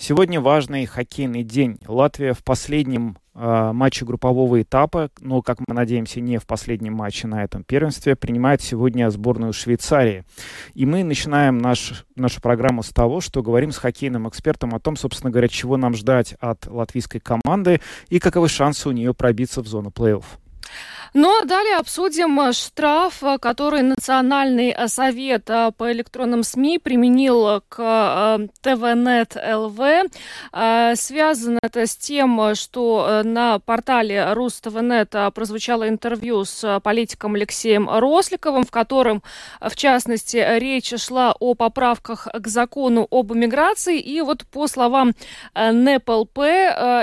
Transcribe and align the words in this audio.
Сегодня 0.00 0.40
важный 0.40 0.86
хоккейный 0.86 1.42
день. 1.42 1.80
Латвия 1.84 2.32
в 2.32 2.44
последнем 2.44 3.18
э, 3.34 3.72
матче 3.72 4.04
группового 4.04 4.62
этапа, 4.62 5.10
но, 5.18 5.42
как 5.42 5.58
мы 5.66 5.74
надеемся, 5.74 6.20
не 6.20 6.38
в 6.38 6.46
последнем 6.46 6.94
матче 6.94 7.26
на 7.26 7.42
этом 7.42 7.64
первенстве, 7.64 8.14
принимает 8.14 8.62
сегодня 8.62 9.10
сборную 9.10 9.52
Швейцарии. 9.52 10.24
И 10.74 10.86
мы 10.86 11.02
начинаем 11.02 11.58
наш, 11.58 12.06
нашу 12.14 12.40
программу 12.40 12.84
с 12.84 12.90
того, 12.90 13.20
что 13.20 13.42
говорим 13.42 13.72
с 13.72 13.78
хоккейным 13.78 14.28
экспертом 14.28 14.72
о 14.72 14.78
том, 14.78 14.94
собственно 14.96 15.32
говоря, 15.32 15.48
чего 15.48 15.76
нам 15.76 15.94
ждать 15.94 16.36
от 16.38 16.68
латвийской 16.68 17.18
команды 17.18 17.80
и 18.08 18.20
каковы 18.20 18.48
шансы 18.48 18.88
у 18.88 18.92
нее 18.92 19.14
пробиться 19.14 19.62
в 19.62 19.66
зону 19.66 19.90
плей-офф. 19.90 20.24
Ну, 21.14 21.40
а 21.40 21.44
далее 21.46 21.76
обсудим 21.76 22.38
э, 22.40 22.52
штраф, 22.52 23.22
э, 23.22 23.38
который 23.38 23.82
Национальный 23.82 24.70
э, 24.76 24.88
совет 24.88 25.44
по 25.44 25.92
электронным 25.92 26.42
СМИ 26.42 26.78
применил 26.78 27.62
к 27.68 28.38
ТВНет 28.60 29.36
ЛВ. 29.36 29.80
Связано 30.94 31.58
это 31.62 31.86
с 31.86 31.96
тем, 31.96 32.54
что 32.54 33.22
на 33.24 33.58
портале 33.58 34.32
РусТВНет 34.32 35.14
прозвучало 35.34 35.88
интервью 35.88 36.44
с 36.44 36.80
политиком 36.80 37.34
Алексеем 37.34 37.88
Росликовым, 37.88 38.64
в 38.64 38.70
котором, 38.70 39.22
в 39.60 39.74
частности, 39.76 40.44
речь 40.58 40.92
шла 41.00 41.34
о 41.38 41.54
поправках 41.54 42.28
к 42.32 42.46
закону 42.48 43.06
об 43.10 43.32
иммиграции. 43.32 43.98
И 43.98 44.20
вот 44.20 44.44
по 44.46 44.66
словам 44.66 45.14
НЭПЛП, 45.54 46.38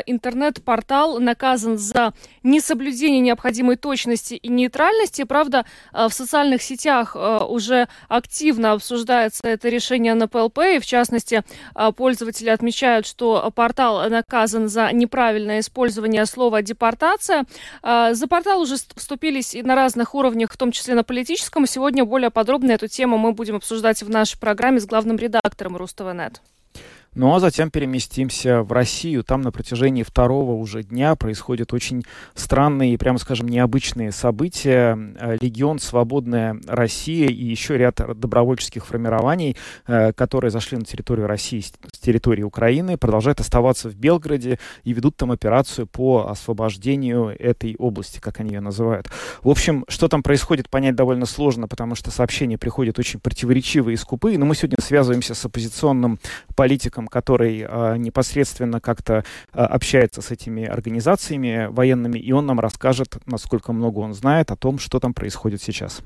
интернет-портал 0.06 1.20
наказан 1.20 1.78
за 1.78 2.14
несоблюдение 2.44 3.20
необходимой 3.22 3.78
точки 3.78 3.95
точности 3.96 4.34
и 4.34 4.50
нейтральности. 4.50 5.24
Правда, 5.24 5.66
э, 5.94 6.08
в 6.10 6.14
социальных 6.14 6.62
сетях 6.62 7.16
э, 7.16 7.40
уже 7.46 7.88
активно 8.10 8.74
обсуждается 8.74 9.48
это 9.48 9.70
решение 9.70 10.14
НПЛП, 10.16 10.60
и 10.76 10.80
в 10.80 10.86
частности 10.86 11.44
э, 11.76 11.92
пользователи 11.96 12.50
отмечают, 12.50 13.08
что 13.08 13.50
портал 13.56 14.10
наказан 14.10 14.68
за 14.68 14.92
неправильное 14.92 15.60
использование 15.62 16.26
слова 16.26 16.62
«депортация». 16.62 17.46
За 17.84 18.28
портал 18.28 18.62
уже 18.62 18.76
вступились 18.96 19.56
и 19.56 19.64
на 19.64 19.76
разных 19.76 20.14
уровнях, 20.14 20.52
в 20.52 20.58
том 20.58 20.72
числе 20.72 20.96
на 20.96 21.04
политическом. 21.04 21.66
Сегодня 21.66 22.04
более 22.04 22.32
подробно 22.32 22.72
эту 22.72 22.88
тему 22.88 23.18
мы 23.18 23.32
будем 23.32 23.56
обсуждать 23.56 24.04
в 24.04 24.10
нашей 24.10 24.38
программе 24.40 24.80
с 24.80 24.86
главным 24.86 25.18
редактором 25.18 25.78
Рустова.нет. 25.78 26.42
Ну 27.16 27.34
а 27.34 27.40
затем 27.40 27.72
переместимся 27.72 28.62
в 28.62 28.74
Россию. 28.74 29.24
Там 29.24 29.40
на 29.40 29.54
протяжении 29.54 30.04
второго 30.04 30.52
уже 30.52 30.84
дня 30.84 31.16
происходят 31.16 31.72
очень 31.72 32.04
странные 32.34 32.94
и, 32.94 32.98
прямо 32.98 33.18
скажем, 33.20 33.48
необычные 33.48 34.12
события. 34.12 35.00
Э, 35.18 35.38
Легион 35.40 35.80
«Свободная 35.80 36.60
Россия» 36.68 37.30
и 37.30 37.46
еще 37.46 37.78
ряд 37.78 38.02
добровольческих 38.20 38.86
формирований, 38.86 39.56
э, 39.88 40.12
которые 40.12 40.52
зашли 40.52 40.78
на 40.78 40.84
территорию 40.84 41.26
России 41.26 41.62
с 41.62 42.00
территории 42.00 42.44
Украины, 42.44 42.98
продолжают 42.98 43.40
оставаться 43.40 43.90
в 43.90 43.96
Белграде 43.96 44.60
и 44.84 44.92
ведут 44.92 45.16
там 45.16 45.32
операцию 45.32 45.88
по 45.88 46.28
освобождению 46.30 47.34
этой 47.40 47.78
области, 47.78 48.20
как 48.20 48.42
они 48.42 48.56
ее 48.56 48.60
называют. 48.60 49.08
В 49.42 49.50
общем, 49.50 49.86
что 49.88 50.10
там 50.10 50.22
происходит, 50.22 50.70
понять 50.70 50.96
довольно 50.96 51.26
сложно, 51.26 51.70
потому 51.70 51.96
что 51.96 52.12
сообщения 52.12 52.58
приходят 52.58 53.00
очень 53.00 53.22
противоречивые 53.22 53.94
и 53.94 53.98
скупые, 53.98 54.38
но 54.38 54.46
мы 54.46 54.54
сегодня 54.54 54.76
связываемся 54.82 55.34
с 55.34 55.46
оппозиционным 55.46 56.20
политиком 56.58 57.05
человеком, 57.06 57.08
который 57.08 57.66
э, 57.68 57.98
непосредственно 57.98 58.80
как-то 58.80 59.24
э, 59.54 59.60
общается 59.60 60.22
с 60.22 60.32
этими 60.32 60.66
организациями 60.66 61.68
военными, 61.70 62.20
и 62.20 62.32
он 62.34 62.46
нам 62.46 62.60
расскажет, 62.60 63.18
насколько 63.26 63.74
много 63.74 64.00
он 64.00 64.14
знает 64.14 64.52
о 64.52 64.56
том, 64.56 64.80
что 64.80 65.00
там 65.00 65.14
происходит 65.14 65.62
сейчас. 65.62 66.02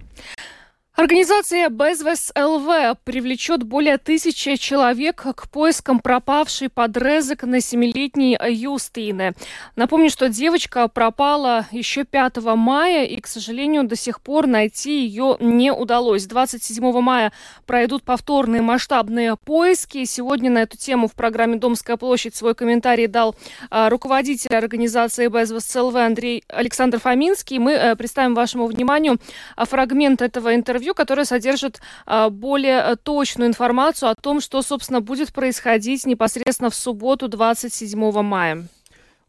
Организация 1.00 1.70
Безвес 1.70 2.30
ЛВ 2.36 2.98
привлечет 3.06 3.64
более 3.64 3.98
тысячи 3.98 4.58
человек 4.58 5.26
к 5.34 5.50
поискам 5.50 6.02
пропавшей 6.02 6.68
подрезок 6.68 7.44
на 7.44 7.62
семилетней 7.62 8.38
Юстины. 8.50 9.34
Напомню, 9.78 10.10
что 10.10 10.28
девочка 10.28 10.90
пропала 10.90 11.66
еще 11.72 12.04
5 12.04 12.44
мая, 12.58 13.06
и, 13.06 13.22
к 13.22 13.28
сожалению, 13.28 13.86
до 13.86 13.96
сих 13.96 14.20
пор 14.20 14.46
найти 14.46 15.06
ее 15.06 15.38
не 15.40 15.72
удалось. 15.72 16.26
27 16.26 17.00
мая 17.00 17.32
пройдут 17.66 18.04
повторные 18.04 18.62
масштабные 18.62 19.38
поиски. 19.38 20.04
Сегодня 20.04 20.52
на 20.52 20.64
эту 20.64 20.76
тему 20.76 21.08
в 21.08 21.14
программе 21.14 21.56
«Домская 21.56 21.96
площадь» 21.96 22.36
свой 22.36 22.56
комментарий 22.56 23.08
дал 23.08 23.38
а, 23.70 23.90
руководитель 23.90 24.54
организации 24.54 25.30
Безвес 25.30 25.74
ЛВ 25.74 25.96
Андрей 25.96 26.44
Александр 26.50 27.00
Фоминский. 27.00 27.58
Мы 27.58 27.76
а, 27.76 27.96
представим 27.96 28.36
вашему 28.36 28.66
вниманию 28.66 29.18
а, 29.56 29.64
фрагмент 29.64 30.22
этого 30.22 30.54
интервью 30.54 30.89
интервью, 30.90 30.96
которое 30.96 31.26
содержит 31.26 31.82
а, 32.06 32.30
более 32.30 32.80
э, 32.80 32.96
точную 32.96 33.48
информацию 33.50 34.10
о 34.10 34.16
том, 34.16 34.42
что, 34.42 34.62
собственно, 34.62 35.02
будет 35.02 35.32
происходить 35.34 36.06
непосредственно 36.06 36.70
в 36.70 36.76
субботу 36.76 37.28
27 37.28 38.22
мая. 38.22 38.68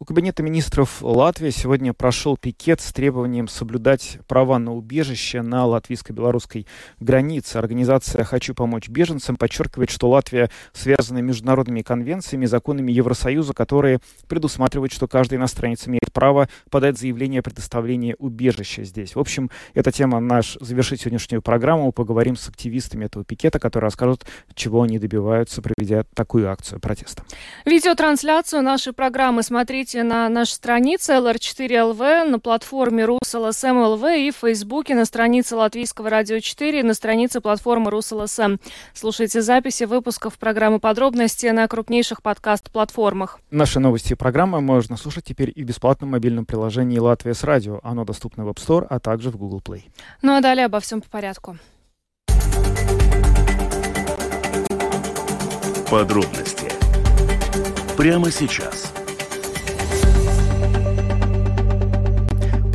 У 0.02 0.06
Кабинета 0.06 0.42
министров 0.42 1.02
Латвии 1.02 1.50
сегодня 1.50 1.92
прошел 1.92 2.38
пикет 2.38 2.80
с 2.80 2.90
требованием 2.90 3.48
соблюдать 3.48 4.18
права 4.26 4.58
на 4.58 4.72
убежище 4.72 5.42
на 5.42 5.66
латвийско-белорусской 5.66 6.66
границе. 7.00 7.58
Организация 7.58 8.24
«Хочу 8.24 8.54
помочь 8.54 8.88
беженцам» 8.88 9.36
подчеркивает, 9.36 9.90
что 9.90 10.08
Латвия 10.08 10.48
связана 10.72 11.18
международными 11.18 11.82
конвенциями 11.82 12.46
законами 12.46 12.90
Евросоюза, 12.92 13.52
которые 13.52 14.00
предусматривают, 14.26 14.90
что 14.90 15.06
каждый 15.06 15.34
иностранец 15.34 15.86
имеет 15.86 16.10
право 16.14 16.48
подать 16.70 16.98
заявление 16.98 17.40
о 17.40 17.42
предоставлении 17.42 18.16
убежища 18.18 18.84
здесь. 18.84 19.14
В 19.14 19.20
общем, 19.20 19.50
эта 19.74 19.92
тема 19.92 20.18
наш 20.18 20.56
завершить 20.62 21.02
сегодняшнюю 21.02 21.42
программу. 21.42 21.92
Поговорим 21.92 22.36
с 22.36 22.48
активистами 22.48 23.04
этого 23.04 23.22
пикета, 23.22 23.58
которые 23.58 23.88
расскажут, 23.88 24.24
чего 24.54 24.80
они 24.80 24.98
добиваются, 24.98 25.60
проведя 25.60 26.04
такую 26.14 26.50
акцию 26.50 26.80
протеста. 26.80 27.22
Видеотрансляцию 27.66 28.62
нашей 28.62 28.94
программы 28.94 29.42
смотрите 29.42 29.89
смотрите 29.90 30.02
на 30.02 30.28
нашей 30.28 30.52
странице 30.52 31.14
LR4LV, 31.14 32.24
на 32.24 32.38
платформе 32.38 33.04
РусЛСМ 33.04 34.06
и 34.06 34.30
в 34.30 34.36
Фейсбуке, 34.36 34.94
на 34.94 35.04
странице 35.04 35.56
Латвийского 35.56 36.10
радио 36.10 36.38
4 36.38 36.82
на 36.84 36.94
странице 36.94 37.40
платформы 37.40 37.90
РусЛСМ. 37.90 38.56
Слушайте 38.94 39.42
записи 39.42 39.84
выпусков 39.84 40.38
программы 40.38 40.78
«Подробности» 40.78 41.46
на 41.46 41.66
крупнейших 41.66 42.22
подкаст-платформах. 42.22 43.40
Наши 43.50 43.80
новости 43.80 44.12
и 44.12 44.16
программы 44.16 44.60
можно 44.60 44.96
слушать 44.96 45.24
теперь 45.24 45.52
и 45.54 45.64
в 45.64 45.66
бесплатном 45.66 46.10
мобильном 46.10 46.46
приложении 46.46 46.98
«Латвия 46.98 47.34
с 47.34 47.42
радио». 47.42 47.80
Оно 47.82 48.04
доступно 48.04 48.44
в 48.44 48.48
App 48.48 48.58
Store, 48.58 48.86
а 48.88 49.00
также 49.00 49.30
в 49.30 49.36
Google 49.36 49.60
Play. 49.60 49.82
Ну 50.22 50.36
а 50.36 50.40
далее 50.40 50.66
обо 50.66 50.78
всем 50.80 51.00
по 51.00 51.08
порядку. 51.08 51.58
Подробности 55.90 56.70
прямо 57.96 58.30
сейчас– 58.30 58.92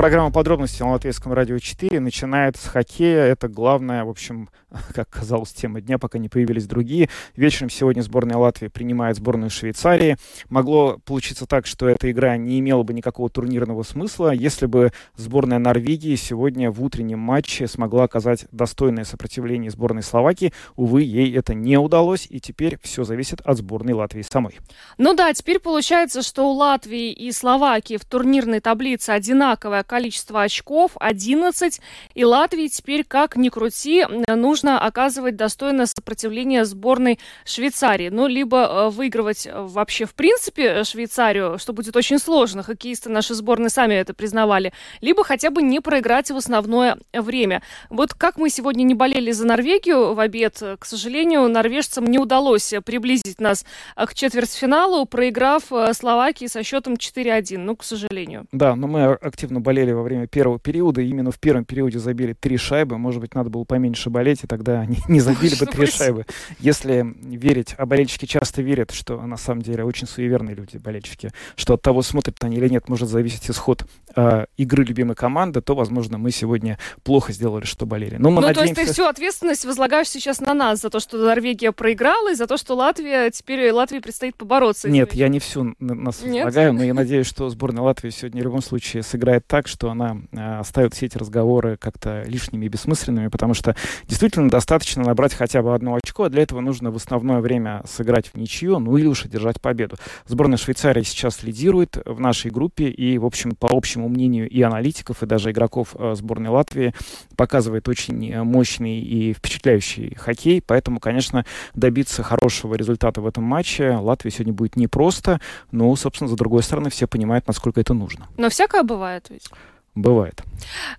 Программа 0.05 0.29
подробностей 0.29 0.85
на 0.85 0.91
Латвийском 0.91 1.33
радио 1.33 1.57
4 1.57 1.99
начинает 1.99 2.57
с 2.57 2.67
хоккея. 2.67 3.23
Это 3.23 3.47
главная, 3.47 4.03
в 4.03 4.09
общем, 4.09 4.51
как 4.93 5.09
казалось, 5.09 5.53
тема 5.53 5.81
дня, 5.81 5.97
пока 5.97 6.19
не 6.19 6.29
появились 6.29 6.67
другие. 6.67 7.09
Вечером 7.35 7.69
сегодня 7.69 8.01
сборная 8.01 8.37
Латвии 8.37 8.67
принимает 8.67 9.17
сборную 9.17 9.49
Швейцарии. 9.49 10.17
Могло 10.49 10.99
получиться 11.05 11.45
так, 11.45 11.65
что 11.65 11.87
эта 11.87 12.11
игра 12.11 12.35
не 12.37 12.59
имела 12.59 12.83
бы 12.83 12.93
никакого 12.93 13.29
турнирного 13.29 13.83
смысла, 13.83 14.31
если 14.31 14.65
бы 14.65 14.91
сборная 15.15 15.59
Норвегии 15.59 16.15
сегодня 16.15 16.71
в 16.71 16.83
утреннем 16.83 17.19
матче 17.19 17.67
смогла 17.67 18.03
оказать 18.03 18.45
достойное 18.51 19.03
сопротивление 19.03 19.71
сборной 19.71 20.03
Словакии. 20.03 20.53
Увы, 20.75 21.03
ей 21.03 21.35
это 21.35 21.53
не 21.53 21.77
удалось, 21.77 22.27
и 22.29 22.39
теперь 22.39 22.77
все 22.81 23.03
зависит 23.03 23.41
от 23.41 23.57
сборной 23.57 23.93
Латвии 23.93 24.21
самой. 24.21 24.57
Ну 24.97 25.13
да, 25.13 25.33
теперь 25.33 25.59
получается, 25.59 26.21
что 26.21 26.49
у 26.49 26.53
Латвии 26.53 27.11
и 27.11 27.31
Словакии 27.31 27.97
в 27.97 28.05
турнирной 28.05 28.59
таблице 28.59 29.11
одинаковое 29.11 29.83
количество 29.83 30.43
очков 30.43 30.91
11, 30.99 31.79
и 32.13 32.25
Латвии 32.25 32.67
теперь, 32.67 33.03
как 33.03 33.35
ни 33.35 33.49
крути, 33.49 34.05
нужно 34.27 34.64
оказывать 34.67 35.35
достойное 35.35 35.85
сопротивление 35.85 36.65
сборной 36.65 37.19
Швейцарии. 37.45 38.09
Ну, 38.09 38.27
либо 38.27 38.57
э, 38.57 38.89
выигрывать 38.89 39.47
вообще 39.51 40.05
в 40.05 40.13
принципе 40.13 40.83
Швейцарию, 40.83 41.57
что 41.59 41.73
будет 41.73 41.95
очень 41.95 42.19
сложно, 42.19 42.63
хоккеисты 42.63 43.09
наши 43.09 43.33
сборной 43.33 43.69
сами 43.69 43.93
это 43.93 44.13
признавали, 44.13 44.73
либо 45.01 45.23
хотя 45.23 45.49
бы 45.49 45.61
не 45.61 45.79
проиграть 45.79 46.31
в 46.31 46.35
основное 46.35 46.97
время. 47.13 47.61
Вот 47.89 48.13
как 48.13 48.37
мы 48.37 48.49
сегодня 48.49 48.83
не 48.83 48.93
болели 48.93 49.31
за 49.31 49.45
Норвегию 49.45 50.13
в 50.13 50.19
обед, 50.19 50.61
к 50.79 50.85
сожалению, 50.85 51.47
норвежцам 51.47 52.05
не 52.05 52.19
удалось 52.19 52.73
приблизить 52.85 53.39
нас 53.39 53.65
к 53.95 54.13
четвертьфиналу, 54.13 55.05
проиграв 55.05 55.63
Словакии 55.93 56.47
со 56.47 56.63
счетом 56.63 56.93
4-1, 56.93 57.57
ну, 57.57 57.75
к 57.75 57.83
сожалению. 57.83 58.47
Да, 58.51 58.75
но 58.75 58.87
мы 58.87 59.13
активно 59.13 59.59
болели 59.59 59.91
во 59.91 60.03
время 60.03 60.27
первого 60.27 60.59
периода, 60.59 61.01
именно 61.01 61.31
в 61.31 61.39
первом 61.39 61.65
периоде 61.65 61.99
забили 61.99 62.33
три 62.33 62.57
шайбы, 62.57 62.97
может 62.97 63.21
быть, 63.21 63.35
надо 63.35 63.49
было 63.49 63.63
поменьше 63.63 64.09
болеть, 64.09 64.43
и 64.43 64.47
тогда 64.55 64.79
они 64.79 64.97
не 65.09 65.19
забили 65.19 65.55
бы 65.55 65.65
три 65.65 65.85
шайбы. 65.85 66.25
Если 66.59 67.05
верить, 67.23 67.75
а 67.77 67.85
болельщики 67.85 68.25
часто 68.25 68.61
верят, 68.61 68.91
что 68.91 69.21
на 69.21 69.37
самом 69.37 69.61
деле 69.61 69.83
очень 69.83 70.07
суеверные 70.07 70.55
люди, 70.55 70.77
болельщики, 70.77 71.31
что 71.55 71.73
от 71.73 71.81
того, 71.81 72.01
смотрят 72.01 72.41
они 72.43 72.57
или 72.57 72.69
нет, 72.69 72.87
может 72.87 73.09
зависеть 73.09 73.49
исход 73.49 73.85
э, 74.15 74.45
игры 74.55 74.85
любимой 74.85 75.15
команды, 75.15 75.61
то, 75.61 75.75
возможно, 75.75 76.17
мы 76.17 76.31
сегодня 76.31 76.79
плохо 77.03 77.33
сделали, 77.33 77.65
что 77.65 77.85
болели. 77.85 78.15
Но 78.17 78.29
мы 78.29 78.41
ну, 78.41 78.47
надеемся... 78.47 78.73
то 78.75 78.79
есть 78.79 78.89
ты 78.89 78.93
всю 78.93 79.09
ответственность 79.09 79.65
возлагаешь 79.65 80.07
сейчас 80.07 80.39
на 80.39 80.53
нас 80.53 80.81
за 80.81 80.89
то, 80.89 80.99
что 80.99 81.17
Норвегия 81.17 81.71
проиграла, 81.71 82.31
и 82.31 82.35
за 82.35 82.47
то, 82.47 82.57
что 82.57 82.75
Латвия, 82.75 83.29
теперь 83.31 83.71
Латвии 83.71 83.99
предстоит 83.99 84.37
побороться. 84.37 84.89
Нет, 84.89 85.13
я 85.13 85.27
не 85.27 85.39
всю 85.39 85.75
нас 85.79 86.21
нет? 86.23 86.45
возлагаю, 86.45 86.73
но 86.73 86.83
я 86.83 86.93
надеюсь, 86.93 87.27
что 87.27 87.49
сборная 87.49 87.83
Латвии 87.83 88.09
сегодня 88.09 88.41
в 88.41 88.45
любом 88.45 88.61
случае 88.61 89.03
сыграет 89.03 89.45
так, 89.47 89.67
что 89.67 89.89
она 89.89 90.17
э, 90.31 90.59
оставит 90.59 90.93
все 90.93 91.07
эти 91.07 91.17
разговоры 91.17 91.77
как-то 91.77 92.23
лишними 92.25 92.65
и 92.65 92.69
бессмысленными, 92.69 93.27
потому 93.27 93.53
что 93.53 93.75
действительно 94.07 94.34
достаточно 94.43 95.03
набрать 95.03 95.33
хотя 95.33 95.61
бы 95.61 95.73
одно 95.73 95.95
очко, 95.95 96.23
а 96.23 96.29
для 96.29 96.43
этого 96.43 96.61
нужно 96.61 96.91
в 96.91 96.95
основное 96.95 97.39
время 97.39 97.81
сыграть 97.85 98.27
в 98.27 98.37
ничью, 98.37 98.79
ну 98.79 98.97
или 98.97 99.07
уж 99.07 99.25
одержать 99.25 99.61
победу. 99.61 99.95
Сборная 100.27 100.57
Швейцарии 100.57 101.03
сейчас 101.03 101.43
лидирует 101.43 101.97
в 102.05 102.19
нашей 102.19 102.51
группе 102.51 102.85
и, 102.85 103.17
в 103.17 103.25
общем, 103.25 103.55
по 103.55 103.69
общему 103.71 104.09
мнению 104.09 104.49
и 104.49 104.61
аналитиков, 104.61 105.23
и 105.23 105.25
даже 105.25 105.51
игроков 105.51 105.95
э, 105.97 106.13
сборной 106.15 106.49
Латвии, 106.49 106.93
показывает 107.35 107.87
очень 107.87 108.31
э, 108.31 108.43
мощный 108.43 108.99
и 108.99 109.33
впечатляющий 109.33 110.15
хоккей, 110.15 110.61
поэтому, 110.61 110.99
конечно, 110.99 111.45
добиться 111.73 112.23
хорошего 112.23 112.75
результата 112.75 113.21
в 113.21 113.27
этом 113.27 113.43
матче 113.43 113.91
Латвии 113.91 114.29
сегодня 114.29 114.53
будет 114.53 114.75
непросто, 114.75 115.39
но, 115.71 115.95
собственно, 115.95 116.29
за 116.29 116.35
другой 116.35 116.63
стороны, 116.63 116.89
все 116.89 117.07
понимают, 117.07 117.47
насколько 117.47 117.79
это 117.79 117.93
нужно. 117.93 118.27
Но 118.37 118.49
всякое 118.49 118.83
бывает 118.83 119.27
ведь. 119.29 119.49
Бывает. 119.95 120.43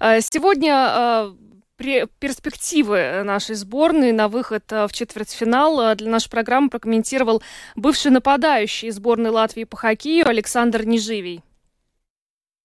Э, 0.00 0.20
сегодня 0.20 1.32
перспективы 1.76 3.22
нашей 3.24 3.54
сборной 3.54 4.12
на 4.12 4.28
выход 4.28 4.64
в 4.70 4.88
четвертьфинал 4.92 5.94
для 5.94 6.10
нашей 6.10 6.30
программы 6.30 6.70
прокомментировал 6.70 7.42
бывший 7.74 8.10
нападающий 8.10 8.90
сборной 8.90 9.30
Латвии 9.30 9.64
по 9.64 9.76
хоккею 9.76 10.28
Александр 10.28 10.84
Неживий. 10.84 11.42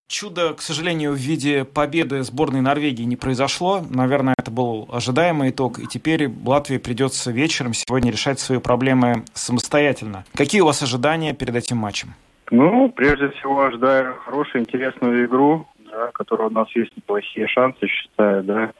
Чудо, 0.07 0.53
к 0.55 0.61
сожалению, 0.61 1.13
в 1.13 1.15
виде 1.15 1.63
победы 1.63 2.21
сборной 2.23 2.59
Норвегии 2.59 3.03
не 3.03 3.15
произошло. 3.15 3.81
Наверное, 3.89 4.35
это 4.37 4.51
был 4.51 4.89
ожидаемый 4.91 5.51
итог. 5.51 5.79
И 5.79 5.87
теперь 5.87 6.29
Латвии 6.45 6.79
придется 6.79 7.31
вечером 7.31 7.73
сегодня 7.73 8.11
решать 8.11 8.37
свои 8.37 8.59
проблемы 8.59 9.23
самостоятельно. 9.33 10.25
Какие 10.35 10.59
у 10.61 10.65
вас 10.65 10.83
ожидания 10.83 11.33
перед 11.33 11.55
этим 11.55 11.77
матчем? 11.77 12.13
Ну, 12.49 12.89
прежде 12.89 13.29
всего, 13.29 13.63
ожидаю 13.63 14.15
хорошую, 14.25 14.63
интересную 14.63 15.25
игру, 15.27 15.65
да, 15.89 16.11
которая 16.13 16.49
у 16.49 16.51
нас 16.51 16.67
есть 16.75 16.91
неплохие 16.97 17.47
шансы, 17.47 17.87
считаю, 17.87 18.43
да. 18.43 18.73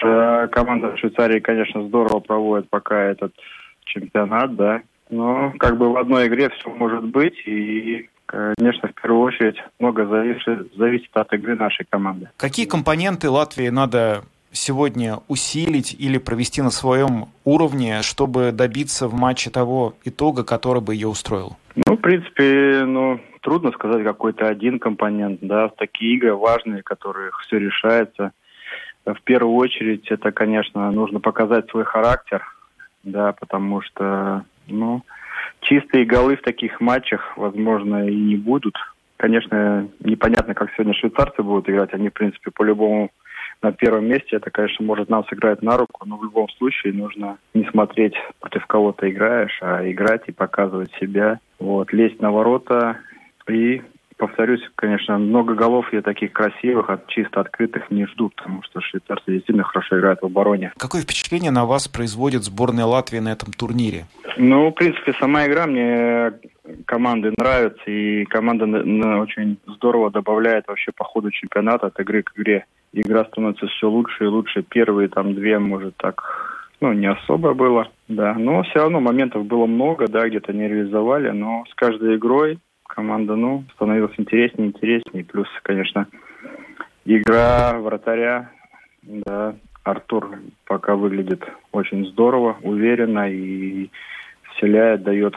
Ш- 0.00 0.48
команда 0.48 0.96
Швейцарии, 0.96 1.40
конечно, 1.40 1.86
здорово 1.86 2.20
проводит 2.20 2.68
пока 2.70 3.00
этот 3.02 3.32
чемпионат, 3.84 4.56
да. 4.56 4.82
Но 5.10 5.52
как 5.58 5.76
бы 5.76 5.92
в 5.92 5.96
одной 5.96 6.28
игре 6.28 6.50
все 6.50 6.70
может 6.70 7.04
быть, 7.04 7.34
и 7.46 8.08
конечно, 8.26 8.88
в 8.88 9.00
первую 9.00 9.22
очередь 9.22 9.56
много 9.78 10.06
зависит, 10.06 10.72
зависит 10.76 11.10
от 11.14 11.32
игры 11.32 11.56
нашей 11.56 11.84
команды. 11.88 12.28
Какие 12.36 12.66
компоненты 12.66 13.28
Латвии 13.28 13.68
надо 13.68 14.22
сегодня 14.52 15.18
усилить 15.28 15.94
или 15.98 16.18
провести 16.18 16.62
на 16.62 16.70
своем 16.70 17.26
уровне, 17.44 18.02
чтобы 18.02 18.52
добиться 18.52 19.08
в 19.08 19.14
матче 19.14 19.50
того 19.50 19.94
итога, 20.04 20.44
который 20.44 20.82
бы 20.82 20.94
ее 20.94 21.08
устроил? 21.08 21.56
Ну, 21.74 21.96
в 21.96 22.00
принципе, 22.00 22.84
ну, 22.84 23.20
трудно 23.40 23.72
сказать 23.72 24.04
какой-то 24.04 24.46
один 24.46 24.78
компонент, 24.78 25.40
да, 25.42 25.68
такие 25.68 26.16
игры 26.16 26.34
важные, 26.34 26.82
которые 26.82 27.30
все 27.46 27.58
решается. 27.58 28.32
В 29.04 29.20
первую 29.24 29.54
очередь, 29.54 30.10
это, 30.10 30.30
конечно, 30.32 30.90
нужно 30.90 31.20
показать 31.20 31.68
свой 31.70 31.84
характер, 31.84 32.42
да, 33.02 33.32
потому 33.32 33.80
что, 33.80 34.44
ну, 34.66 35.02
Чистые 35.60 36.06
голы 36.06 36.36
в 36.36 36.42
таких 36.42 36.80
матчах, 36.80 37.36
возможно, 37.36 38.08
и 38.08 38.14
не 38.14 38.36
будут. 38.36 38.74
Конечно, 39.16 39.88
непонятно, 40.00 40.54
как 40.54 40.70
сегодня 40.72 40.94
швейцарцы 40.94 41.42
будут 41.42 41.68
играть. 41.68 41.92
Они, 41.92 42.08
в 42.08 42.14
принципе, 42.14 42.50
по-любому 42.50 43.10
на 43.62 43.72
первом 43.72 44.06
месте. 44.06 44.36
Это, 44.36 44.50
конечно, 44.50 44.84
может 44.84 45.10
нам 45.10 45.24
сыграть 45.26 45.60
на 45.62 45.76
руку, 45.76 46.06
но 46.06 46.16
в 46.16 46.24
любом 46.24 46.48
случае 46.48 46.94
нужно 46.94 47.36
не 47.52 47.64
смотреть, 47.64 48.14
против 48.40 48.66
кого 48.66 48.92
ты 48.92 49.10
играешь, 49.10 49.58
а 49.60 49.88
играть 49.90 50.22
и 50.26 50.32
показывать 50.32 50.92
себя. 50.98 51.40
Вот, 51.58 51.92
лезть 51.92 52.20
на 52.20 52.30
ворота 52.30 52.98
и 53.46 53.82
повторюсь, 54.20 54.60
конечно, 54.74 55.16
много 55.16 55.54
голов 55.54 55.90
я 55.92 56.02
таких 56.02 56.32
красивых, 56.32 56.90
от 56.90 57.06
чисто 57.08 57.40
открытых 57.40 57.90
не 57.90 58.06
жду, 58.06 58.30
потому 58.36 58.62
что 58.62 58.80
швейцарцы 58.82 59.24
действительно 59.32 59.64
хорошо 59.64 59.98
играют 59.98 60.20
в 60.20 60.26
обороне. 60.26 60.72
Какое 60.76 61.00
впечатление 61.00 61.50
на 61.50 61.64
вас 61.64 61.88
производит 61.88 62.44
сборная 62.44 62.84
Латвии 62.84 63.18
на 63.18 63.32
этом 63.32 63.52
турнире? 63.54 64.04
Ну, 64.36 64.68
в 64.68 64.72
принципе, 64.72 65.14
сама 65.18 65.46
игра 65.46 65.66
мне 65.66 66.32
команды 66.84 67.32
нравится, 67.38 67.82
и 67.86 68.26
команда 68.26 68.66
очень 69.22 69.58
здорово 69.66 70.10
добавляет 70.10 70.68
вообще 70.68 70.92
по 70.94 71.04
ходу 71.04 71.30
чемпионата 71.30 71.86
от 71.86 71.98
игры 71.98 72.22
к 72.22 72.32
игре. 72.36 72.66
Игра 72.92 73.24
становится 73.24 73.66
все 73.68 73.88
лучше 73.88 74.24
и 74.24 74.28
лучше. 74.28 74.62
Первые 74.62 75.08
там 75.08 75.34
две, 75.34 75.58
может, 75.58 75.96
так 75.96 76.22
ну, 76.80 76.92
не 76.92 77.10
особо 77.10 77.54
было, 77.54 77.88
да. 78.08 78.34
Но 78.34 78.62
все 78.64 78.80
равно 78.80 79.00
моментов 79.00 79.46
было 79.46 79.64
много, 79.64 80.08
да, 80.08 80.28
где-то 80.28 80.52
не 80.52 80.68
реализовали, 80.68 81.30
но 81.30 81.64
с 81.70 81.74
каждой 81.74 82.16
игрой 82.16 82.58
команда, 82.94 83.36
ну, 83.36 83.64
становилась 83.74 84.14
интереснее 84.18 84.68
и 84.68 84.70
интереснее. 84.70 85.24
Плюс, 85.24 85.48
конечно, 85.62 86.06
игра 87.04 87.78
вратаря, 87.78 88.50
да, 89.02 89.54
Артур 89.84 90.38
пока 90.66 90.94
выглядит 90.94 91.42
очень 91.72 92.06
здорово, 92.06 92.56
уверенно 92.62 93.30
и 93.30 93.90
вселяет, 94.52 95.02
дает 95.02 95.34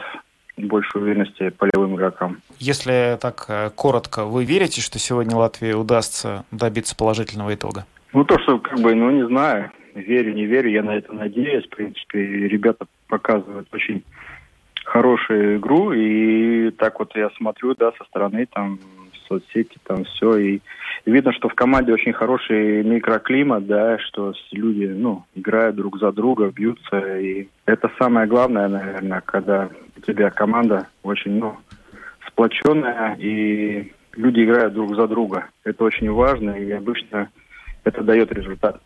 больше 0.56 0.98
уверенности 0.98 1.50
полевым 1.50 1.96
игрокам. 1.96 2.38
Если 2.58 3.18
так 3.20 3.46
э, 3.48 3.70
коротко, 3.74 4.24
вы 4.24 4.44
верите, 4.44 4.80
что 4.80 4.98
сегодня 4.98 5.34
Латвии 5.36 5.72
удастся 5.72 6.44
добиться 6.52 6.94
положительного 6.94 7.54
итога? 7.54 7.86
Ну, 8.12 8.24
то, 8.24 8.38
что, 8.38 8.58
как 8.58 8.78
бы, 8.78 8.94
ну, 8.94 9.10
не 9.10 9.26
знаю, 9.26 9.72
верю, 9.94 10.32
не 10.34 10.44
верю, 10.44 10.70
я 10.70 10.82
на 10.82 10.92
это 10.92 11.12
надеюсь. 11.12 11.66
В 11.66 11.70
принципе, 11.70 12.18
ребята 12.20 12.86
показывают 13.08 13.66
очень 13.72 14.04
хорошую 14.84 15.58
игру, 15.58 15.92
и 15.92 16.70
так 16.70 16.98
вот 16.98 17.16
я 17.16 17.30
смотрю, 17.30 17.74
да, 17.74 17.92
со 17.98 18.04
стороны 18.04 18.46
там 18.46 18.78
соцсети, 19.26 19.78
там 19.84 20.04
все, 20.04 20.36
и 20.36 20.60
видно, 21.06 21.32
что 21.32 21.48
в 21.48 21.54
команде 21.54 21.92
очень 21.92 22.12
хороший 22.12 22.82
микроклимат, 22.84 23.66
да, 23.66 23.98
что 23.98 24.34
люди, 24.52 24.86
ну, 24.86 25.24
играют 25.34 25.76
друг 25.76 25.98
за 25.98 26.12
друга, 26.12 26.50
бьются, 26.50 27.18
и 27.18 27.48
это 27.66 27.90
самое 27.98 28.26
главное, 28.26 28.68
наверное, 28.68 29.22
когда 29.24 29.68
у 29.96 30.00
тебя 30.00 30.30
команда 30.30 30.88
очень, 31.02 31.38
ну, 31.38 31.56
сплоченная, 32.28 33.16
и 33.18 33.92
люди 34.16 34.44
играют 34.44 34.74
друг 34.74 34.94
за 34.94 35.06
друга. 35.06 35.46
Это 35.64 35.84
очень 35.84 36.10
важно, 36.10 36.50
и 36.50 36.70
обычно 36.70 37.30
это 37.84 38.02
дает 38.02 38.32
результат. 38.32 38.80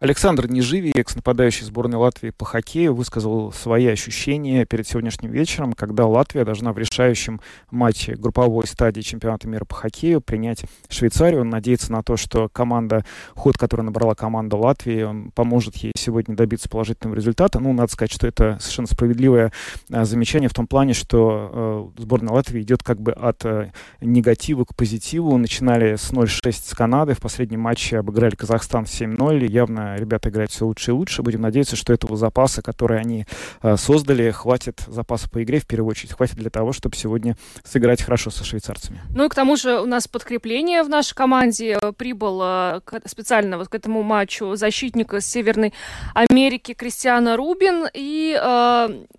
Александр 0.00 0.46
Неживи, 0.48 0.92
экс-нападающий 0.94 1.64
сборной 1.64 1.98
Латвии 1.98 2.30
по 2.30 2.44
хоккею, 2.44 2.94
высказал 2.94 3.50
свои 3.50 3.88
ощущения 3.88 4.64
перед 4.64 4.86
сегодняшним 4.86 5.32
вечером, 5.32 5.72
когда 5.72 6.06
Латвия 6.06 6.44
должна 6.44 6.72
в 6.72 6.78
решающем 6.78 7.40
матче 7.72 8.14
групповой 8.14 8.68
стадии 8.68 9.00
чемпионата 9.00 9.48
мира 9.48 9.64
по 9.64 9.74
хоккею 9.74 10.20
принять 10.20 10.66
Швейцарию. 10.88 11.40
Он 11.40 11.50
надеется 11.50 11.90
на 11.90 12.04
то, 12.04 12.16
что 12.16 12.48
команда, 12.48 13.04
ход, 13.34 13.58
который 13.58 13.80
набрала 13.80 14.14
команда 14.14 14.56
Латвии, 14.56 15.32
поможет 15.32 15.74
ей 15.78 15.90
сегодня 15.96 16.36
добиться 16.36 16.68
положительного 16.68 17.16
результата. 17.16 17.58
Ну, 17.58 17.72
надо 17.72 17.90
сказать, 17.90 18.12
что 18.12 18.28
это 18.28 18.56
совершенно 18.60 18.86
справедливое 18.86 19.52
а, 19.90 20.04
замечание 20.04 20.48
в 20.48 20.54
том 20.54 20.68
плане, 20.68 20.94
что 20.94 21.90
э, 21.96 22.02
сборная 22.02 22.34
Латвии 22.34 22.62
идет 22.62 22.84
как 22.84 23.00
бы 23.00 23.10
от 23.10 23.44
э, 23.44 23.72
негатива 24.00 24.64
к 24.64 24.76
позитиву. 24.76 25.36
Начинали 25.38 25.96
с 25.96 26.12
0-6 26.12 26.52
с 26.52 26.72
Канадой, 26.72 27.16
в 27.16 27.20
последнем 27.20 27.62
матче 27.62 27.98
обыграли 27.98 28.36
Казахстан 28.36 28.84
7-0, 28.84 29.44
явно 29.44 29.87
ребята 29.96 30.28
играют 30.28 30.50
все 30.50 30.66
лучше 30.66 30.90
и 30.90 30.94
лучше. 30.94 31.22
Будем 31.22 31.40
надеяться, 31.40 31.76
что 31.76 31.92
этого 31.92 32.16
запаса, 32.16 32.62
который 32.62 33.00
они 33.00 33.26
э, 33.62 33.76
создали, 33.76 34.30
хватит 34.30 34.82
запаса 34.86 35.28
по 35.28 35.42
игре, 35.42 35.60
в 35.60 35.66
первую 35.66 35.90
очередь, 35.90 36.12
хватит 36.12 36.36
для 36.36 36.50
того, 36.50 36.72
чтобы 36.72 36.96
сегодня 36.96 37.36
сыграть 37.64 38.02
хорошо 38.02 38.30
со 38.30 38.44
швейцарцами. 38.44 39.00
Ну 39.14 39.24
и 39.24 39.28
к 39.28 39.34
тому 39.34 39.56
же 39.56 39.80
у 39.80 39.86
нас 39.86 40.08
подкрепление 40.08 40.82
в 40.82 40.88
нашей 40.88 41.14
команде 41.14 41.78
прибыл 41.96 42.82
специально 43.04 43.58
вот 43.58 43.68
к 43.68 43.74
этому 43.74 44.02
матчу 44.02 44.54
защитник 44.56 45.14
из 45.14 45.26
Северной 45.26 45.72
Америки 46.14 46.74
Кристиана 46.74 47.36
Рубин 47.36 47.86
и 47.92 48.38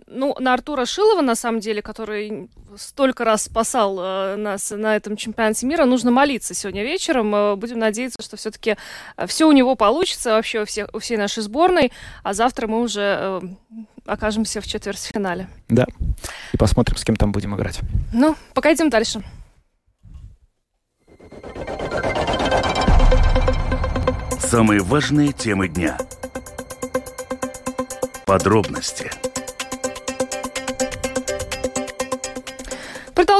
ну, 0.10 0.36
на 0.40 0.54
Артура 0.54 0.86
Шилова, 0.86 1.22
на 1.22 1.36
самом 1.36 1.60
деле, 1.60 1.82
который 1.82 2.50
столько 2.78 3.24
раз 3.24 3.44
спасал 3.44 4.00
э, 4.00 4.36
нас 4.36 4.72
на 4.72 4.96
этом 4.96 5.16
чемпионате 5.18 5.66
мира, 5.66 5.86
нужно 5.86 6.12
молиться 6.12 6.54
сегодня 6.54 6.84
вечером. 6.84 7.34
Э, 7.34 7.56
будем 7.56 7.80
надеяться, 7.80 8.22
что 8.22 8.38
все-таки 8.38 8.76
э, 9.18 9.28
все 9.28 9.48
у 9.48 9.52
него 9.52 9.76
получится, 9.76 10.32
вообще 10.32 10.59
у, 10.64 10.66
всех, 10.66 10.90
у 10.94 11.00
всей 11.00 11.18
нашей 11.18 11.44
сборной, 11.44 11.92
а 12.24 12.34
завтра 12.34 12.68
мы 12.68 12.82
уже 12.82 13.02
э, 13.02 13.42
окажемся 14.06 14.62
в 14.62 14.68
четвертьфинале. 14.68 15.48
Да, 15.68 15.86
и 16.54 16.58
посмотрим, 16.58 16.98
с 16.98 17.04
кем 17.04 17.16
там 17.16 17.32
будем 17.32 17.56
играть. 17.56 17.80
Ну, 18.14 18.36
пока 18.54 18.74
идем 18.74 18.90
дальше. 18.90 19.24
Самые 24.40 24.82
важные 24.82 25.32
темы 25.32 25.68
дня. 25.68 25.98
Подробности– 28.26 29.12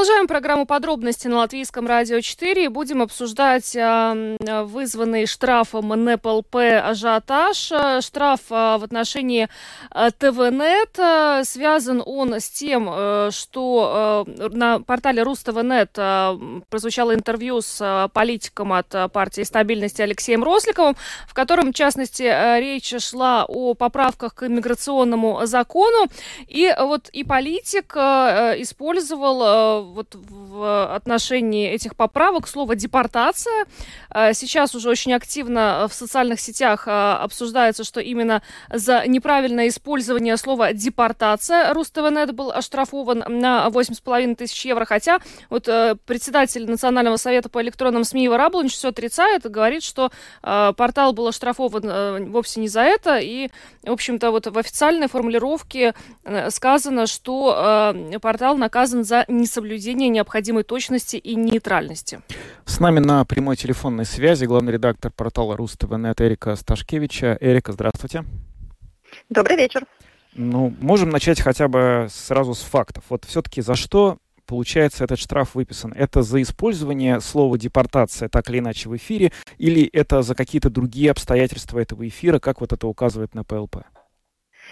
Продолжаем 0.00 0.28
программу 0.28 0.64
подробности 0.64 1.28
на 1.28 1.36
Латвийском 1.36 1.86
радио 1.86 2.22
4 2.22 2.64
и 2.64 2.68
будем 2.68 3.02
обсуждать 3.02 3.76
э, 3.76 4.36
вызванный 4.64 5.26
штрафом 5.26 5.88
НЭПЛП 5.88 6.56
ажиотаж. 6.56 7.70
Штраф 8.02 8.40
э, 8.48 8.78
в 8.78 8.82
отношении 8.82 9.50
ТВНет. 9.90 11.46
Связан 11.46 12.02
он 12.06 12.32
с 12.32 12.48
тем, 12.48 13.30
что 13.30 14.24
на 14.26 14.80
портале 14.80 15.22
РусТВНет 15.22 15.92
прозвучало 16.70 17.14
интервью 17.14 17.60
с 17.60 18.08
политиком 18.14 18.72
от 18.72 19.12
партии 19.12 19.42
стабильности 19.42 20.00
Алексеем 20.00 20.42
Росликовым, 20.42 20.96
в 21.28 21.34
котором, 21.34 21.72
в 21.72 21.74
частности, 21.74 22.22
речь 22.58 22.94
шла 23.02 23.44
о 23.46 23.74
поправках 23.74 24.34
к 24.34 24.46
иммиграционному 24.46 25.44
закону. 25.44 26.06
И 26.46 26.74
вот 26.78 27.10
и 27.10 27.22
политик 27.22 27.94
использовал 27.94 29.89
вот 29.90 30.14
в 30.14 30.94
отношении 30.94 31.68
этих 31.68 31.96
поправок 31.96 32.48
слово 32.48 32.74
депортация. 32.74 33.66
Э, 34.14 34.32
сейчас 34.32 34.74
уже 34.74 34.88
очень 34.88 35.12
активно 35.12 35.86
в 35.90 35.94
социальных 35.94 36.40
сетях 36.40 36.86
э, 36.86 36.90
обсуждается, 36.90 37.84
что 37.84 38.00
именно 38.00 38.42
за 38.72 39.06
неправильное 39.06 39.68
использование 39.68 40.36
слова 40.36 40.72
депортация 40.72 41.72
РусТВНет 41.74 42.34
был 42.34 42.50
оштрафован 42.50 43.24
на 43.26 43.68
8,5 43.68 44.36
тысяч 44.36 44.64
евро, 44.64 44.84
хотя 44.84 45.18
вот 45.48 45.68
э, 45.68 45.96
председатель 46.06 46.70
Национального 46.70 47.16
совета 47.16 47.48
по 47.48 47.60
электронным 47.62 48.04
СМИ 48.04 48.26
Ива 48.26 48.36
Раблович 48.36 48.72
все 48.72 48.88
отрицает 48.88 49.42
говорит, 49.50 49.82
что 49.82 50.10
портал 50.42 51.12
был 51.12 51.28
оштрафован 51.28 52.30
вовсе 52.30 52.60
не 52.60 52.68
за 52.68 52.82
это, 52.82 53.18
и, 53.18 53.48
в 53.82 53.90
общем-то, 53.90 54.30
вот 54.30 54.46
в 54.46 54.58
официальной 54.58 55.08
формулировке 55.08 55.94
сказано, 56.50 57.06
что 57.06 57.94
портал 58.20 58.56
наказан 58.56 59.04
за 59.04 59.24
несоблюдение 59.28 59.79
соблюдения 59.80 60.10
необходимой 60.10 60.62
точности 60.62 61.16
и 61.16 61.34
нейтральности. 61.34 62.20
С 62.66 62.80
нами 62.80 62.98
на 62.98 63.24
прямой 63.24 63.56
телефонной 63.56 64.04
связи 64.04 64.44
главный 64.44 64.74
редактор 64.74 65.10
портала 65.10 65.56
РусТВНет 65.56 66.20
Эрика 66.20 66.54
Сташкевича. 66.54 67.38
Эрика, 67.40 67.72
здравствуйте. 67.72 68.24
Добрый 69.30 69.56
вечер. 69.56 69.86
Ну, 70.34 70.74
можем 70.80 71.08
начать 71.08 71.40
хотя 71.40 71.66
бы 71.66 72.08
сразу 72.10 72.54
с 72.54 72.60
фактов. 72.60 73.04
Вот 73.08 73.24
все-таки 73.24 73.62
за 73.62 73.74
что 73.74 74.18
получается, 74.46 75.04
этот 75.04 75.20
штраф 75.20 75.54
выписан? 75.54 75.92
Это 75.92 76.22
за 76.22 76.42
использование 76.42 77.20
слова 77.20 77.56
депортация 77.56 78.28
так 78.28 78.50
или 78.50 78.58
иначе 78.58 78.88
в 78.88 78.96
эфире, 78.96 79.30
или 79.58 79.86
это 79.92 80.22
за 80.22 80.34
какие-то 80.34 80.70
другие 80.70 81.12
обстоятельства 81.12 81.78
этого 81.78 82.06
эфира, 82.06 82.40
как 82.40 82.60
вот 82.60 82.72
это 82.72 82.88
указывает 82.88 83.32
на 83.32 83.44
ПЛП? 83.44 83.84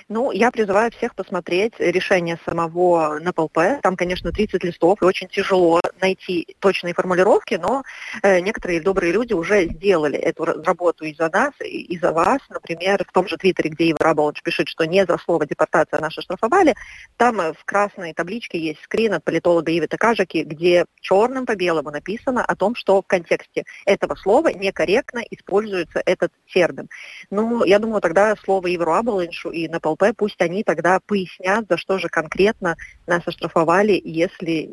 Ну, 0.08 0.30
я 0.32 0.50
призываю 0.50 0.90
всех 0.90 1.14
посмотреть 1.14 1.74
решение 1.78 2.38
самого 2.44 3.18
НПЛП. 3.20 3.80
Там, 3.82 3.96
конечно, 3.96 4.32
30 4.32 4.64
листов, 4.64 5.02
и 5.02 5.04
очень 5.04 5.28
тяжело 5.28 5.80
найти 6.00 6.56
точные 6.60 6.94
формулировки, 6.94 7.54
но 7.54 7.82
э, 8.22 8.40
некоторые 8.40 8.80
добрые 8.80 9.12
люди 9.12 9.32
уже 9.32 9.66
сделали 9.66 10.18
эту 10.18 10.44
работу 10.44 11.04
и 11.04 11.14
за 11.14 11.28
нас, 11.30 11.52
и, 11.60 11.82
и 11.82 11.98
за 11.98 12.12
вас. 12.12 12.40
Например, 12.48 13.04
в 13.06 13.12
том 13.12 13.28
же 13.28 13.36
Твиттере, 13.36 13.70
где 13.70 13.84
Ива 13.86 13.98
Раболович 14.00 14.42
пишет, 14.42 14.68
что 14.68 14.84
не 14.84 15.04
за 15.04 15.18
слово 15.18 15.46
депортация 15.46 16.00
наши 16.00 16.22
штрафовали, 16.22 16.74
там 17.16 17.40
э, 17.40 17.52
в 17.52 17.64
красной 17.64 18.14
табличке 18.14 18.58
есть 18.58 18.82
скрин 18.84 19.14
от 19.14 19.24
политолога 19.24 19.72
Ивы 19.72 19.88
Такажаки, 19.88 20.42
где 20.44 20.84
черным 21.00 21.46
по 21.46 21.54
белому 21.54 21.90
написано 21.90 22.44
о 22.44 22.56
том, 22.56 22.74
что 22.74 23.02
в 23.02 23.06
контексте 23.06 23.64
этого 23.84 24.14
слова 24.14 24.48
некорректно 24.48 25.22
используется 25.30 26.02
этот 26.04 26.32
термин. 26.46 26.88
Ну, 27.30 27.64
я 27.64 27.78
думаю, 27.78 28.00
тогда 28.00 28.34
слово 28.36 28.68
Иву 28.68 28.84
Раболовичу 28.84 29.50
и 29.50 29.68
НПЛП 29.68 29.88
ЛП, 29.90 30.04
пусть 30.16 30.40
они 30.40 30.64
тогда 30.64 31.00
пояснят, 31.04 31.66
за 31.68 31.76
что 31.76 31.99
же 31.99 32.09
конкретно 32.09 32.76
нас 33.07 33.23
оштрафовали, 33.26 34.00
если 34.04 34.71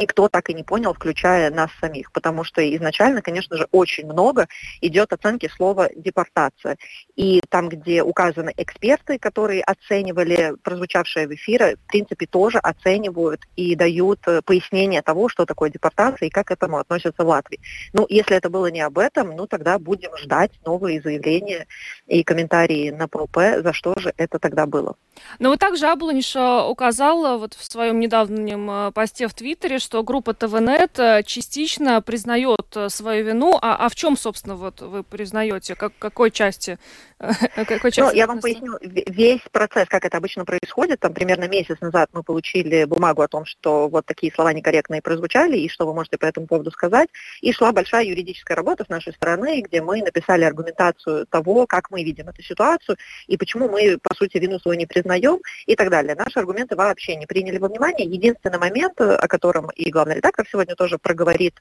никто 0.00 0.28
так 0.28 0.50
и 0.50 0.54
не 0.54 0.62
понял, 0.62 0.94
включая 0.94 1.50
нас 1.50 1.70
самих. 1.80 2.12
Потому 2.12 2.44
что 2.44 2.60
изначально, 2.76 3.22
конечно 3.22 3.56
же, 3.56 3.66
очень 3.72 4.06
много 4.06 4.46
идет 4.80 5.12
оценки 5.12 5.48
слова 5.48 5.88
депортация. 5.96 6.76
И 7.16 7.42
там, 7.48 7.68
где 7.68 8.02
указаны 8.02 8.52
эксперты, 8.56 9.18
которые 9.18 9.62
оценивали 9.62 10.54
прозвучавшее 10.62 11.26
в 11.26 11.34
эфире, 11.34 11.76
в 11.76 11.86
принципе, 11.88 12.26
тоже 12.26 12.58
оценивают 12.58 13.42
и 13.56 13.74
дают 13.74 14.20
э, 14.26 14.42
пояснение 14.42 15.02
того, 15.02 15.28
что 15.28 15.46
такое 15.46 15.70
депортация 15.70 16.26
и 16.26 16.30
как 16.30 16.42
к 16.48 16.50
этому 16.50 16.78
относятся 16.78 17.24
в 17.24 17.28
Латвии. 17.28 17.60
Ну, 17.92 18.06
если 18.08 18.36
это 18.36 18.50
было 18.50 18.66
не 18.66 18.80
об 18.80 18.98
этом, 18.98 19.34
ну, 19.34 19.46
тогда 19.46 19.78
будем 19.78 20.16
ждать 20.16 20.52
новые 20.66 21.00
заявления 21.00 21.66
и 22.06 22.22
комментарии 22.22 22.90
на 22.90 23.08
ПЛП, 23.08 23.38
за 23.62 23.72
что 23.72 23.98
же 23.98 24.12
это 24.16 24.38
тогда 24.38 24.51
тогда 24.52 24.66
было. 24.66 24.94
Но 25.38 25.50
вот 25.50 25.58
также 25.58 25.86
Абланиш 25.86 26.36
указал 26.36 27.38
вот 27.38 27.54
в 27.54 27.64
своем 27.64 28.00
недавнем 28.00 28.70
э, 28.70 28.92
посте 28.92 29.28
в 29.28 29.34
Твиттере, 29.34 29.78
что 29.78 30.02
группа 30.02 30.34
ТВНет 30.34 30.98
э, 30.98 31.22
частично 31.24 32.00
признает 32.02 32.66
э, 32.74 32.88
свою 32.88 33.24
вину. 33.24 33.58
А, 33.60 33.76
а 33.76 33.88
в 33.88 33.94
чем, 33.94 34.16
собственно, 34.16 34.56
вот 34.56 34.80
вы 34.80 35.02
признаете? 35.02 35.74
Как, 35.74 35.92
какой 35.98 36.30
части? 36.30 36.78
какой 37.54 37.92
части 37.92 38.00
ну, 38.00 38.16
я 38.16 38.26
вам 38.26 38.40
поясню 38.40 38.78
весь 38.80 39.42
процесс, 39.52 39.88
как 39.88 40.04
это 40.04 40.16
обычно 40.16 40.44
происходит. 40.44 41.00
Там 41.00 41.14
примерно 41.14 41.46
месяц 41.48 41.76
назад 41.80 42.10
мы 42.12 42.22
получили 42.22 42.84
бумагу 42.84 43.22
о 43.22 43.28
том, 43.28 43.44
что 43.44 43.88
вот 43.88 44.06
такие 44.06 44.32
слова 44.32 44.52
некорректные 44.52 45.02
прозвучали, 45.02 45.56
и 45.56 45.68
что 45.68 45.86
вы 45.86 45.94
можете 45.94 46.18
по 46.18 46.26
этому 46.26 46.46
поводу 46.46 46.70
сказать. 46.70 47.08
И 47.40 47.52
шла 47.52 47.72
большая 47.72 48.04
юридическая 48.04 48.56
работа 48.56 48.84
с 48.84 48.88
нашей 48.88 49.12
стороны, 49.12 49.62
где 49.62 49.80
мы 49.82 50.02
написали 50.02 50.44
аргументацию 50.44 51.26
того, 51.26 51.66
как 51.66 51.90
мы 51.90 52.02
видим 52.02 52.28
эту 52.28 52.42
ситуацию, 52.42 52.96
и 53.28 53.36
почему 53.36 53.68
мы, 53.68 53.98
по 54.02 54.14
сути, 54.14 54.38
вину 54.42 54.58
свою 54.58 54.78
не 54.78 54.86
признаем 54.86 55.38
и 55.66 55.76
так 55.76 55.90
далее. 55.90 56.14
Наши 56.14 56.38
аргументы 56.38 56.76
вообще 56.76 57.16
не 57.16 57.26
приняли 57.26 57.58
во 57.58 57.68
внимание. 57.68 58.06
Единственный 58.06 58.58
момент, 58.58 59.00
о 59.00 59.28
котором 59.28 59.70
и 59.70 59.90
главный 59.90 60.16
редактор 60.16 60.46
сегодня 60.50 60.74
тоже 60.74 60.98
проговорит 60.98 61.54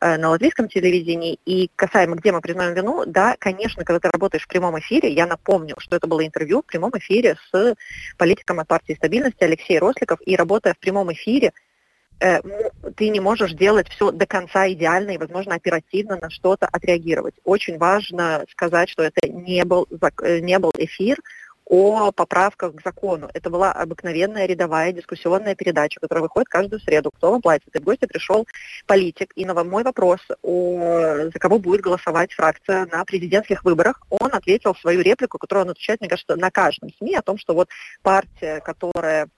э, 0.00 0.16
на 0.16 0.30
латвийском 0.30 0.68
телевидении, 0.68 1.38
и 1.44 1.70
касаемо, 1.74 2.16
где 2.16 2.32
мы 2.32 2.40
признаем 2.40 2.74
вину, 2.74 3.04
да, 3.06 3.36
конечно, 3.38 3.84
когда 3.84 4.00
ты 4.00 4.10
работаешь 4.10 4.44
в 4.44 4.48
прямом 4.48 4.78
эфире, 4.78 5.10
я 5.12 5.26
напомню, 5.26 5.74
что 5.78 5.96
это 5.96 6.06
было 6.06 6.24
интервью 6.24 6.62
в 6.62 6.66
прямом 6.66 6.92
эфире 6.96 7.36
с 7.50 7.74
политиком 8.16 8.60
от 8.60 8.68
партии 8.68 8.94
стабильности 8.94 9.44
Алексеем 9.44 9.82
Росликов, 9.82 10.20
и 10.24 10.36
работая 10.36 10.74
в 10.74 10.78
прямом 10.78 11.12
эфире, 11.12 11.52
э, 12.20 12.40
ты 12.96 13.08
не 13.08 13.20
можешь 13.20 13.52
делать 13.52 13.88
все 13.88 14.10
до 14.10 14.26
конца 14.26 14.68
идеально 14.70 15.12
и, 15.12 15.18
возможно, 15.18 15.54
оперативно 15.54 16.16
на 16.16 16.30
что-то 16.30 16.66
отреагировать. 16.66 17.34
Очень 17.44 17.78
важно 17.78 18.44
сказать, 18.50 18.88
что 18.88 19.02
это 19.02 19.28
не 19.28 19.64
был, 19.64 19.86
э, 20.22 20.38
не 20.40 20.58
был 20.58 20.72
эфир, 20.76 21.18
о 21.68 22.12
поправках 22.12 22.74
к 22.74 22.82
закону. 22.82 23.28
Это 23.34 23.50
была 23.50 23.72
обыкновенная 23.72 24.46
рядовая 24.46 24.92
дискуссионная 24.92 25.54
передача, 25.54 26.00
которая 26.00 26.22
выходит 26.22 26.48
каждую 26.48 26.80
среду. 26.80 27.10
Кто 27.10 27.30
вам 27.30 27.42
платит? 27.42 27.74
И 27.74 27.78
в 27.78 27.84
гости 27.84 28.06
пришел 28.06 28.46
политик. 28.86 29.32
И 29.36 29.44
на 29.44 29.54
мой 29.64 29.84
вопрос, 29.84 30.20
о, 30.42 31.30
за 31.32 31.38
кого 31.38 31.58
будет 31.58 31.82
голосовать 31.82 32.32
фракция 32.32 32.86
на 32.90 33.04
президентских 33.04 33.64
выборах, 33.64 34.00
он 34.08 34.30
ответил 34.32 34.74
свою 34.76 35.02
реплику, 35.02 35.38
которую 35.38 35.66
он 35.66 35.70
отвечает, 35.70 36.00
мне 36.00 36.08
кажется, 36.08 36.36
на 36.36 36.50
каждом 36.50 36.90
СМИ, 36.98 37.16
о 37.16 37.22
том, 37.22 37.36
что 37.38 37.54
вот 37.54 37.68
партия, 38.02 38.60
которая 38.60 39.28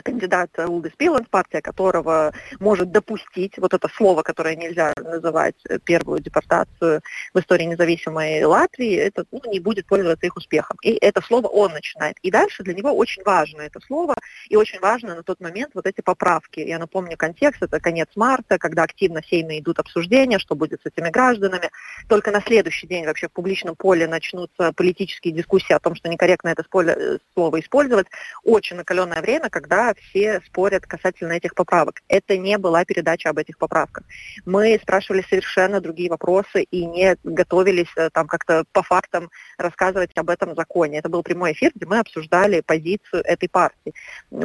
кандидат 0.00 0.50
Улдис 0.58 0.92
Пиланс, 0.96 1.28
партия 1.28 1.60
которого 1.60 2.32
может 2.60 2.90
допустить 2.90 3.58
вот 3.58 3.74
это 3.74 3.88
слово, 3.88 4.22
которое 4.22 4.56
нельзя 4.56 4.92
называть 4.96 5.56
э, 5.68 5.78
первую 5.78 6.20
депортацию 6.20 7.02
в 7.34 7.38
истории 7.38 7.64
независимой 7.64 8.42
Латвии, 8.44 8.94
это 8.94 9.24
ну, 9.30 9.40
не 9.50 9.60
будет 9.60 9.86
пользоваться 9.86 10.26
их 10.26 10.36
успехом. 10.36 10.76
И 10.82 10.92
это 10.92 11.20
слово 11.20 11.48
он 11.48 11.72
начинает. 11.72 12.16
И 12.22 12.30
дальше 12.30 12.62
для 12.62 12.74
него 12.74 12.92
очень 12.92 13.22
важно 13.24 13.62
это 13.62 13.80
слово, 13.80 14.14
и 14.48 14.56
очень 14.56 14.80
важно 14.80 15.14
на 15.14 15.22
тот 15.22 15.40
момент 15.40 15.72
вот 15.74 15.86
эти 15.86 16.00
поправки. 16.00 16.60
Я 16.60 16.78
напомню 16.78 17.16
контекст, 17.16 17.62
это 17.62 17.80
конец 17.80 18.08
марта, 18.16 18.58
когда 18.58 18.84
активно 18.84 19.20
в 19.20 19.58
идут 19.58 19.78
обсуждения, 19.78 20.38
что 20.38 20.54
будет 20.54 20.80
с 20.82 20.86
этими 20.86 21.10
гражданами. 21.10 21.70
Только 22.08 22.30
на 22.30 22.40
следующий 22.40 22.86
день 22.86 23.04
вообще 23.06 23.28
в 23.28 23.32
публичном 23.32 23.74
поле 23.74 24.06
начнутся 24.06 24.72
политические 24.72 25.34
дискуссии 25.34 25.72
о 25.72 25.80
том, 25.80 25.94
что 25.94 26.08
некорректно 26.08 26.48
это 26.48 26.64
э, 26.74 27.18
слово 27.34 27.60
использовать. 27.60 28.06
Очень 28.44 28.76
накаленное 28.76 29.20
время, 29.20 29.50
когда 29.50 29.81
все 29.94 30.40
спорят 30.46 30.86
касательно 30.86 31.32
этих 31.32 31.54
поправок. 31.54 32.02
Это 32.08 32.36
не 32.36 32.58
была 32.58 32.84
передача 32.84 33.30
об 33.30 33.38
этих 33.38 33.58
поправках. 33.58 34.04
Мы 34.44 34.78
спрашивали 34.82 35.24
совершенно 35.28 35.80
другие 35.80 36.10
вопросы 36.10 36.62
и 36.62 36.86
не 36.86 37.16
готовились 37.24 37.92
э, 37.96 38.10
там 38.10 38.26
как-то 38.26 38.64
по 38.72 38.82
фактам 38.82 39.30
рассказывать 39.58 40.10
об 40.16 40.30
этом 40.30 40.54
законе. 40.54 40.98
Это 40.98 41.08
был 41.08 41.22
прямой 41.22 41.52
эфир, 41.52 41.72
где 41.74 41.86
мы 41.86 41.98
обсуждали 41.98 42.60
позицию 42.60 43.22
этой 43.24 43.48
партии. 43.48 43.94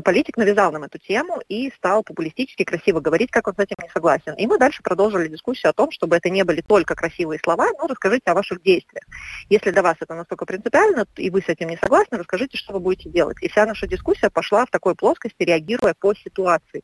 Политик 0.03 0.37
навязал 0.37 0.71
нам 0.71 0.83
эту 0.83 0.97
тему 0.97 1.41
и 1.47 1.71
стал 1.77 2.03
популистически 2.03 2.63
красиво 2.63 2.99
говорить, 2.99 3.31
как 3.31 3.47
он 3.47 3.55
с 3.55 3.59
этим 3.59 3.75
не 3.81 3.89
согласен. 3.89 4.33
И 4.33 4.47
мы 4.47 4.57
дальше 4.57 4.81
продолжили 4.81 5.27
дискуссию 5.27 5.69
о 5.69 5.73
том, 5.73 5.91
чтобы 5.91 6.15
это 6.15 6.29
не 6.29 6.43
были 6.43 6.61
только 6.61 6.95
красивые 6.95 7.39
слова, 7.43 7.67
но 7.79 7.87
расскажите 7.87 8.31
о 8.31 8.33
ваших 8.33 8.61
действиях. 8.61 9.03
Если 9.49 9.71
для 9.71 9.83
вас 9.83 9.97
это 9.99 10.15
настолько 10.15 10.45
принципиально, 10.45 11.05
и 11.15 11.29
вы 11.29 11.41
с 11.41 11.49
этим 11.49 11.69
не 11.69 11.77
согласны, 11.77 12.17
расскажите, 12.17 12.57
что 12.57 12.73
вы 12.73 12.79
будете 12.79 13.09
делать. 13.09 13.37
И 13.41 13.49
вся 13.49 13.65
наша 13.65 13.87
дискуссия 13.87 14.29
пошла 14.29 14.65
в 14.65 14.69
такой 14.69 14.95
плоскости, 14.95 15.26
плоскости, 15.27 15.43
реагируя 15.43 15.93
по 15.99 16.13
ситуации. 16.13 16.83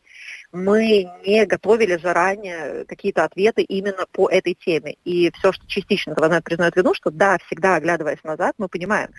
Мы 0.51 1.09
не 1.25 1.45
готовили 1.45 1.97
заранее 1.97 2.85
какие-то 2.85 3.23
ответы 3.23 3.63
именно 3.63 4.05
по 4.11 4.29
этой 4.29 4.53
теме. 4.53 4.97
И 5.03 5.31
все, 5.31 5.51
что 5.51 5.67
частично 5.67 6.15
Тванет 6.15 6.43
признает 6.43 6.75
вину, 6.75 6.93
что 6.93 7.09
да, 7.09 7.37
всегда 7.45 7.75
оглядываясь 7.75 8.23
назад, 8.23 8.55
мы 8.57 8.67
понимаем, 8.67 9.09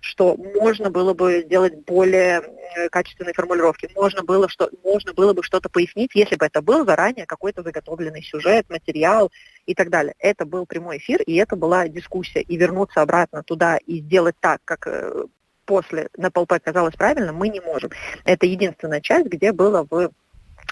что 0.00 0.36
можно 0.36 0.90
было 0.90 1.14
бы 1.14 1.42
сделать 1.46 1.74
более 1.86 2.42
качественные 2.90 3.34
формулировки, 3.34 3.90
можно 3.94 4.22
было, 4.22 4.48
что, 4.48 4.70
можно 4.84 5.12
было 5.12 5.32
бы 5.32 5.42
что-то 5.42 5.68
пояснить, 5.68 6.10
если 6.14 6.36
бы 6.36 6.46
это 6.46 6.62
был 6.62 6.84
заранее 6.84 7.26
какой-то 7.26 7.62
заготовленный 7.62 8.22
сюжет, 8.22 8.68
материал 8.68 9.30
и 9.66 9.74
так 9.74 9.90
далее. 9.90 10.14
Это 10.18 10.44
был 10.44 10.66
прямой 10.66 10.98
эфир, 10.98 11.22
и 11.22 11.36
это 11.36 11.56
была 11.56 11.88
дискуссия. 11.88 12.42
И 12.42 12.56
вернуться 12.56 13.02
обратно 13.02 13.42
туда 13.42 13.78
и 13.78 14.00
сделать 14.00 14.36
так, 14.40 14.60
как 14.64 14.86
э, 14.86 15.26
после 15.72 16.08
на 16.18 16.30
полпе 16.30 16.58
казалось 16.58 16.94
правильно, 16.96 17.32
мы 17.32 17.48
не 17.48 17.60
можем. 17.60 17.90
Это 18.26 18.44
единственная 18.44 19.00
часть, 19.00 19.28
где 19.28 19.52
было 19.52 19.86
в 19.88 20.10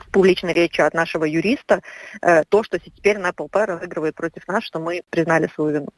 публичной 0.07 0.53
речи 0.53 0.81
от 0.81 0.95
нашего 0.95 1.25
юриста 1.25 1.83
э, 2.23 2.45
то, 2.49 2.63
что 2.63 2.79
теперь 2.79 3.19
на 3.19 3.33
ПЛП 3.33 3.57
разыгрывает 3.57 4.15
против 4.15 4.47
нас, 4.49 4.65
что 4.65 4.79
мы 4.79 5.03
признали 5.11 5.49
свою 5.55 5.71
вину. 5.71 5.89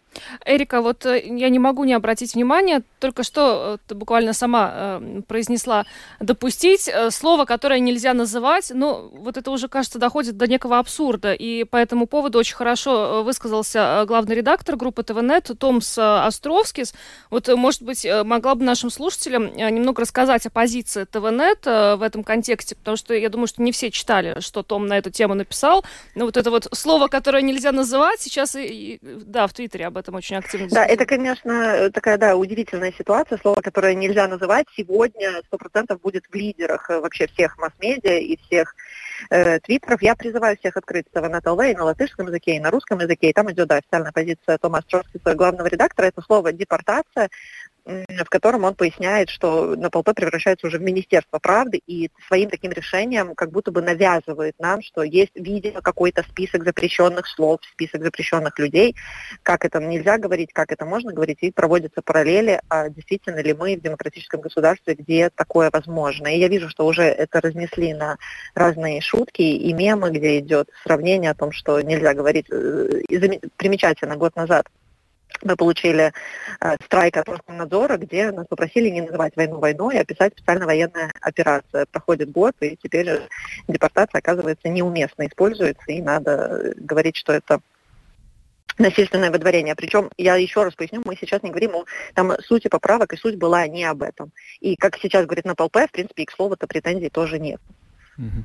Эрика, 0.44 0.82
вот 0.82 1.06
э, 1.06 1.22
я 1.24 1.48
не 1.48 1.58
могу 1.58 1.84
не 1.84 1.94
обратить 1.94 2.34
внимание, 2.34 2.82
только 2.98 3.22
что 3.22 3.78
э, 3.78 3.78
ты 3.86 3.94
буквально 3.94 4.32
сама 4.32 5.00
произнесла 5.28 5.86
допустить 6.20 6.90
слово, 7.10 7.44
которое 7.44 7.80
нельзя 7.80 8.14
называть, 8.14 8.70
но 8.74 9.08
вот 9.12 9.36
это 9.36 9.50
уже, 9.50 9.68
кажется, 9.68 9.98
доходит 9.98 10.36
до 10.36 10.46
некого 10.46 10.78
абсурда, 10.78 11.32
и 11.32 11.64
по 11.64 11.76
этому 11.76 12.06
поводу 12.06 12.38
очень 12.38 12.56
хорошо 12.56 13.22
высказался 13.22 14.04
главный 14.06 14.34
редактор 14.34 14.76
группы 14.76 15.02
ТВНет 15.02 15.50
Томс 15.58 15.98
Островскис. 15.98 16.94
Вот, 17.30 17.48
может 17.48 17.82
быть, 17.82 18.06
могла 18.24 18.54
бы 18.54 18.64
нашим 18.64 18.90
слушателям 18.90 19.54
немного 19.54 20.02
рассказать 20.02 20.46
о 20.46 20.50
позиции 20.50 21.04
ТВНет 21.04 21.64
в 21.64 22.02
этом 22.02 22.24
контексте, 22.24 22.74
потому 22.74 22.96
что 22.96 23.14
я 23.14 23.28
думаю, 23.28 23.46
что 23.46 23.62
не 23.62 23.72
все 23.72 23.90
читали, 23.92 24.40
что 24.40 24.62
Том 24.62 24.86
на 24.86 24.98
эту 24.98 25.10
тему 25.10 25.34
написал. 25.34 25.84
Но 26.14 26.24
вот 26.24 26.36
это 26.36 26.50
вот 26.50 26.68
слово, 26.72 27.08
которое 27.08 27.42
нельзя 27.42 27.72
называть, 27.72 28.20
сейчас, 28.20 28.56
и, 28.56 28.94
и, 28.94 29.00
да, 29.02 29.46
в 29.46 29.52
Твиттере 29.52 29.86
об 29.86 29.96
этом 29.96 30.14
очень 30.14 30.36
активно 30.36 30.68
Да, 30.68 30.84
это, 30.84 31.06
конечно, 31.06 31.90
такая, 31.90 32.18
да, 32.18 32.36
удивительная 32.36 32.92
ситуация. 32.92 33.38
Слово, 33.38 33.60
которое 33.60 33.94
нельзя 33.94 34.26
называть, 34.28 34.66
сегодня 34.76 35.42
сто 35.46 35.58
процентов 35.58 36.00
будет 36.00 36.24
в 36.30 36.34
лидерах 36.34 36.90
э, 36.90 37.00
вообще 37.00 37.26
всех 37.28 37.58
масс-медиа 37.58 38.18
и 38.18 38.38
всех 38.46 38.74
э, 39.30 39.60
твиттеров. 39.60 40.02
Я 40.02 40.14
призываю 40.16 40.56
всех 40.58 40.76
открыть 40.76 41.06
на 41.14 41.40
ТЛВ 41.40 41.62
и 41.64 41.74
на 41.74 41.84
латышском 41.84 42.26
языке, 42.26 42.56
и 42.56 42.60
на 42.60 42.70
русском 42.70 42.98
языке. 43.00 43.30
И 43.30 43.32
там 43.32 43.50
идет, 43.52 43.68
да, 43.68 43.76
официальная 43.76 44.12
позиция 44.12 44.58
Томаса 44.58 44.86
Троцкиса, 44.88 45.34
главного 45.34 45.66
редактора. 45.66 46.06
Это 46.06 46.22
слово 46.22 46.52
«депортация» 46.52 47.28
в 47.84 48.28
котором 48.28 48.64
он 48.64 48.74
поясняет, 48.74 49.28
что 49.28 49.74
НПЛП 49.76 50.14
превращается 50.14 50.66
уже 50.66 50.78
в 50.78 50.82
Министерство 50.82 51.38
правды 51.38 51.80
и 51.86 52.10
своим 52.28 52.48
таким 52.48 52.70
решением 52.72 53.34
как 53.34 53.50
будто 53.50 53.72
бы 53.72 53.82
навязывает 53.82 54.54
нам, 54.58 54.82
что 54.82 55.02
есть, 55.02 55.32
видимо, 55.34 55.80
какой-то 55.80 56.22
список 56.22 56.64
запрещенных 56.64 57.26
слов, 57.26 57.60
список 57.72 58.02
запрещенных 58.02 58.58
людей, 58.58 58.94
как 59.42 59.64
это 59.64 59.80
нельзя 59.80 60.18
говорить, 60.18 60.52
как 60.52 60.70
это 60.70 60.84
можно 60.84 61.12
говорить, 61.12 61.38
и 61.40 61.50
проводятся 61.50 62.02
параллели, 62.02 62.60
а 62.68 62.88
действительно 62.88 63.40
ли 63.40 63.52
мы 63.52 63.76
в 63.76 63.80
демократическом 63.80 64.40
государстве, 64.40 64.94
где 64.94 65.30
такое 65.30 65.70
возможно. 65.72 66.28
И 66.28 66.38
я 66.38 66.48
вижу, 66.48 66.68
что 66.68 66.86
уже 66.86 67.02
это 67.02 67.40
разнесли 67.40 67.94
на 67.94 68.16
разные 68.54 69.00
шутки 69.00 69.42
и 69.42 69.72
мемы, 69.72 70.10
где 70.10 70.38
идет 70.38 70.68
сравнение 70.84 71.30
о 71.30 71.34
том, 71.34 71.52
что 71.52 71.80
нельзя 71.80 72.14
говорить. 72.14 72.46
Э, 72.50 73.02
примечательно, 73.56 74.16
год 74.16 74.36
назад 74.36 74.66
мы 75.42 75.56
получили 75.56 76.12
э, 76.60 76.76
страйк 76.84 77.16
от 77.16 77.28
Роскомнадзора, 77.28 77.96
где 77.96 78.30
нас 78.30 78.46
попросили 78.46 78.88
не 78.88 79.02
называть 79.02 79.36
войну 79.36 79.58
войной, 79.58 79.98
а 79.98 80.04
писать 80.04 80.32
специально 80.36 80.66
военная 80.66 81.12
операция. 81.20 81.86
Проходит 81.86 82.30
год, 82.30 82.54
и 82.60 82.76
теперь 82.82 83.08
депортация, 83.68 84.18
оказывается, 84.18 84.68
неуместно 84.68 85.26
используется, 85.26 85.84
и 85.88 86.00
надо 86.00 86.74
говорить, 86.76 87.16
что 87.16 87.32
это 87.32 87.60
насильственное 88.78 89.30
выдворение. 89.30 89.74
Причем, 89.74 90.10
я 90.16 90.36
еще 90.36 90.64
раз 90.64 90.74
поясню, 90.74 91.02
мы 91.04 91.16
сейчас 91.16 91.42
не 91.42 91.50
говорим 91.50 91.76
о 91.76 91.84
там, 92.14 92.32
сути 92.40 92.68
поправок, 92.68 93.12
и 93.12 93.16
суть 93.16 93.36
была 93.36 93.66
не 93.66 93.84
об 93.84 94.02
этом. 94.02 94.32
И, 94.60 94.76
как 94.76 94.96
сейчас 94.96 95.26
говорит 95.26 95.44
на 95.44 95.54
ПЛП, 95.54 95.76
в 95.76 95.90
принципе, 95.90 96.22
и 96.22 96.26
к 96.26 96.32
слову-то 96.32 96.66
претензий 96.66 97.10
тоже 97.10 97.38
нет. 97.38 97.60
Mm-hmm. 98.18 98.42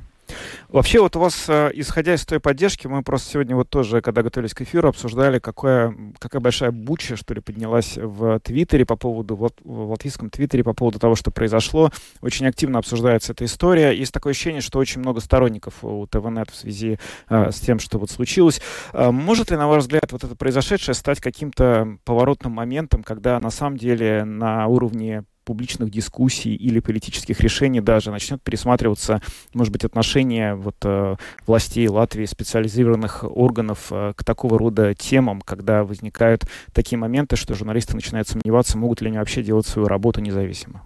Вообще 0.68 1.00
вот 1.00 1.16
у 1.16 1.20
вас, 1.20 1.46
э, 1.48 1.70
исходя 1.74 2.14
из 2.14 2.24
той 2.24 2.40
поддержки, 2.40 2.86
мы 2.86 3.02
просто 3.02 3.32
сегодня 3.32 3.56
вот 3.56 3.70
тоже, 3.70 4.00
когда 4.00 4.22
готовились 4.22 4.54
к 4.54 4.62
эфиру, 4.62 4.88
обсуждали, 4.88 5.38
какая, 5.38 5.94
какая 6.18 6.40
большая 6.40 6.70
буча, 6.70 7.16
что 7.16 7.34
ли, 7.34 7.40
поднялась 7.40 7.96
в 7.96 8.40
Твиттере 8.40 8.84
по 8.84 8.96
поводу, 8.96 9.36
в 9.36 9.90
латвийском 9.90 10.30
Твиттере 10.30 10.64
по 10.64 10.74
поводу 10.74 10.98
того, 10.98 11.14
что 11.14 11.30
произошло. 11.30 11.90
Очень 12.20 12.46
активно 12.46 12.78
обсуждается 12.78 13.32
эта 13.32 13.44
история. 13.44 13.92
Есть 13.92 14.12
такое 14.12 14.32
ощущение, 14.32 14.60
что 14.60 14.78
очень 14.78 15.00
много 15.00 15.20
сторонников 15.20 15.82
у 15.82 16.06
ТВНет 16.06 16.50
в 16.50 16.56
связи 16.56 16.98
э, 17.28 17.50
с 17.50 17.60
тем, 17.60 17.78
что 17.78 17.98
вот 17.98 18.10
случилось. 18.10 18.60
Э, 18.92 19.10
может 19.10 19.50
ли, 19.50 19.56
на 19.56 19.68
ваш 19.68 19.82
взгляд, 19.82 20.12
вот 20.12 20.24
это 20.24 20.36
произошедшее 20.36 20.94
стать 20.94 21.20
каким-то 21.20 21.98
поворотным 22.04 22.52
моментом, 22.52 23.02
когда 23.02 23.40
на 23.40 23.50
самом 23.50 23.76
деле 23.76 24.24
на 24.24 24.66
уровне 24.66 25.24
публичных 25.48 25.90
дискуссий 25.90 26.54
или 26.54 26.78
политических 26.78 27.40
решений 27.40 27.80
даже 27.80 28.10
начнет 28.10 28.42
пересматриваться, 28.42 29.22
может 29.54 29.72
быть, 29.72 29.82
отношение 29.82 30.54
вот, 30.54 30.76
э, 30.84 31.16
властей 31.46 31.88
Латвии, 31.88 32.26
специализированных 32.26 33.24
органов 33.24 33.86
э, 33.90 34.12
к 34.14 34.24
такого 34.24 34.58
рода 34.58 34.94
темам, 34.94 35.40
когда 35.40 35.84
возникают 35.84 36.42
такие 36.74 36.98
моменты, 36.98 37.36
что 37.36 37.54
журналисты 37.54 37.94
начинают 37.94 38.28
сомневаться, 38.28 38.76
могут 38.76 39.00
ли 39.00 39.08
они 39.08 39.16
вообще 39.16 39.42
делать 39.42 39.66
свою 39.66 39.88
работу 39.88 40.20
независимо? 40.20 40.82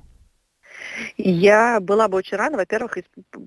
Я 1.16 1.81
была 1.81 2.07
бы 2.07 2.18
очень 2.18 2.37
рада, 2.37 2.57
во-первых, 2.57 2.98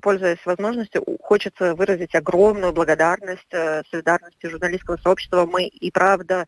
пользуясь 0.01 0.45
возможностью, 0.45 1.01
хочется 1.21 1.75
выразить 1.75 2.13
огромную 2.13 2.73
благодарность 2.73 3.53
э, 3.53 3.83
солидарности 3.89 4.47
журналистского 4.47 4.97
сообщества. 4.97 5.45
Мы 5.45 5.67
и 5.67 5.91
правда 5.91 6.45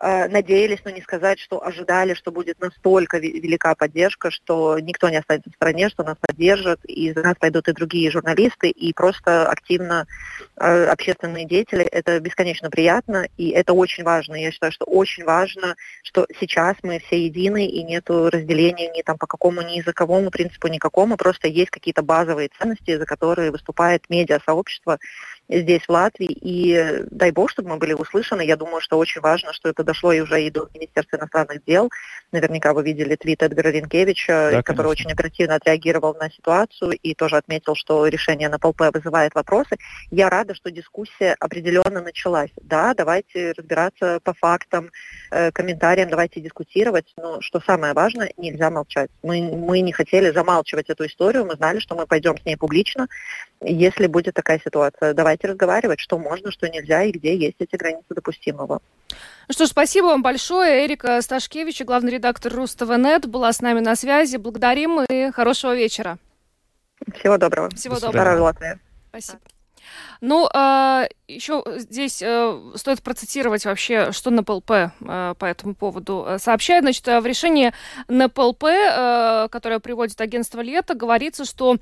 надеялись, 0.00 0.80
но 0.84 0.90
не 0.90 1.00
сказать, 1.00 1.38
что 1.38 1.64
ожидали, 1.64 2.14
что 2.14 2.30
будет 2.30 2.60
настолько 2.60 3.18
велика 3.18 3.74
поддержка, 3.74 4.30
что 4.30 4.78
никто 4.78 5.08
не 5.08 5.16
останется 5.16 5.50
в 5.50 5.54
стране, 5.54 5.88
что 5.88 6.04
нас 6.04 6.16
поддержат, 6.20 6.84
и 6.84 7.12
за 7.12 7.22
нас 7.22 7.34
пойдут 7.38 7.68
и 7.68 7.72
другие 7.72 8.10
журналисты, 8.10 8.68
и 8.68 8.92
просто 8.92 9.48
активно 9.48 10.06
э, 10.56 10.84
общественные 10.84 11.46
деятели. 11.46 11.82
Это 11.84 12.20
бесконечно 12.20 12.70
приятно, 12.70 13.26
и 13.36 13.50
это 13.50 13.72
очень 13.72 14.04
важно. 14.04 14.34
Я 14.34 14.50
считаю, 14.50 14.72
что 14.72 14.84
очень 14.84 15.24
важно, 15.24 15.76
что 16.02 16.26
сейчас 16.38 16.76
мы 16.82 16.98
все 16.98 17.24
едины, 17.24 17.66
и 17.66 17.82
нет 17.82 18.08
разделения 18.08 18.90
ни 18.90 19.02
там 19.02 19.16
по 19.18 19.26
какому, 19.26 19.62
ни 19.62 19.78
языковому 19.78 20.30
принципу 20.30 20.68
никакому, 20.68 21.16
просто 21.16 21.48
есть 21.48 21.70
какие-то 21.70 22.02
базовые 22.02 22.50
ценности, 22.58 22.96
за 22.96 23.06
которые 23.06 23.50
выступает 23.50 24.08
медиа-сообщество, 24.08 24.98
здесь, 25.48 25.82
в 25.86 25.90
Латвии, 25.90 26.28
и 26.30 27.04
дай 27.10 27.30
бог, 27.30 27.50
чтобы 27.50 27.70
мы 27.70 27.76
были 27.76 27.92
услышаны. 27.92 28.42
Я 28.42 28.56
думаю, 28.56 28.80
что 28.80 28.98
очень 28.98 29.20
важно, 29.20 29.52
что 29.52 29.68
это 29.68 29.84
дошло 29.84 30.12
и 30.12 30.20
уже 30.20 30.42
и 30.42 30.50
до 30.50 30.68
Министерства 30.74 31.16
иностранных 31.16 31.64
дел. 31.64 31.90
Наверняка 32.32 32.74
вы 32.74 32.82
видели 32.82 33.14
твит 33.16 33.42
Эдгара 33.42 33.68
Ренкевича, 33.68 34.50
да, 34.52 34.62
который 34.62 34.88
очень 34.88 35.10
оперативно 35.10 35.54
отреагировал 35.54 36.14
на 36.14 36.30
ситуацию 36.30 36.92
и 36.92 37.14
тоже 37.14 37.36
отметил, 37.36 37.74
что 37.74 38.06
решение 38.06 38.48
на 38.48 38.58
ПЛП 38.58 38.82
вызывает 38.92 39.34
вопросы. 39.34 39.76
Я 40.10 40.28
рада, 40.28 40.54
что 40.54 40.70
дискуссия 40.70 41.36
определенно 41.38 42.00
началась. 42.00 42.50
Да, 42.62 42.94
давайте 42.94 43.52
разбираться 43.52 44.20
по 44.24 44.34
фактам, 44.34 44.90
э, 45.30 45.52
комментариям, 45.52 46.10
давайте 46.10 46.40
дискутировать. 46.40 47.12
Но 47.16 47.40
что 47.40 47.60
самое 47.60 47.92
важное, 47.92 48.32
нельзя 48.36 48.70
молчать. 48.70 49.10
Мы, 49.22 49.42
мы 49.42 49.80
не 49.80 49.92
хотели 49.92 50.30
замалчивать 50.30 50.90
эту 50.90 51.06
историю, 51.06 51.44
мы 51.44 51.54
знали, 51.54 51.78
что 51.78 51.94
мы 51.94 52.06
пойдем 52.06 52.36
с 52.36 52.44
ней 52.44 52.56
публично, 52.56 53.06
если 53.60 54.06
будет 54.06 54.34
такая 54.34 54.60
ситуация. 54.64 55.14
Давайте 55.14 55.35
разговаривать, 55.44 56.00
что 56.00 56.18
можно, 56.18 56.50
что 56.50 56.68
нельзя 56.68 57.04
и 57.04 57.12
где 57.12 57.36
есть 57.36 57.56
эти 57.58 57.76
границы 57.76 58.06
допустимого. 58.10 58.80
Ну 59.48 59.52
что 59.52 59.66
ж, 59.66 59.68
спасибо 59.68 60.06
вам 60.06 60.22
большое. 60.22 60.86
Эрика 60.86 61.20
Сташкевич, 61.22 61.82
главный 61.82 62.12
редактор 62.12 62.52
Рустова.нет, 62.52 63.26
была 63.26 63.52
с 63.52 63.60
нами 63.60 63.80
на 63.80 63.94
связи. 63.96 64.36
Благодарим 64.36 65.02
и 65.02 65.30
хорошего 65.30 65.74
вечера. 65.74 66.18
Всего 67.18 67.38
доброго. 67.38 67.70
Всего 67.70 67.94
доброго. 67.94 68.12
Здоровья, 68.12 68.42
Латвия. 68.42 68.80
Спасибо. 69.10 69.38
Ну, 70.20 70.48
а, 70.52 71.06
еще 71.28 71.64
здесь 71.78 72.22
э, 72.22 72.60
стоит 72.76 73.02
процитировать 73.02 73.64
вообще, 73.64 74.12
что 74.12 74.30
НПЛП 74.30 74.70
э, 74.70 75.34
по 75.36 75.44
этому 75.44 75.74
поводу 75.74 76.24
э, 76.26 76.38
сообщает. 76.38 76.84
Значит, 76.84 77.06
в 77.06 77.26
решении 77.26 77.72
НПЛП, 78.08 79.50
которое 79.50 79.80
приводит 79.80 80.20
агентство 80.20 80.60
Лето, 80.60 80.94
говорится, 80.94 81.44
что 81.44 81.76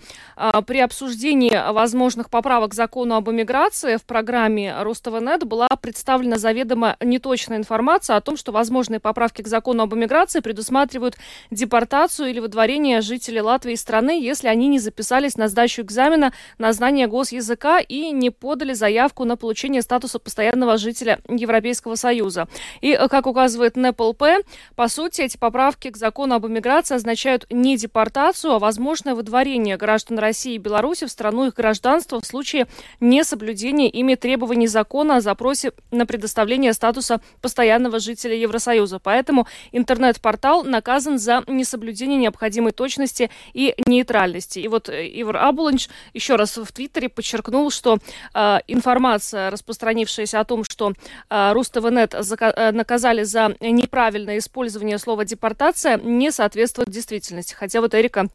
при 0.67 0.81
обсуждении 0.81 1.73
возможных 1.73 2.31
поправок 2.31 2.71
к 2.71 2.75
закону 2.75 3.17
об 3.17 3.29
иммиграции 3.29 3.97
в 3.97 4.05
программе 4.05 4.75
Ростова.нет 4.83 5.45
была 5.45 5.69
представлена 5.81 6.39
заведомо 6.39 6.97
неточная 7.01 7.59
информация 7.59 8.17
о 8.17 8.21
том, 8.21 8.37
что 8.37 8.53
возможные 8.53 9.01
поправки 9.01 9.43
к 9.43 9.49
закону 9.49 9.83
об 9.83 9.95
иммиграции 9.95 10.41
предусматривают 10.41 11.17
депортацию 11.51 12.31
или 12.31 12.41
выдворение 12.41 13.01
жителей 13.03 13.43
Латвии 13.43 13.75
страны, 13.75 14.23
если 14.23 14.49
они 14.49 14.69
не 14.69 14.79
записались 14.79 15.37
на 15.37 15.49
сдачу 15.49 15.83
экзамена 15.83 16.33
на 16.59 16.73
знание 16.73 17.07
госязыка 17.07 17.81
и 17.81 18.11
не 18.11 18.24
подали 18.31 18.73
заявку 18.73 19.25
на 19.25 19.37
получение 19.37 19.83
статуса 19.83 20.19
постоянного 20.19 20.77
жителя 20.77 21.21
Европейского 21.29 21.95
Союза. 21.95 22.49
И, 22.81 22.93
э, 22.93 23.09
как 23.09 23.27
указывает 23.27 23.77
НПЛП, 23.77 24.23
по 24.77 24.89
сути, 24.89 25.23
эти 25.23 25.37
поправки 25.37 25.91
к 25.91 25.97
закону 25.97 26.35
об 26.35 26.47
иммиграции 26.47 26.95
означают 26.95 27.47
не 27.51 27.77
депортацию, 27.77 28.53
а 28.55 28.59
возможное 28.59 29.15
выдворение 29.15 29.77
граждан 29.77 30.19
России 30.19 30.55
и 30.55 30.59
Беларуси 30.59 31.07
в 31.07 31.11
страну 31.11 31.47
их 31.47 31.55
гражданства 31.55 32.21
в 32.21 32.27
случае 32.27 32.67
несоблюдения 33.01 33.89
ими 33.89 34.15
требований 34.15 34.67
закона 34.67 35.17
о 35.17 35.21
запросе 35.21 35.73
на 35.91 36.07
предоставление 36.07 36.73
статуса 36.73 37.21
постоянного 37.41 37.99
жителя 37.99 38.35
Евросоюза. 38.35 38.99
Поэтому 38.99 39.47
интернет-портал 39.73 40.65
наказан 40.65 41.19
за 41.19 41.43
несоблюдение 41.47 42.19
необходимой 42.19 42.73
точности 42.73 43.31
и 43.53 43.75
нейтральности. 43.87 44.59
И 44.59 44.69
вот 44.69 44.89
э, 44.89 45.09
Ивар 45.21 45.37
Абуланч 45.39 45.89
еще 46.13 46.37
раз 46.37 46.57
в 46.57 46.71
Твиттере 46.73 47.09
подчеркнул, 47.09 47.71
что 47.71 47.99
э, 48.35 48.59
информация, 48.69 49.51
распространившаяся 49.51 50.41
о 50.41 50.45
том, 50.45 50.65
что 50.65 50.93
э, 51.31 51.53
РусТВНет 51.53 52.15
э, 52.15 52.73
наказали 52.73 53.23
за 53.23 53.57
неправильное 53.61 54.39
использование 54.39 54.99
слова 54.99 55.25
депортация, 55.25 55.99
не 55.99 56.31
соответствует 56.31 56.91
действительности. 56.91 57.55
Хотя 57.55 57.81
вот 57.81 57.95
Эрика 57.95 58.29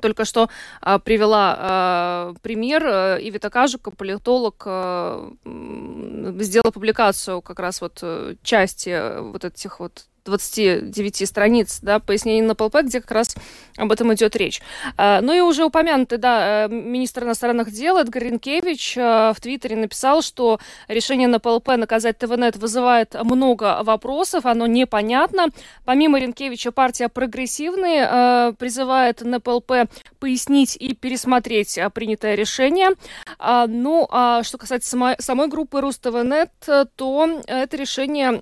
только 0.00 0.24
что 0.24 0.48
а, 0.80 0.98
привела 0.98 1.56
а, 1.58 2.34
пример. 2.42 2.82
А, 2.86 3.16
Ивита 3.16 3.50
Кажука, 3.50 3.90
политолог, 3.90 4.62
а, 4.66 5.32
сделала 5.44 6.70
публикацию 6.70 7.42
как 7.42 7.58
раз 7.58 7.80
вот 7.80 8.02
части 8.42 9.20
вот 9.20 9.44
этих 9.44 9.80
вот 9.80 10.06
29 10.30 11.28
страниц, 11.28 11.80
да, 11.82 11.98
пояснений 11.98 12.42
NEPLP, 12.42 12.76
где 12.82 13.00
как 13.00 13.10
раз 13.10 13.34
об 13.76 13.92
этом 13.92 14.12
идет 14.14 14.36
речь. 14.36 14.60
А, 14.96 15.20
ну 15.20 15.32
и 15.32 15.40
уже 15.40 15.64
упомянутый, 15.64 16.18
да, 16.18 16.66
э, 16.66 16.68
министр 16.68 17.24
иностранных 17.24 17.72
дел 17.72 17.98
Эдгар 17.98 18.22
Ринкевич 18.22 18.96
э, 18.96 19.32
в 19.34 19.40
Твиттере 19.40 19.76
написал, 19.76 20.22
что 20.22 20.60
решение 20.88 21.28
NEPLP 21.28 21.68
наказать 21.76 22.18
TVNET 22.18 22.56
вызывает 22.56 23.14
много 23.22 23.82
вопросов, 23.82 24.46
оно 24.46 24.66
непонятно. 24.66 25.46
Помимо 25.84 26.20
Ринкевича, 26.20 26.72
партия 26.72 27.08
«Прогрессивные» 27.08 28.08
э, 28.10 28.52
призывает 28.58 29.22
NEPLP 29.22 29.90
пояснить 30.18 30.76
и 30.76 30.94
пересмотреть 30.94 31.78
принятое 31.94 32.34
решение. 32.34 32.90
А, 33.38 33.66
ну, 33.66 34.06
а 34.10 34.42
что 34.42 34.58
касается 34.58 34.90
самой, 34.90 35.16
самой 35.18 35.48
группы 35.48 35.80
RusTVNET, 35.80 36.50
то 36.96 37.40
это 37.46 37.76
решение 37.76 38.40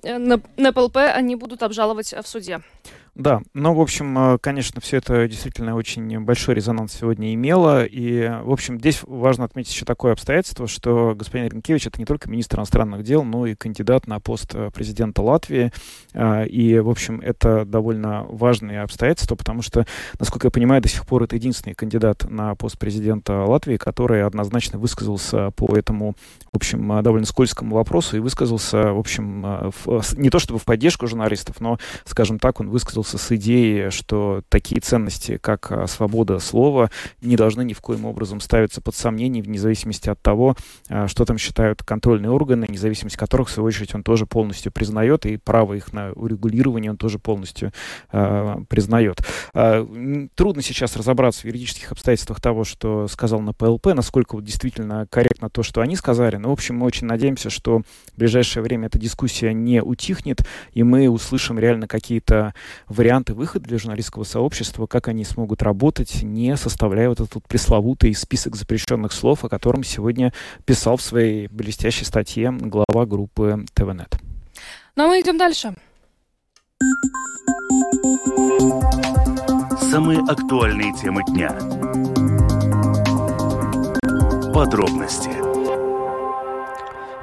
НПЛП 0.57 0.97
они 0.97 1.35
будут 1.35 1.63
обжаловать 1.63 1.78
в 2.21 2.27
суде. 2.27 2.61
Да, 3.15 3.41
ну, 3.53 3.73
в 3.73 3.81
общем, 3.81 4.17
э, 4.17 4.37
конечно, 4.39 4.81
все 4.81 4.97
это 4.97 5.27
действительно 5.27 5.75
очень 5.75 6.19
большой 6.21 6.55
резонанс 6.55 6.93
сегодня 6.93 7.33
имело. 7.33 7.83
И, 7.83 8.29
в 8.43 8.51
общем, 8.51 8.79
здесь 8.79 9.01
важно 9.05 9.45
отметить 9.45 9.73
еще 9.73 9.85
такое 9.85 10.13
обстоятельство, 10.13 10.67
что 10.67 11.15
господин 11.15 11.49
Ренкевич 11.49 11.87
это 11.87 11.99
не 11.99 12.05
только 12.05 12.29
министр 12.29 12.59
иностранных 12.59 13.03
дел, 13.03 13.23
но 13.23 13.45
и 13.45 13.55
кандидат 13.55 14.07
на 14.07 14.19
пост 14.19 14.53
э, 14.53 14.71
президента 14.71 15.21
Латвии. 15.21 15.71
Э, 16.13 16.47
и, 16.47 16.79
в 16.79 16.89
общем, 16.89 17.19
это 17.19 17.65
довольно 17.65 18.23
важные 18.29 18.81
обстоятельства, 18.81 19.35
потому 19.35 19.61
что, 19.61 19.85
насколько 20.19 20.47
я 20.47 20.51
понимаю, 20.51 20.81
до 20.81 20.89
сих 20.89 21.05
пор 21.05 21.23
это 21.23 21.35
единственный 21.35 21.73
кандидат 21.73 22.29
на 22.29 22.55
пост 22.55 22.77
президента 22.77 23.43
Латвии, 23.43 23.77
который 23.77 24.23
однозначно 24.23 24.79
высказался 24.79 25.51
по 25.51 25.75
этому, 25.75 26.15
в 26.51 26.55
общем, 26.55 27.03
довольно 27.03 27.25
скользкому 27.25 27.75
вопросу 27.75 28.17
и 28.17 28.19
высказался, 28.19 28.93
в 28.93 28.99
общем, 28.99 29.71
в, 29.85 30.17
не 30.17 30.29
то 30.29 30.39
чтобы 30.39 30.59
в 30.59 30.65
поддержку 30.65 31.07
журналистов, 31.07 31.59
но, 31.59 31.79
скажем 32.05 32.39
так, 32.39 32.59
он 32.59 32.69
высказался 32.69 33.08
столкнулся 33.09 33.17
с 33.17 33.35
идеей, 33.35 33.89
что 33.89 34.41
такие 34.49 34.81
ценности, 34.81 35.37
как 35.37 35.71
а, 35.71 35.87
свобода 35.87 36.39
слова, 36.39 36.89
не 37.21 37.35
должны 37.35 37.63
ни 37.63 37.73
в 37.73 37.81
коем 37.81 38.05
образом 38.05 38.39
ставиться 38.39 38.81
под 38.81 38.95
сомнение, 38.95 39.43
вне 39.43 39.57
зависимости 39.57 40.09
от 40.09 40.21
того, 40.21 40.55
а, 40.89 41.07
что 41.07 41.25
там 41.25 41.37
считают 41.37 41.83
контрольные 41.83 42.31
органы, 42.31 42.65
независимость 42.69 43.17
которых, 43.17 43.49
в 43.49 43.51
свою 43.51 43.67
очередь, 43.67 43.95
он 43.95 44.03
тоже 44.03 44.25
полностью 44.25 44.71
признает, 44.71 45.25
и 45.25 45.37
право 45.37 45.73
их 45.73 45.93
на 45.93 46.11
урегулирование 46.13 46.91
он 46.91 46.97
тоже 46.97 47.19
полностью 47.19 47.71
э, 48.11 48.55
признает. 48.67 49.19
Э, 49.53 49.85
трудно 50.35 50.61
сейчас 50.61 50.95
разобраться 50.95 51.41
в 51.41 51.45
юридических 51.45 51.91
обстоятельствах 51.91 52.41
того, 52.41 52.63
что 52.63 53.07
сказал 53.07 53.39
на 53.41 53.53
ПЛП, 53.53 53.87
насколько 53.87 54.35
вот 54.35 54.43
действительно 54.43 55.07
корректно 55.09 55.49
то, 55.49 55.63
что 55.63 55.81
они 55.81 55.95
сказали. 55.95 56.37
Но, 56.37 56.49
в 56.49 56.53
общем, 56.53 56.77
мы 56.77 56.85
очень 56.85 57.07
надеемся, 57.07 57.49
что 57.49 57.81
в 58.13 58.17
ближайшее 58.17 58.63
время 58.63 58.87
эта 58.87 58.99
дискуссия 58.99 59.53
не 59.53 59.81
утихнет, 59.81 60.45
и 60.73 60.83
мы 60.83 61.09
услышим 61.09 61.59
реально 61.59 61.87
какие-то 61.87 62.53
варианты 62.89 63.33
выхода 63.33 63.65
для 63.65 63.77
журналистского 63.77 64.23
сообщества, 64.23 64.87
как 64.87 65.07
они 65.07 65.23
смогут 65.23 65.61
работать, 65.61 66.23
не 66.23 66.57
составляя 66.57 67.09
вот 67.09 67.19
этот 67.21 67.47
пресловутый 67.47 68.13
список 68.15 68.55
запрещенных 68.55 69.13
слов, 69.13 69.45
о 69.45 69.49
котором 69.49 69.83
сегодня 69.83 70.33
писал 70.65 70.97
в 70.97 71.01
своей 71.01 71.47
блестящей 71.47 72.05
статье 72.05 72.51
глава 72.51 73.05
группы 73.05 73.65
ТВНет. 73.73 74.19
Ну 74.95 75.05
а 75.05 75.07
мы 75.07 75.21
идем 75.21 75.37
дальше. 75.37 75.73
Самые 79.91 80.19
актуальные 80.19 80.93
темы 80.93 81.23
дня. 81.27 81.49
Подробности 84.53 85.38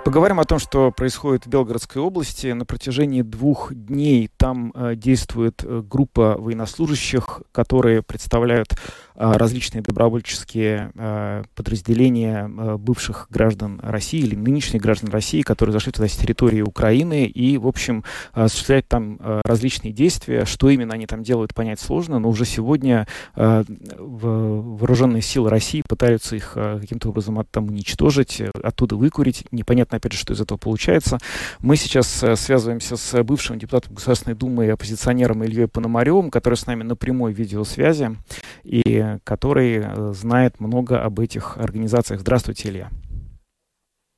Поговорим 0.07 0.39
о 0.39 0.45
том, 0.45 0.61
что 0.61 0.93
происходит 0.93 1.47
в 1.47 1.49
Белгородской 1.49 2.01
области. 2.01 2.47
На 2.53 2.65
протяжении 2.65 3.23
двух 3.23 3.75
дней 3.75 4.31
там 4.37 4.71
э, 4.73 4.95
действует 4.95 5.65
э, 5.65 5.83
группа 5.83 6.37
военнослужащих, 6.39 7.43
которые 7.51 8.03
представляют 8.03 8.69
различные 9.17 9.83
добровольческие 9.83 10.93
э, 10.95 11.45
подразделения 11.55 12.49
э, 12.49 12.77
бывших 12.77 13.27
граждан 13.31 13.81
России 13.83 14.21
или 14.21 14.35
нынешних 14.35 14.83
граждан 14.83 15.11
России, 15.11 15.43
которые 15.43 15.73
зашли 15.73 15.93
туда 15.93 16.09
с 16.09 16.17
территории 16.17 16.61
Украины 16.61 17.27
и, 17.27 17.59
в 17.59 17.67
общем, 17.67 18.05
осуществляют 18.33 18.89
там 18.89 19.19
различные 19.45 19.93
действия. 19.93 20.45
Что 20.45 20.69
именно 20.71 20.95
они 20.95 21.07
там 21.07 21.23
делают, 21.23 21.55
понять 21.55 21.81
сложно, 21.81 22.19
но 22.19 22.29
уже 22.29 22.45
сегодня 22.45 23.07
вооруженные 23.35 25.23
силы 25.23 25.51
России 25.51 25.83
пытаются 25.87 26.37
их 26.37 26.53
каким-то 26.55 27.09
образом 27.11 27.45
там 27.51 27.69
уничтожить, 27.69 28.43
оттуда 28.63 28.97
выкурить. 28.97 29.45
Непонятно 29.51 29.97
опять 29.97 30.13
же, 30.13 30.19
что 30.19 30.33
из 30.33 30.41
этого 30.41 30.59
получается. 30.59 31.19
Мы 31.61 31.77
сейчас 31.77 32.25
связываемся 32.37 32.97
с 32.97 33.23
бывшим 33.23 33.59
депутатом 33.59 33.95
Государственной 33.95 34.37
Думы 34.37 34.67
и 34.67 34.71
оппозиционером 34.71 35.45
Ильей 35.45 35.69
Пономаревым, 35.69 36.31
который 36.31 36.55
с 36.55 36.67
нами 36.67 36.83
на 36.83 36.97
прямой 36.97 37.33
видеосвязи 37.33 38.17
и 38.65 39.06
который 39.25 39.79
э, 39.79 40.13
знает 40.13 40.61
много 40.61 41.03
об 41.03 41.21
этих 41.21 41.57
организациях. 41.57 42.21
Здравствуйте, 42.21 42.69
Илья. 42.69 42.91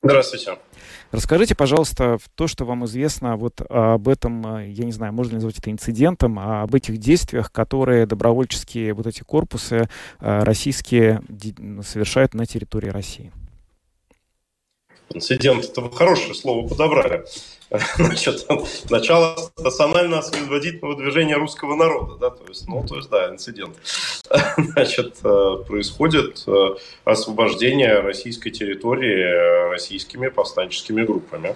Здравствуйте. 0.03 0.59
Расскажите, 1.11 1.55
пожалуйста, 1.55 2.19
то, 2.35 2.47
что 2.47 2.65
вам 2.65 2.85
известно 2.85 3.37
вот 3.37 3.61
об 3.69 4.09
этом, 4.09 4.59
э, 4.59 4.69
я 4.69 4.85
не 4.85 4.93
знаю, 4.93 5.13
можно 5.13 5.31
ли 5.31 5.37
назвать 5.37 5.59
это 5.59 5.71
инцидентом, 5.71 6.39
а 6.39 6.63
об 6.63 6.75
этих 6.75 6.99
действиях, 6.99 7.51
которые 7.51 8.07
добровольческие 8.07 8.93
вот 8.95 9.07
эти 9.07 9.23
корпусы 9.23 9.89
российские 10.21 11.23
совершают 11.83 12.35
на 12.35 12.47
территории 12.47 12.91
России. 12.91 13.33
Инцидент– 15.11 15.65
это 15.71 15.91
хорошее 15.91 16.35
слово 16.35 16.69
подобрали. 16.69 17.25
Значит, 17.99 18.47
начало 18.89 19.37
национально-освободительного 19.59 20.97
движения 20.97 21.37
русского 21.37 21.77
народа, 21.77 22.15
да, 22.19 22.31
то 22.31 22.45
есть, 22.49 22.67
ну, 22.67 22.83
то 22.87 22.97
есть, 22.97 23.11
да, 23.11 23.29
инцидент. 23.29 23.77
Значит, 24.57 25.17
э, 25.23 25.57
происходит 25.67 26.45
э, 26.47 26.77
освобождение 27.05 28.01
российской 28.01 28.51
территории 28.51 29.21
э, 29.21 29.71
российскими 29.71 30.29
повстанческими 30.29 31.03
группами. 31.03 31.55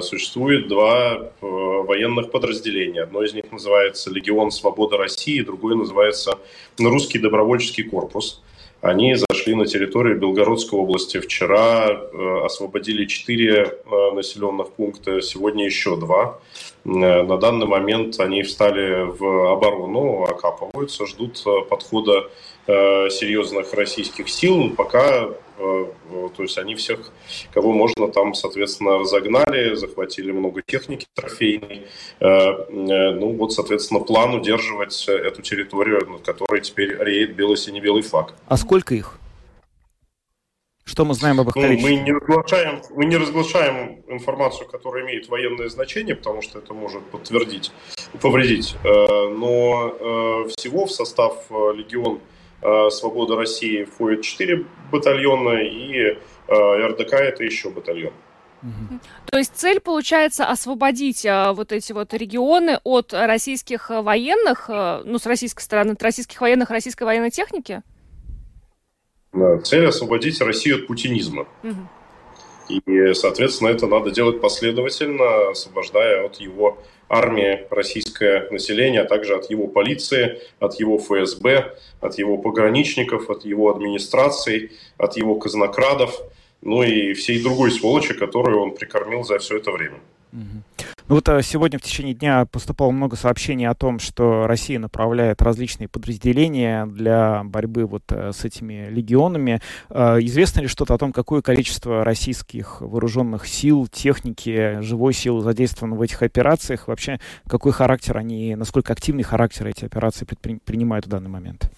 Существует 0.00 0.66
два 0.68 1.30
военных 1.42 2.30
подразделения. 2.30 3.02
Одно 3.02 3.22
из 3.22 3.34
них 3.34 3.52
называется 3.52 4.08
«Легион 4.10 4.50
Свобода 4.50 4.96
России», 4.96 5.42
другое 5.42 5.74
называется 5.74 6.38
«Русский 6.78 7.18
добровольческий 7.18 7.82
корпус». 7.82 8.40
Они 8.80 9.14
зашли 9.14 9.54
на 9.54 9.66
территорию 9.66 10.18
Белгородской 10.18 10.78
области. 10.78 11.20
Вчера 11.20 11.90
э, 11.90 12.44
освободили 12.44 13.04
четыре 13.04 13.64
э, 13.64 14.10
населенных 14.14 14.72
пункта, 14.72 15.20
сегодня 15.20 15.66
еще 15.66 15.96
два. 15.96 16.38
Э, 16.86 16.88
на 17.22 17.36
данный 17.36 17.66
момент 17.66 18.18
они 18.20 18.42
встали 18.42 19.04
в 19.04 19.52
оборону, 19.52 20.22
окапываются, 20.24 21.06
ждут 21.06 21.44
подхода 21.68 22.30
серьезных 22.66 23.74
российских 23.74 24.28
сил. 24.28 24.70
Пока 24.76 25.30
то 25.60 26.42
есть 26.42 26.58
они 26.58 26.74
всех, 26.74 27.10
кого 27.52 27.72
можно, 27.72 28.08
там, 28.08 28.34
соответственно, 28.34 28.98
разогнали, 28.98 29.74
захватили 29.74 30.32
много 30.32 30.62
техники 30.62 31.06
трофейной. 31.14 31.86
Э, 32.20 32.26
э, 32.26 33.10
ну 33.12 33.32
вот, 33.32 33.52
соответственно, 33.52 34.00
план 34.00 34.34
удерживать 34.34 35.06
эту 35.08 35.42
территорию, 35.42 36.08
над 36.08 36.22
которой 36.22 36.60
теперь 36.62 36.96
реет 36.98 37.36
бело-сине-белый 37.36 38.02
флаг. 38.02 38.34
А 38.46 38.56
сколько 38.56 38.94
их? 38.94 39.18
Что 40.84 41.04
мы 41.04 41.14
знаем 41.14 41.38
об 41.38 41.48
их 41.48 41.54
ну? 41.54 41.62
Мы 41.62 41.96
не, 41.96 42.12
разглашаем, 42.12 42.82
мы 42.96 43.04
не 43.04 43.16
разглашаем 43.16 44.02
информацию, 44.08 44.66
которая 44.66 45.04
имеет 45.04 45.28
военное 45.28 45.68
значение, 45.68 46.16
потому 46.16 46.42
что 46.42 46.58
это 46.58 46.74
может 46.74 47.04
подтвердить, 47.04 47.70
повредить. 48.20 48.74
Но 48.82 50.46
всего 50.48 50.86
в 50.86 50.90
состав 50.90 51.48
легион 51.50 52.18
Э, 52.18 52.29
Свобода 52.90 53.36
России 53.36 53.84
входит 53.84 54.22
4 54.22 54.66
батальона, 54.92 55.62
и 55.62 55.96
э, 55.96 56.16
РДК 56.48 57.14
это 57.14 57.44
еще 57.44 57.70
батальон. 57.70 58.12
То 59.26 59.38
есть 59.38 59.52
цель 59.54 59.80
получается 59.80 60.46
освободить 60.46 61.24
а, 61.24 61.52
вот 61.54 61.72
эти 61.72 61.92
вот 61.92 62.12
регионы 62.12 62.78
от 62.84 63.12
российских 63.14 63.88
военных, 63.88 64.66
а, 64.68 65.02
ну, 65.04 65.18
с 65.18 65.26
российской 65.26 65.62
стороны, 65.62 65.92
от 65.92 66.02
российских 66.02 66.40
военных, 66.40 66.70
российской 66.70 67.04
военной 67.04 67.30
техники? 67.30 67.82
Да, 69.32 69.58
цель 69.60 69.86
освободить 69.86 70.40
Россию 70.40 70.80
от 70.80 70.86
путинизма. 70.88 71.46
Угу. 71.62 72.80
И, 72.86 73.14
соответственно, 73.14 73.68
это 73.68 73.86
надо 73.86 74.10
делать 74.10 74.40
последовательно, 74.40 75.50
освобождая 75.50 76.26
от 76.26 76.36
его 76.36 76.78
армии 77.10 77.66
российское 77.70 78.48
население, 78.50 79.02
а 79.02 79.04
также 79.04 79.34
от 79.34 79.50
его 79.50 79.66
полиции, 79.66 80.40
от 80.60 80.80
его 80.80 80.96
ФСБ, 80.98 81.74
от 82.00 82.18
его 82.18 82.38
пограничников, 82.38 83.28
от 83.28 83.44
его 83.44 83.68
администрации, 83.68 84.70
от 84.96 85.16
его 85.16 85.34
казнокрадов, 85.34 86.20
ну 86.62 86.82
и 86.82 87.12
всей 87.14 87.42
другой 87.42 87.72
сволочи, 87.72 88.14
которую 88.14 88.60
он 88.60 88.74
прикормил 88.74 89.24
за 89.24 89.38
все 89.38 89.56
это 89.56 89.72
время. 89.72 89.98
Ну 91.10 91.16
вот 91.16 91.28
э, 91.28 91.42
сегодня 91.42 91.76
в 91.76 91.82
течение 91.82 92.14
дня 92.14 92.46
поступало 92.46 92.92
много 92.92 93.16
сообщений 93.16 93.66
о 93.66 93.74
том, 93.74 93.98
что 93.98 94.46
Россия 94.46 94.78
направляет 94.78 95.42
различные 95.42 95.88
подразделения 95.88 96.86
для 96.86 97.42
борьбы 97.42 97.84
вот 97.84 98.04
э, 98.10 98.30
с 98.32 98.44
этими 98.44 98.88
легионами. 98.90 99.60
Э, 99.88 100.18
известно 100.20 100.60
ли 100.60 100.68
что-то 100.68 100.94
о 100.94 100.98
том, 100.98 101.12
какое 101.12 101.42
количество 101.42 102.04
российских 102.04 102.80
вооруженных 102.80 103.48
сил, 103.48 103.88
техники, 103.88 104.80
живой 104.82 105.12
силы 105.12 105.40
задействовано 105.40 105.96
в 105.96 106.02
этих 106.02 106.22
операциях? 106.22 106.86
Вообще, 106.86 107.18
какой 107.48 107.72
характер 107.72 108.16
они, 108.16 108.54
насколько 108.54 108.92
активный 108.92 109.24
характер 109.24 109.66
эти 109.66 109.84
операции 109.84 110.24
принимают 110.64 111.06
в 111.06 111.08
данный 111.08 111.30
момент? 111.30 111.72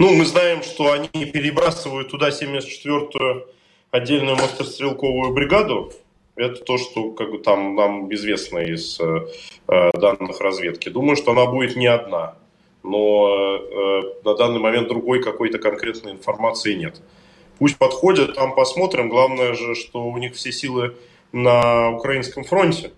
Ну, 0.00 0.12
мы 0.16 0.24
знаем, 0.24 0.64
что 0.64 0.90
они 0.90 1.26
перебрасывают 1.26 2.10
туда 2.10 2.30
74-ю 2.30 3.46
отдельную 3.92 4.36
мотострелковую 4.36 5.32
бригаду, 5.32 5.92
это 6.36 6.64
то, 6.64 6.78
что 6.78 7.10
как 7.12 7.30
бы, 7.30 7.38
там 7.38 7.74
нам 7.74 8.12
известно 8.14 8.58
из 8.58 8.98
э, 9.00 9.26
э, 9.68 9.90
данных 9.92 10.40
разведки. 10.40 10.88
Думаю, 10.88 11.16
что 11.16 11.32
она 11.32 11.46
будет 11.46 11.76
не 11.76 11.86
одна, 11.86 12.36
но 12.82 13.56
э, 13.56 14.02
на 14.24 14.34
данный 14.34 14.60
момент 14.60 14.88
другой 14.88 15.22
какой-то 15.22 15.58
конкретной 15.58 16.12
информации 16.12 16.74
нет. 16.74 17.00
Пусть 17.58 17.78
подходят, 17.78 18.34
там 18.34 18.54
посмотрим. 18.54 19.08
Главное 19.08 19.54
же, 19.54 19.74
что 19.74 20.04
у 20.04 20.18
них 20.18 20.34
все 20.34 20.50
силы 20.52 20.94
на 21.32 21.90
украинском 21.90 22.44
фронте. 22.44 22.92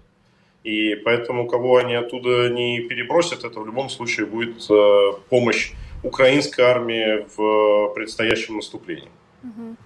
И 0.64 0.96
поэтому, 0.96 1.46
кого 1.46 1.77
они 1.77 1.94
оттуда 1.94 2.49
не 2.49 2.81
перебросят, 2.81 3.44
это 3.44 3.61
в 3.61 3.66
любом 3.66 3.88
случае 3.88 4.27
будет 4.27 4.68
э, 4.68 5.12
помощь 5.29 5.72
украинской 6.03 6.62
армии 6.62 7.27
в 7.37 7.94
предстоящем 7.94 8.57
наступлении. 8.57 9.09
Угу. 9.44 9.77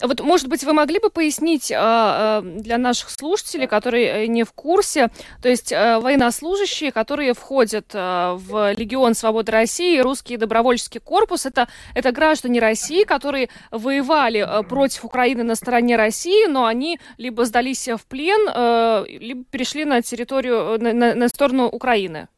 Вот, 0.00 0.20
может 0.20 0.48
быть, 0.48 0.62
вы 0.62 0.72
могли 0.72 1.00
бы 1.00 1.10
пояснить 1.10 1.70
э, 1.70 2.40
для 2.44 2.78
наших 2.78 3.10
слушателей, 3.10 3.66
которые 3.66 4.24
э, 4.24 4.26
не 4.26 4.44
в 4.44 4.52
курсе, 4.52 5.08
то 5.42 5.48
есть 5.48 5.72
э, 5.72 5.98
военнослужащие, 5.98 6.92
которые 6.92 7.34
входят 7.34 7.86
э, 7.94 8.34
в 8.36 8.72
Легион 8.74 9.14
Свободы 9.14 9.50
России, 9.50 9.98
русский 9.98 10.36
добровольческий 10.36 11.00
корпус, 11.00 11.46
это, 11.46 11.66
это 11.94 12.12
граждане 12.12 12.60
России, 12.60 13.02
которые 13.02 13.48
воевали 13.72 14.46
э, 14.46 14.62
против 14.62 15.04
Украины 15.04 15.42
на 15.42 15.56
стороне 15.56 15.96
России, 15.96 16.46
но 16.46 16.66
они 16.66 17.00
либо 17.16 17.44
сдались 17.44 17.88
в 17.88 18.06
плен, 18.06 18.48
э, 18.54 19.04
либо 19.08 19.44
перешли 19.50 19.84
на 19.84 20.00
территорию, 20.02 20.80
на, 20.80 20.92
на, 20.92 21.14
на 21.14 21.28
сторону 21.28 21.66
Украины. 21.66 22.28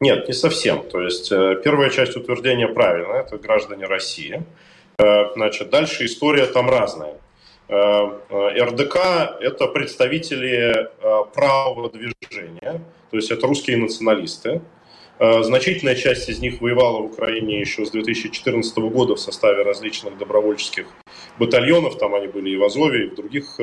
Нет, 0.00 0.28
не 0.28 0.34
совсем. 0.34 0.82
То 0.88 1.00
есть 1.00 1.30
э, 1.30 1.60
первая 1.62 1.90
часть 1.90 2.16
утверждения 2.16 2.68
правильная, 2.68 3.20
это 3.20 3.38
граждане 3.38 3.86
России. 3.86 4.42
Э, 4.98 5.32
значит, 5.34 5.70
дальше 5.70 6.06
история 6.06 6.46
там 6.46 6.70
разная. 6.70 7.14
Э, 7.68 8.10
э, 8.30 8.62
РДК– 8.62 8.96
это 9.40 9.66
представители 9.66 10.88
правого 11.34 11.90
движения, 11.90 12.80
то 13.10 13.16
есть 13.16 13.30
это 13.30 13.46
русские 13.46 13.76
националисты. 13.76 14.60
Значительная 15.18 15.94
часть 15.94 16.28
из 16.28 16.40
них 16.40 16.60
воевала 16.60 17.00
в 17.00 17.06
Украине 17.06 17.58
еще 17.58 17.86
с 17.86 17.90
2014 17.90 18.76
года 18.90 19.14
в 19.14 19.18
составе 19.18 19.62
различных 19.62 20.18
добровольческих 20.18 20.86
батальонов. 21.38 21.96
Там 21.96 22.14
они 22.14 22.26
были 22.26 22.50
и 22.50 22.56
в 22.58 22.62
Азове, 22.62 23.06
и 23.06 23.08
в 23.08 23.14
других 23.14 23.56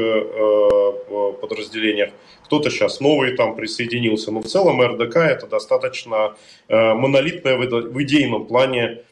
подразделениях. 1.42 2.10
Кто-то 2.46 2.72
сейчас 2.72 3.00
новый 3.00 3.36
там 3.38 3.56
присоединился. 3.56 4.32
Но 4.32 4.42
в 4.42 4.46
целом 4.46 4.82
РДК– 4.82 5.16
это 5.18 5.46
достаточно 5.46 6.36
монолитная 6.70 7.56
в 7.56 8.02
идейном 8.02 8.48
плане 8.48 9.04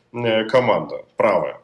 команда, 0.50 1.06
правая. 1.18 1.61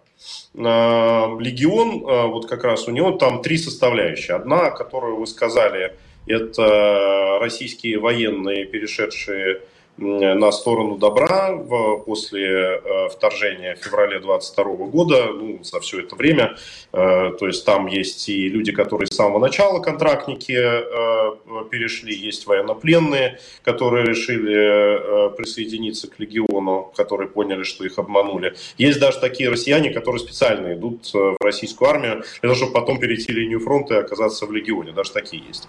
Легион, 0.55 2.03
а, 2.05 2.27
вот 2.27 2.47
как 2.47 2.63
раз 2.63 2.87
у 2.87 2.91
него 2.91 3.11
там 3.11 3.41
три 3.41 3.57
составляющие. 3.57 4.35
Одна, 4.35 4.71
которую 4.71 5.17
вы 5.17 5.27
сказали, 5.27 5.95
это 6.25 7.37
российские 7.39 7.99
военные, 7.99 8.65
перешедшие 8.65 9.61
на 9.97 10.51
сторону 10.51 10.97
добра 10.97 11.57
после 12.05 12.45
э, 12.45 13.09
вторжения 13.09 13.75
в 13.75 13.79
феврале 13.79 14.19
22 14.19 14.63
года, 14.87 15.27
ну, 15.33 15.63
за 15.63 15.79
все 15.79 16.01
это 16.01 16.15
время. 16.15 16.55
Э, 16.93 17.31
то 17.37 17.47
есть 17.47 17.65
там 17.65 17.87
есть 17.87 18.29
и 18.29 18.47
люди, 18.47 18.71
которые 18.71 19.07
с 19.07 19.15
самого 19.15 19.39
начала 19.39 19.79
контрактники 19.79 20.53
э, 20.53 21.65
перешли, 21.71 22.13
есть 22.15 22.45
военнопленные, 22.45 23.39
которые 23.63 24.05
решили 24.05 25.35
присоединиться 25.35 26.07
к 26.07 26.19
легиону, 26.19 26.91
которые 26.95 27.27
поняли, 27.27 27.63
что 27.63 27.83
их 27.83 27.97
обманули. 27.97 28.55
Есть 28.77 28.99
даже 28.99 29.19
такие 29.19 29.49
россияне, 29.49 29.91
которые 29.91 30.19
специально 30.19 30.73
идут 30.73 31.11
в 31.13 31.37
российскую 31.41 31.89
армию 31.89 32.23
для 32.41 32.49
того, 32.49 32.55
чтобы 32.55 32.73
потом 32.73 32.99
перейти 32.99 33.31
линию 33.31 33.59
фронта 33.59 33.95
и 33.95 33.97
оказаться 33.97 34.45
в 34.45 34.51
легионе. 34.51 34.91
Даже 34.91 35.11
такие 35.11 35.43
есть. 35.47 35.67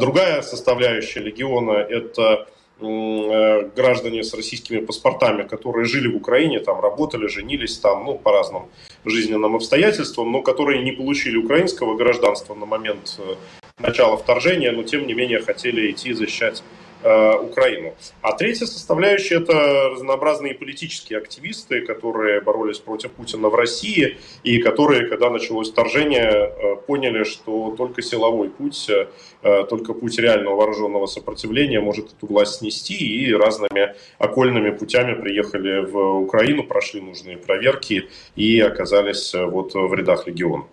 Другая 0.00 0.42
составляющая 0.42 1.20
легиона– 1.20 1.72
это 1.88 2.46
граждане 2.80 4.24
с 4.24 4.34
российскими 4.34 4.80
паспортами, 4.80 5.44
которые 5.44 5.84
жили 5.84 6.08
в 6.08 6.16
Украине, 6.16 6.58
там 6.60 6.80
работали, 6.80 7.28
женились 7.28 7.78
там, 7.78 8.04
ну, 8.04 8.18
по 8.18 8.32
разным 8.32 8.64
жизненным 9.04 9.54
обстоятельствам, 9.54 10.32
но 10.32 10.42
которые 10.42 10.82
не 10.82 10.92
получили 10.92 11.36
украинского 11.36 11.96
гражданства 11.96 12.54
на 12.54 12.66
момент 12.66 13.16
э, 13.18 13.34
начала 13.78 14.16
вторжения, 14.16 14.72
но 14.72 14.82
тем 14.82 15.06
не 15.06 15.14
менее 15.14 15.40
хотели 15.40 15.90
идти 15.90 16.12
защищать 16.12 16.62
Э, 16.62 16.83
Украину. 17.04 17.94
А 18.22 18.32
третья 18.32 18.66
составляющая– 18.66 19.36
это 19.42 19.52
разнообразные 19.90 20.54
политические 20.54 21.18
активисты, 21.18 21.82
которые 21.82 22.40
боролись 22.40 22.78
против 22.78 23.10
Путина 23.12 23.48
в 23.48 23.54
России 23.54 24.16
и 24.42 24.58
которые, 24.58 25.06
когда 25.06 25.30
началось 25.30 25.70
вторжение, 25.70 26.30
э, 26.30 26.76
поняли, 26.86 27.24
что 27.24 27.74
только 27.76 28.00
силовой 28.00 28.48
путь, 28.48 28.88
э, 28.88 29.64
только 29.68 29.92
путь 29.92 30.18
реального 30.18 30.56
вооруженного 30.56 31.06
сопротивления 31.06 31.80
может 31.80 32.12
эту 32.12 32.26
власть 32.26 32.54
снести, 32.54 32.94
и 32.94 33.34
разными 33.34 33.94
окольными 34.18 34.70
путями 34.70 35.14
приехали 35.20 35.84
в 35.84 35.96
Украину, 36.22 36.64
прошли 36.64 37.00
нужные 37.00 37.36
проверки 37.36 38.08
и 38.34 38.60
оказались 38.60 39.34
вот 39.34 39.74
в 39.74 39.92
рядах 39.94 40.26
легиона. 40.26 40.64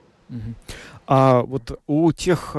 А 1.08 1.42
вот 1.42 1.80
у 1.88 2.12
тех 2.14 2.56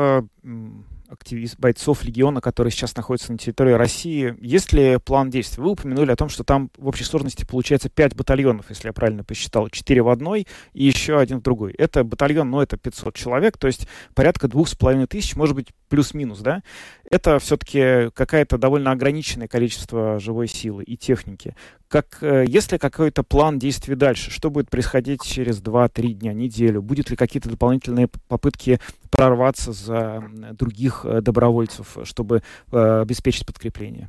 активист, 1.12 1.58
бойцов 1.58 2.04
легиона, 2.04 2.40
которые 2.40 2.72
сейчас 2.72 2.96
находятся 2.96 3.32
на 3.32 3.38
территории 3.38 3.72
России. 3.72 4.34
Есть 4.40 4.72
ли 4.72 4.98
план 4.98 5.30
действий? 5.30 5.62
Вы 5.62 5.70
упомянули 5.70 6.10
о 6.10 6.16
том, 6.16 6.28
что 6.28 6.42
там 6.42 6.70
в 6.76 6.88
общей 6.88 7.04
сложности 7.04 7.44
получается 7.44 7.88
5 7.88 8.16
батальонов, 8.16 8.66
если 8.70 8.88
я 8.88 8.92
правильно 8.92 9.22
посчитал, 9.22 9.68
4 9.68 10.02
в 10.02 10.08
одной 10.08 10.46
и 10.72 10.84
еще 10.84 11.18
один 11.18 11.40
в 11.40 11.42
другой. 11.42 11.72
Это 11.72 12.02
батальон, 12.04 12.50
ну, 12.50 12.60
это 12.60 12.76
500 12.76 13.14
человек, 13.14 13.58
то 13.58 13.66
есть 13.66 13.86
порядка 14.14 14.48
двух 14.48 14.68
с 14.68 14.74
половиной 14.74 15.06
тысяч, 15.06 15.36
может 15.36 15.54
быть, 15.54 15.68
плюс-минус, 15.88 16.38
да? 16.38 16.62
Это 17.10 17.38
все-таки 17.38 18.10
какое-то 18.14 18.56
довольно 18.56 18.90
ограниченное 18.92 19.48
количество 19.48 20.18
живой 20.18 20.48
силы 20.48 20.82
и 20.82 20.96
техники. 20.96 21.54
Как, 21.88 22.22
э, 22.22 22.46
есть 22.48 22.72
ли 22.72 22.78
какой-то 22.78 23.22
план 23.22 23.58
действий 23.58 23.96
дальше? 23.96 24.30
Что 24.30 24.48
будет 24.48 24.70
происходить 24.70 25.22
через 25.22 25.60
2-3 25.60 26.14
дня, 26.14 26.32
неделю? 26.32 26.80
Будет 26.80 27.10
ли 27.10 27.16
какие-то 27.16 27.50
дополнительные 27.50 28.08
попытки 28.28 28.80
прорваться 29.22 29.72
за 29.72 30.24
других 30.52 31.04
э, 31.04 31.20
добровольцев, 31.20 31.96
чтобы 32.04 32.42
э, 32.72 33.00
обеспечить 33.02 33.46
подкрепление? 33.46 34.08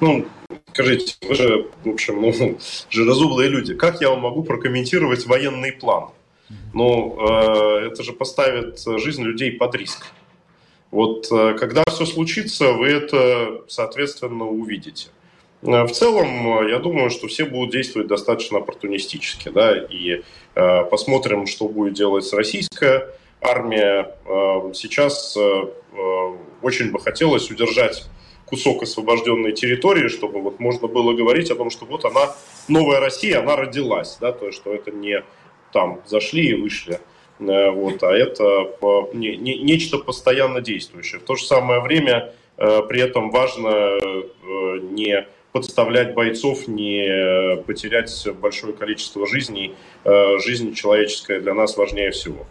Ну, 0.00 0.26
скажите, 0.70 1.16
вы 1.28 1.34
же, 1.34 1.66
в 1.84 1.88
общем, 1.88 2.22
ну, 2.22 2.32
же 2.90 3.04
разумные 3.04 3.48
люди. 3.48 3.74
Как 3.74 4.00
я 4.00 4.10
вам 4.10 4.20
могу 4.20 4.44
прокомментировать 4.44 5.26
военный 5.26 5.72
план? 5.72 6.10
Ну, 6.72 7.16
э, 7.18 7.86
это 7.86 8.02
же 8.02 8.12
поставит 8.12 8.80
жизнь 8.98 9.22
людей 9.22 9.52
под 9.52 9.74
риск. 9.74 10.06
Вот 10.92 11.26
э, 11.32 11.54
когда 11.58 11.82
все 11.88 12.06
случится, 12.06 12.72
вы 12.72 12.88
это, 12.88 13.62
соответственно, 13.66 14.46
увидите. 14.46 15.08
Э, 15.62 15.82
в 15.84 15.90
целом, 15.90 16.68
я 16.68 16.78
думаю, 16.78 17.10
что 17.10 17.26
все 17.26 17.44
будут 17.44 17.72
действовать 17.72 18.08
достаточно 18.08 18.58
оппортунистически, 18.58 19.48
да, 19.48 19.76
и 19.76 20.22
э, 20.54 20.84
посмотрим, 20.84 21.46
что 21.46 21.66
будет 21.68 21.94
делать 21.94 22.32
российская 22.32 23.08
армия. 23.42 24.14
Э, 24.24 24.72
сейчас 24.72 25.36
э, 25.36 25.40
э, 25.40 26.36
очень 26.62 26.90
бы 26.90 27.00
хотелось 27.00 27.50
удержать 27.50 28.04
кусок 28.46 28.82
освобожденной 28.82 29.52
территории, 29.52 30.08
чтобы 30.08 30.40
вот 30.40 30.60
можно 30.60 30.86
было 30.86 31.12
говорить 31.12 31.50
о 31.50 31.56
том, 31.56 31.70
что 31.70 31.84
вот 31.86 32.04
она, 32.04 32.34
новая 32.68 33.00
Россия, 33.00 33.40
она 33.40 33.56
родилась, 33.56 34.18
да, 34.20 34.32
то 34.32 34.46
есть, 34.46 34.58
что 34.58 34.72
это 34.72 34.90
не 34.90 35.24
там 35.72 36.00
зашли 36.06 36.50
и 36.50 36.54
вышли, 36.54 37.00
э, 37.40 37.70
вот, 37.70 38.02
а 38.02 38.12
это 38.12 38.70
не, 39.14 39.36
не, 39.36 39.58
нечто 39.58 39.98
постоянно 39.98 40.60
действующее. 40.60 41.20
В 41.20 41.24
то 41.24 41.34
же 41.34 41.44
самое 41.44 41.80
время 41.80 42.34
при 42.56 43.00
этом 43.00 43.30
важно 43.30 43.98
не 44.90 45.26
подставлять 45.52 46.14
бойцов, 46.14 46.68
не 46.68 47.56
потерять 47.62 48.28
большое 48.40 48.74
количество 48.74 49.26
жизней. 49.26 49.74
Жизнь 50.04 50.74
человеческая 50.74 51.40
для 51.40 51.54
нас 51.54 51.78
важнее 51.78 52.10
всего. 52.10 52.46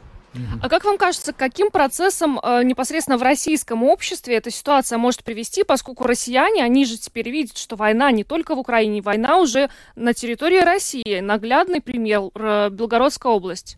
А 0.61 0.69
как 0.69 0.85
вам 0.85 0.97
кажется, 0.97 1.33
каким 1.33 1.71
процессом 1.71 2.39
э, 2.39 2.63
непосредственно 2.63 3.17
в 3.17 3.23
российском 3.23 3.83
обществе 3.83 4.35
эта 4.35 4.49
ситуация 4.49 4.97
может 4.97 5.23
привести, 5.23 5.63
поскольку 5.63 6.05
россияне, 6.05 6.63
они 6.63 6.85
же 6.85 6.97
теперь 6.97 7.29
видят, 7.29 7.57
что 7.57 7.75
война 7.75 8.11
не 8.11 8.23
только 8.23 8.55
в 8.55 8.59
Украине, 8.59 9.01
война 9.01 9.39
уже 9.39 9.69
на 9.95 10.13
территории 10.13 10.59
России. 10.59 11.19
Наглядный 11.19 11.81
пример 11.81 12.29
э, 12.35 12.69
Белгородская 12.69 13.31
область. 13.31 13.77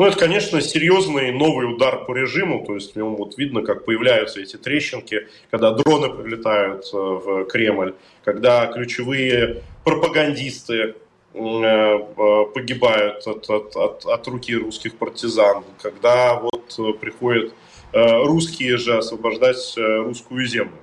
Ну, 0.00 0.06
это, 0.06 0.16
конечно, 0.16 0.62
серьезный 0.62 1.30
новый 1.30 1.70
удар 1.70 2.06
по 2.06 2.16
режиму, 2.16 2.64
то 2.64 2.74
есть 2.74 2.94
в 2.94 2.96
нем 2.96 3.16
вот 3.16 3.36
видно, 3.36 3.60
как 3.60 3.84
появляются 3.84 4.40
эти 4.40 4.56
трещинки, 4.56 5.28
когда 5.50 5.72
дроны 5.72 6.08
прилетают 6.08 6.86
э, 6.90 6.96
в 6.96 7.44
Кремль, 7.44 7.94
когда 8.24 8.66
ключевые 8.68 9.62
пропагандисты 9.84 10.94
погибают 11.32 13.26
от, 13.26 13.48
от, 13.48 13.76
от, 13.76 14.04
от 14.04 14.28
руки 14.28 14.56
русских 14.56 14.96
партизан, 14.96 15.62
когда 15.80 16.34
вот 16.34 16.74
э, 16.78 16.92
приходят 16.98 17.52
э, 17.92 18.24
русские 18.24 18.78
же 18.78 18.98
освобождать 18.98 19.74
русскую 19.76 20.46
землю. 20.46 20.78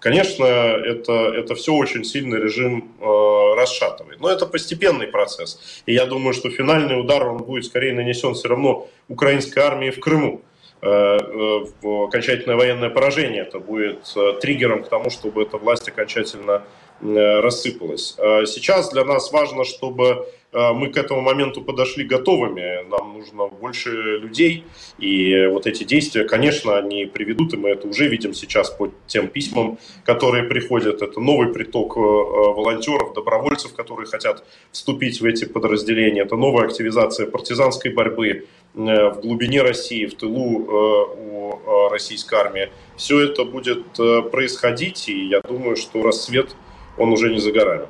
Конечно, 0.00 0.44
это, 0.44 1.12
это 1.12 1.54
все 1.54 1.74
очень 1.74 2.04
сильно 2.04 2.36
режим 2.36 2.90
э, 3.00 3.54
расшатывает. 3.54 4.18
Но 4.18 4.30
это 4.30 4.46
постепенный 4.46 5.06
процесс. 5.06 5.82
И 5.84 5.92
я 5.92 6.06
думаю, 6.06 6.32
что 6.32 6.50
финальный 6.50 6.98
удар 6.98 7.28
он 7.28 7.38
будет 7.38 7.66
скорее 7.66 7.92
нанесен 7.92 8.32
все 8.32 8.48
равно 8.48 8.88
украинской 9.08 9.58
армии 9.58 9.90
в 9.90 10.00
Крыму. 10.00 10.40
Э, 10.80 11.18
э, 11.18 11.86
окончательное 12.06 12.56
военное 12.56 12.88
поражение 12.88 13.42
это 13.42 13.60
будет 13.60 14.10
э, 14.16 14.40
триггером 14.40 14.84
к 14.84 14.88
тому, 14.88 15.10
чтобы 15.10 15.42
эта 15.42 15.58
власть 15.58 15.86
окончательно 15.86 16.62
Э, 16.62 16.89
рассыпалась. 17.02 18.14
А 18.18 18.44
сейчас 18.46 18.90
для 18.90 19.04
нас 19.04 19.32
важно, 19.32 19.64
чтобы 19.64 20.26
э, 20.52 20.72
мы 20.72 20.88
к 20.88 20.98
этому 20.98 21.22
моменту 21.22 21.62
подошли 21.62 22.04
готовыми. 22.04 22.86
Нам 22.90 23.14
нужно 23.14 23.46
больше 23.46 24.18
людей. 24.18 24.64
И 24.98 25.46
вот 25.46 25.66
эти 25.66 25.84
действия, 25.84 26.24
конечно, 26.24 26.76
они 26.76 27.06
приведут, 27.06 27.54
и 27.54 27.56
мы 27.56 27.70
это 27.70 27.88
уже 27.88 28.08
видим 28.08 28.34
сейчас 28.34 28.70
по 28.70 28.90
тем 29.06 29.28
письмам, 29.28 29.78
которые 30.04 30.44
приходят. 30.44 31.00
Это 31.00 31.20
новый 31.20 31.52
приток 31.52 31.96
э, 31.96 32.00
волонтеров, 32.00 33.14
добровольцев, 33.14 33.72
которые 33.74 34.06
хотят 34.06 34.44
вступить 34.70 35.20
в 35.20 35.24
эти 35.24 35.46
подразделения. 35.46 36.22
Это 36.22 36.36
новая 36.36 36.66
активизация 36.66 37.26
партизанской 37.26 37.92
борьбы 37.92 38.46
в 38.72 39.20
глубине 39.22 39.62
России, 39.62 40.06
в 40.06 40.14
тылу 40.14 40.60
у 40.70 41.88
российской 41.90 42.36
армии. 42.36 42.70
Все 42.96 43.18
это 43.18 43.44
будет 43.44 43.84
происходить, 44.30 45.08
и 45.08 45.26
я 45.26 45.40
думаю, 45.40 45.74
что 45.74 46.04
рассвет– 46.04 46.54
он 47.00 47.12
уже 47.12 47.32
не 47.32 47.38
за 47.38 47.50
горами. 47.50 47.86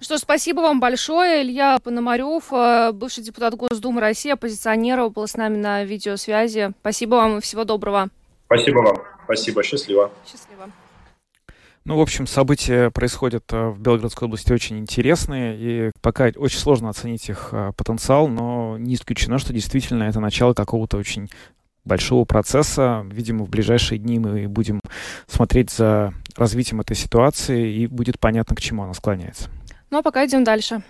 Что 0.00 0.18
ж, 0.18 0.20
спасибо 0.20 0.60
вам 0.60 0.80
большое. 0.80 1.42
Илья 1.42 1.78
Пономарев, 1.82 2.52
э, 2.52 2.92
бывший 2.92 3.22
депутат 3.22 3.54
Госдумы 3.54 4.00
России, 4.00 4.32
оппозиционер, 4.32 5.08
был 5.08 5.26
с 5.26 5.36
нами 5.36 5.56
на 5.56 5.84
видеосвязи. 5.84 6.72
Спасибо 6.80 7.14
вам 7.14 7.38
и 7.38 7.40
всего 7.40 7.64
доброго. 7.64 8.08
Спасибо 8.46 8.80
вам. 8.80 8.96
Спасибо. 9.24 9.62
Счастливо. 9.62 10.10
Счастливо. 10.30 10.70
Ну, 11.86 11.98
в 11.98 12.00
общем, 12.00 12.26
события 12.26 12.90
происходят 12.90 13.44
э, 13.52 13.68
в 13.68 13.78
Белгородской 13.78 14.26
области 14.26 14.52
очень 14.52 14.78
интересные, 14.78 15.56
и 15.58 15.90
пока 16.00 16.30
очень 16.36 16.58
сложно 16.58 16.90
оценить 16.90 17.28
их 17.28 17.50
э, 17.52 17.72
потенциал, 17.76 18.26
но 18.26 18.76
не 18.78 18.94
исключено, 18.94 19.38
что 19.38 19.52
действительно 19.52 20.04
это 20.04 20.18
начало 20.18 20.54
какого-то 20.54 20.96
очень 20.96 21.30
большого 21.84 22.24
процесса. 22.24 23.04
Видимо, 23.10 23.44
в 23.44 23.50
ближайшие 23.50 23.98
дни 23.98 24.18
мы 24.18 24.48
будем 24.48 24.80
смотреть 25.26 25.70
за 25.70 26.14
развитием 26.36 26.80
этой 26.80 26.96
ситуации, 26.96 27.72
и 27.72 27.86
будет 27.86 28.18
понятно, 28.18 28.56
к 28.56 28.60
чему 28.60 28.84
она 28.84 28.94
склоняется. 28.94 29.50
Ну 29.90 29.98
а 29.98 30.02
пока 30.02 30.24
идем 30.26 30.44
дальше. 30.44 30.82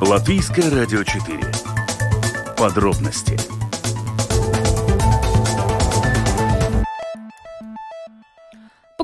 Латвийское 0.00 0.70
радио 0.70 1.04
4. 1.04 1.38
Подробности 2.56 3.59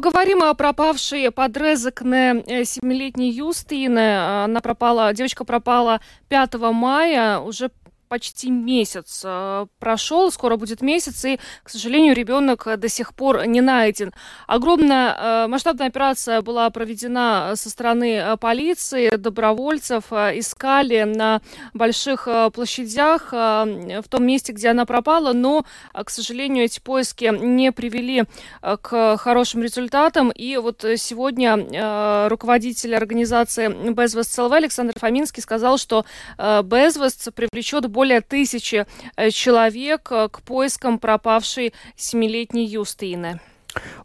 Поговорим 0.07 0.45
о 0.45 0.55
пропавшей 0.55 1.33
подрезакне 1.33 2.45
э, 2.47 2.63
семилетней 2.65 3.29
Юстины. 3.29 4.45
Она 4.45 4.61
пропала, 4.61 5.13
девочка 5.13 5.45
пропала 5.45 6.01
5 6.29 6.55
мая, 6.73 7.41
уже 7.41 7.73
почти 8.09 8.51
месяц 8.51 9.23
э, 9.25 9.67
прошел, 9.79 10.31
скоро 10.31 10.57
будет 10.57 10.83
месяц, 10.83 11.25
и, 11.25 11.39
к 11.63 11.69
сожалению, 11.69 12.15
ребенок 12.15 12.67
до 12.79 12.89
сих 12.89 13.15
пор 13.15 13.47
не 13.47 13.61
найден. 13.61 14.13
Огромная 14.47 15.15
э, 15.15 15.47
масштабная 15.49 15.89
операция 15.89 16.43
была 16.43 16.71
проведена 16.71 17.53
со 17.57 17.71
стороны 17.71 18.17
э, 18.17 18.37
полиции, 18.37 19.17
добровольцев, 19.17 20.13
искали 20.13 21.03
на 21.03 21.41
больших 21.75 22.29
площадях 22.53 23.33
в 23.33 24.05
том 24.09 24.25
месте, 24.25 24.53
где 24.53 24.69
она 24.69 24.85
пропала, 24.85 25.33
но, 25.33 25.65
к 25.93 26.11
сожалению, 26.11 26.65
эти 26.65 26.81
поиски 26.81 27.25
не 27.25 27.73
привели 27.73 28.25
к 28.61 29.17
хорошим 29.17 29.63
результатам, 29.63 30.31
и 30.31 30.57
вот 30.57 30.85
сегодня 30.97 32.29
руководитель 32.29 32.95
организации 32.95 33.69
Безвест 33.93 34.39
ЛВ 34.39 34.53
Александр 34.53 34.95
Фоминский 34.99 35.43
сказал, 35.43 35.79
что 35.79 36.05
Безвест 36.39 37.33
привлечет 37.35 37.87
более 37.97 38.21
тысячи 38.21 38.87
э, 39.17 39.31
человек 39.31 40.13
э, 40.13 40.29
к 40.29 40.43
поискам 40.43 40.99
пропавшей 40.99 41.73
семилетней 41.97 42.67
Юстины. 42.67 43.41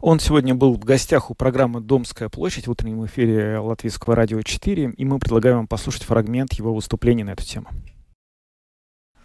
Он 0.00 0.18
сегодня 0.18 0.54
был 0.54 0.72
в 0.72 0.82
гостях 0.82 1.30
у 1.30 1.34
программы 1.34 1.82
«Домская 1.82 2.30
площадь» 2.30 2.66
в 2.66 2.70
утреннем 2.70 3.04
эфире 3.04 3.58
Латвийского 3.58 4.16
радио 4.16 4.40
4, 4.40 4.94
и 4.96 5.04
мы 5.04 5.18
предлагаем 5.18 5.58
вам 5.58 5.66
послушать 5.66 6.04
фрагмент 6.04 6.54
его 6.54 6.74
выступления 6.74 7.24
на 7.24 7.32
эту 7.32 7.44
тему. 7.44 7.68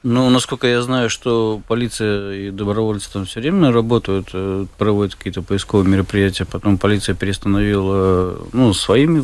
Ну, 0.03 0.29
насколько 0.29 0.67
я 0.67 0.81
знаю, 0.81 1.09
что 1.09 1.61
полиция 1.65 2.33
и 2.33 2.51
добровольцы 2.51 3.11
там 3.11 3.23
все 3.23 3.39
время 3.39 3.71
работают, 3.71 4.31
э, 4.33 4.65
проводят 4.77 5.15
какие-то 5.15 5.43
поисковые 5.43 5.89
мероприятия, 5.89 6.43
потом 6.43 6.77
полиция 6.77 7.15
перестановила, 7.15 8.37
ну, 8.51 8.73
своими 8.73 9.23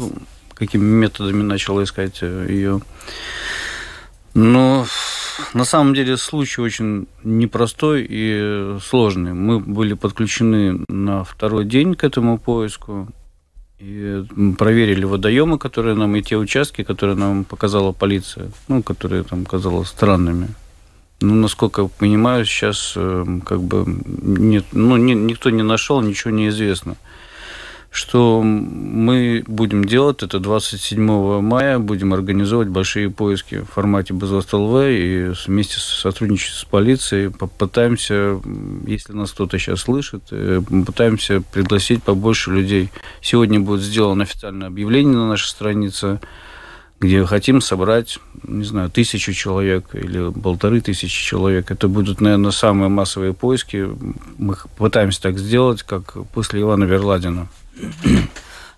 какими 0.55 0.85
методами 0.85 1.41
начала 1.41 1.83
искать 1.83 2.21
ее. 2.21 2.79
Но 4.33 4.85
на 5.53 5.65
самом 5.65 5.93
деле 5.93 6.17
случай 6.17 6.61
очень 6.61 7.07
непростой 7.23 8.05
и 8.09 8.77
сложный. 8.81 9.33
Мы 9.33 9.59
были 9.59 9.93
подключены 9.93 10.85
на 10.87 11.23
второй 11.23 11.65
день 11.65 11.95
к 11.95 12.03
этому 12.03 12.37
поиску. 12.37 13.07
И 13.79 14.23
проверили 14.57 15.03
водоемы, 15.03 15.57
которые 15.57 15.95
нам, 15.95 16.15
и 16.15 16.21
те 16.21 16.37
участки, 16.37 16.83
которые 16.83 17.17
нам 17.17 17.43
показала 17.43 17.91
полиция, 17.91 18.49
ну, 18.69 18.81
которые 18.81 19.23
там 19.23 19.45
казалось 19.45 19.89
странными. 19.89 20.47
Ну, 21.19 21.35
насколько 21.35 21.81
я 21.81 21.87
понимаю, 21.87 22.45
сейчас 22.45 22.93
э, 22.95 23.25
как 23.45 23.61
бы 23.61 23.83
нет, 23.85 24.65
ну, 24.71 24.97
ни, 24.97 25.13
никто 25.13 25.49
не 25.49 25.63
нашел, 25.63 26.01
ничего 26.01 26.31
не 26.31 26.47
известно. 26.47 26.95
Что 27.93 28.41
мы 28.41 29.43
будем 29.45 29.85
делать, 29.85 30.23
это 30.23 30.39
27 30.39 31.41
мая 31.41 31.77
будем 31.77 32.11
организовывать 32.15 32.69
большие 32.69 33.11
поиски 33.11 33.59
в 33.59 33.65
формате 33.65 34.15
БЗОСТ 34.15 34.53
ЛВ 34.53 34.81
и 34.87 35.31
вместе 35.45 35.77
с 35.77 35.83
сотрудничеством 36.01 36.57
с 36.57 36.71
полицией 36.71 37.29
попытаемся, 37.29 38.41
если 38.87 39.13
нас 39.13 39.31
кто-то 39.31 39.59
сейчас 39.59 39.81
слышит, 39.81 40.23
э, 40.31 40.59
попытаемся 40.67 41.41
пригласить 41.41 42.01
побольше 42.01 42.49
людей. 42.49 42.89
Сегодня 43.21 43.59
будет 43.59 43.81
сделано 43.81 44.23
официальное 44.23 44.69
объявление 44.69 45.13
на 45.13 45.29
нашей 45.29 45.49
странице 45.49 46.19
где 46.99 47.25
хотим 47.25 47.59
собрать, 47.59 48.17
не 48.43 48.63
знаю, 48.63 48.89
тысячу 48.89 49.33
человек 49.33 49.93
или 49.93 50.31
полторы 50.31 50.79
тысячи 50.79 51.23
человек. 51.23 51.69
Это 51.69 51.89
будут, 51.89 52.21
наверное, 52.21 52.51
самые 52.51 52.87
массовые 52.87 53.33
поиски. 53.33 53.87
Мы 54.37 54.55
пытаемся 54.77 55.21
так 55.21 55.37
сделать, 55.37 55.83
как 55.83 56.15
после 56.33 56.61
Ивана 56.61 56.85
Верладина. 56.85 57.49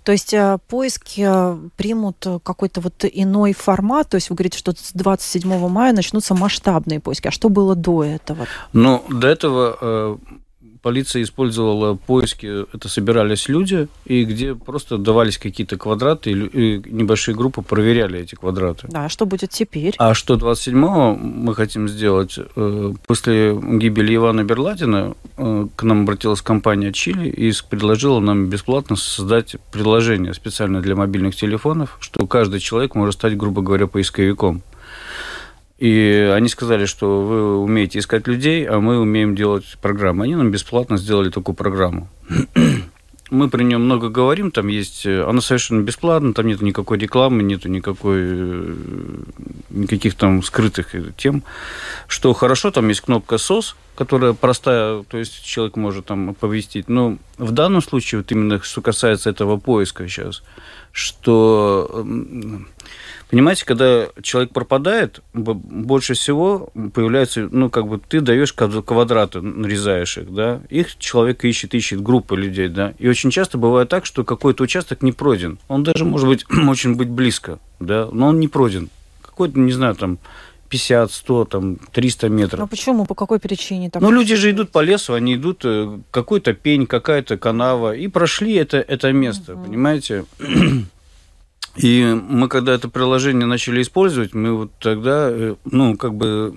То 0.04 0.12
есть 0.12 0.36
э, 0.36 0.60
поиски 0.68 1.26
э, 1.28 1.58
примут 1.78 2.28
какой-то 2.44 2.80
вот 2.80 3.04
иной 3.12 3.54
формат. 3.54 4.10
То 4.10 4.16
есть 4.16 4.30
вы 4.30 4.36
говорите, 4.36 4.60
что 4.60 4.72
с 4.72 4.92
27 4.94 5.68
мая 5.68 5.94
начнутся 5.94 6.36
масштабные 6.36 7.00
поиски. 7.00 7.28
А 7.28 7.32
что 7.32 7.50
было 7.50 7.76
до 7.76 8.04
этого? 8.04 8.46
Ну, 8.72 9.04
до 9.10 9.28
этого 9.28 9.78
э, 9.82 10.18
полиция 10.86 11.24
использовала 11.24 11.96
поиски, 11.96 12.64
это 12.72 12.90
собирались 12.90 13.50
люди, 13.50 13.88
и 14.06 14.24
где 14.24 14.54
просто 14.54 15.00
давались 15.00 15.40
какие-то 15.40 15.78
квадраты, 15.78 16.30
и 16.30 16.78
небольшие 16.86 17.34
группы 17.34 17.64
проверяли 17.64 18.20
эти 18.20 18.36
квадраты. 18.36 18.88
Да, 18.92 19.06
а 19.06 19.10
что 19.10 19.26
будет 19.26 19.50
теперь? 19.50 19.96
А 19.98 20.14
что 20.14 20.36
27-го 20.36 21.16
мы 21.16 21.56
хотим 21.56 21.90
сделать? 21.90 22.38
Э, 22.56 22.94
после 23.08 23.56
гибели 23.56 24.16
Ивана 24.16 24.44
Берладина 24.44 25.16
э, 25.38 25.68
к 25.76 25.82
нам 25.82 26.04
обратилась 26.04 26.44
компания 26.44 26.94
Чили 26.94 27.30
и 27.30 27.52
предложила 27.68 28.20
нам 28.20 28.46
бесплатно 28.46 28.96
создать 28.96 29.56
приложение 29.72 30.36
специально 30.36 30.82
для 30.82 30.96
мобильных 30.96 31.36
телефонов, 31.36 31.98
что 32.00 32.28
каждый 32.28 32.60
человек 32.60 32.94
может 32.94 33.16
стать, 33.16 33.36
грубо 33.36 33.64
говоря, 33.64 33.88
поисковиком. 33.88 34.62
И 35.78 36.32
они 36.34 36.48
сказали, 36.48 36.86
что 36.86 37.22
вы 37.24 37.60
умеете 37.60 38.00
искать 38.00 38.28
людей, 38.28 38.66
а 38.66 38.80
мы 38.80 39.00
умеем 39.00 39.36
делать 39.36 39.78
программы. 39.82 40.24
Они 40.24 40.36
нам 40.36 40.50
бесплатно 40.50 40.98
сделали 40.98 41.30
такую 41.30 41.56
программу. 41.56 42.08
Мы 43.32 43.50
при 43.50 43.64
нем 43.64 43.84
много 43.84 44.10
говорим, 44.10 44.52
там 44.52 44.68
есть... 44.68 45.06
Она 45.06 45.42
совершенно 45.42 45.82
бесплатна, 45.82 46.34
там 46.36 46.46
нет 46.46 46.62
никакой 46.62 47.00
рекламы, 47.00 47.42
нет 47.42 47.66
никакой... 47.66 48.20
Э, 48.22 48.76
никаких 49.72 50.14
там 50.14 50.44
скрытых 50.44 50.94
тем. 51.18 51.44
Что 52.08 52.34
хорошо, 52.34 52.70
там 52.70 52.88
есть 52.88 53.02
кнопка 53.02 53.36
SOS, 53.36 53.74
которая 53.96 54.34
простая, 54.34 55.04
то 55.04 55.18
есть 55.18 55.44
человек 55.44 55.76
может 55.76 56.06
там 56.06 56.30
оповестить. 56.30 56.88
Но 56.88 57.18
в 57.40 57.52
данном 57.52 57.82
случае, 57.82 58.22
вот 58.22 58.32
именно 58.32 58.62
что 58.62 58.82
касается 58.82 59.32
этого 59.32 59.58
поиска 59.58 60.08
сейчас, 60.08 60.44
что 60.92 62.06
Понимаете, 63.30 63.66
когда 63.66 64.08
человек 64.22 64.52
пропадает, 64.52 65.22
больше 65.34 66.14
всего 66.14 66.70
появляется, 66.94 67.50
ну, 67.52 67.70
как 67.70 67.88
бы 67.88 68.00
ты 68.00 68.22
даешь 68.22 68.54
квадраты, 68.54 69.42
нарезаешь 69.42 70.18
их, 70.18 70.34
да, 70.34 70.62
их 70.70 70.98
человек 70.98 71.44
ищет, 71.44 71.74
ищет 71.74 72.02
группы 72.02 72.38
людей, 72.38 72.68
да, 72.68 72.94
и 73.00 73.08
очень 73.08 73.32
часто 73.32 73.58
бывает 73.58 73.90
так, 73.90 74.06
что 74.06 74.24
какой-то 74.24 74.64
участок 74.64 75.02
не 75.02 75.12
пройден. 75.12 75.58
Он 75.68 75.84
даже 75.84 76.06
может 76.06 76.28
быть 76.28 76.46
очень 76.70 76.96
быть 76.96 77.10
близко, 77.10 77.60
да, 77.80 78.08
но 78.12 78.28
он 78.28 78.40
не 78.40 78.48
пройден. 78.48 78.90
Какой-то, 79.22 79.60
не 79.60 79.72
знаю, 79.72 79.96
там, 79.96 80.20
50, 80.70 81.12
100, 81.12 81.46
там, 81.46 81.76
300 81.94 82.30
метров. 82.30 82.60
Ну 82.60 82.68
почему? 82.68 83.06
По 83.06 83.16
какой 83.16 83.40
причине? 83.40 83.92
Ну, 84.00 84.12
люди 84.12 84.36
же 84.36 84.52
идут 84.52 84.72
по 84.72 84.82
лесу, 84.84 85.14
они 85.14 85.36
идут, 85.36 85.62
э, 85.64 86.00
какой-то 86.12 86.54
пень, 86.54 86.86
какая-то 86.86 87.38
канава, 87.38 87.96
и 87.96 88.08
прошли 88.08 88.54
это, 88.54 88.78
это 88.78 89.12
место, 89.12 89.54
угу. 89.54 89.66
понимаете? 89.66 90.26
И 91.76 92.04
мы, 92.04 92.48
когда 92.48 92.74
это 92.74 92.88
приложение 92.90 93.46
начали 93.46 93.82
использовать, 93.82 94.34
мы 94.34 94.54
вот 94.54 94.72
тогда, 94.80 95.30
э, 95.30 95.56
ну, 95.66 95.98
как 95.98 96.16
бы 96.16 96.56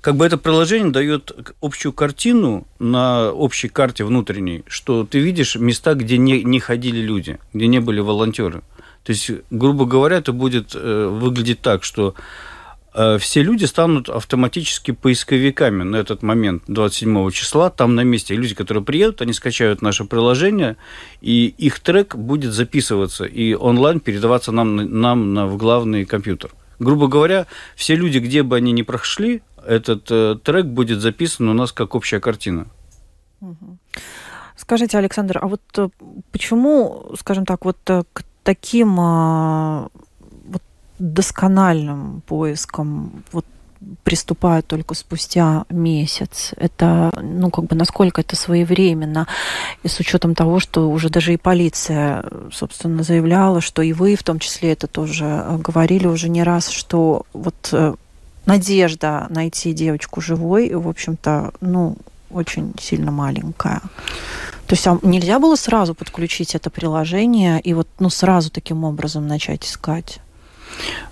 как 0.00 0.16
бы 0.16 0.26
это 0.26 0.36
приложение 0.36 0.92
дает 0.92 1.32
общую 1.60 1.92
картину 1.92 2.66
на 2.78 3.30
общей 3.30 3.68
карте 3.68 4.04
внутренней, 4.04 4.62
что 4.66 5.04
ты 5.04 5.18
видишь 5.18 5.56
места, 5.56 5.94
где 5.94 6.18
не, 6.18 6.44
не 6.44 6.60
ходили 6.60 7.00
люди, 7.00 7.38
где 7.52 7.66
не 7.66 7.80
были 7.80 8.00
волонтеры. 8.00 8.62
То 9.04 9.12
есть, 9.12 9.30
грубо 9.50 9.86
говоря, 9.86 10.18
это 10.18 10.32
будет 10.32 10.72
э, 10.74 11.08
выглядеть 11.08 11.60
так, 11.60 11.84
что 11.84 12.14
все 13.18 13.42
люди 13.42 13.64
станут 13.66 14.08
автоматически 14.08 14.92
поисковиками 14.92 15.82
на 15.82 15.96
этот 15.96 16.22
момент, 16.22 16.62
27 16.66 17.30
числа, 17.30 17.70
там 17.70 17.94
на 17.94 18.00
месте. 18.04 18.34
Люди, 18.34 18.54
которые 18.54 18.82
приедут, 18.82 19.20
они 19.20 19.32
скачают 19.32 19.82
наше 19.82 20.04
приложение, 20.04 20.76
и 21.20 21.54
их 21.58 21.80
трек 21.80 22.16
будет 22.16 22.52
записываться 22.52 23.24
и 23.24 23.54
онлайн 23.54 24.00
передаваться 24.00 24.52
нам, 24.52 24.76
нам 24.76 25.34
на, 25.34 25.46
в 25.46 25.56
главный 25.56 26.04
компьютер. 26.04 26.52
Грубо 26.78 27.08
говоря, 27.08 27.46
все 27.74 27.94
люди, 27.96 28.18
где 28.18 28.42
бы 28.42 28.56
они 28.56 28.72
ни 28.72 28.82
прошли, 28.82 29.42
этот 29.66 30.06
э, 30.10 30.36
трек 30.42 30.66
будет 30.66 31.00
записан 31.00 31.48
у 31.48 31.52
нас 31.54 31.72
как 31.72 31.94
общая 31.94 32.20
картина. 32.20 32.66
Скажите, 34.56 34.98
Александр, 34.98 35.38
а 35.40 35.48
вот 35.48 35.62
э, 35.76 35.88
почему, 36.32 37.12
скажем 37.18 37.44
так, 37.46 37.64
вот 37.64 37.78
э, 37.88 38.04
к 38.12 38.24
таким 38.42 38.96
а, 39.00 39.88
доскональным 40.98 42.22
поиском 42.26 43.22
вот 43.32 43.44
приступают 44.04 44.66
только 44.66 44.94
спустя 44.94 45.64
месяц. 45.70 46.52
Это, 46.56 47.12
ну, 47.22 47.50
как 47.50 47.66
бы, 47.66 47.76
насколько 47.76 48.20
это 48.20 48.36
своевременно. 48.36 49.26
И 49.82 49.88
с 49.88 50.00
учетом 50.00 50.34
того, 50.34 50.60
что 50.60 50.90
уже 50.90 51.08
даже 51.10 51.34
и 51.34 51.36
полиция, 51.36 52.24
собственно, 52.52 53.02
заявляла, 53.02 53.60
что 53.60 53.82
и 53.82 53.92
вы 53.92 54.16
в 54.16 54.22
том 54.22 54.38
числе 54.38 54.72
это 54.72 54.86
тоже 54.86 55.24
э, 55.24 55.58
говорили 55.58 56.06
уже 56.06 56.28
не 56.28 56.42
раз, 56.42 56.70
что 56.70 57.26
вот 57.32 57.68
э, 57.72 57.94
надежда 58.46 59.26
найти 59.30 59.72
девочку 59.72 60.20
живой, 60.20 60.72
в 60.74 60.88
общем-то, 60.88 61.52
ну, 61.60 61.96
очень 62.30 62.74
сильно 62.80 63.10
маленькая. 63.10 63.80
То 64.66 64.74
есть 64.74 64.86
а 64.86 64.98
нельзя 65.02 65.38
было 65.38 65.54
сразу 65.54 65.94
подключить 65.94 66.54
это 66.54 66.70
приложение 66.70 67.60
и 67.60 67.72
вот 67.72 67.88
ну, 68.00 68.10
сразу 68.10 68.50
таким 68.50 68.84
образом 68.84 69.28
начать 69.28 69.64
искать? 69.64 70.20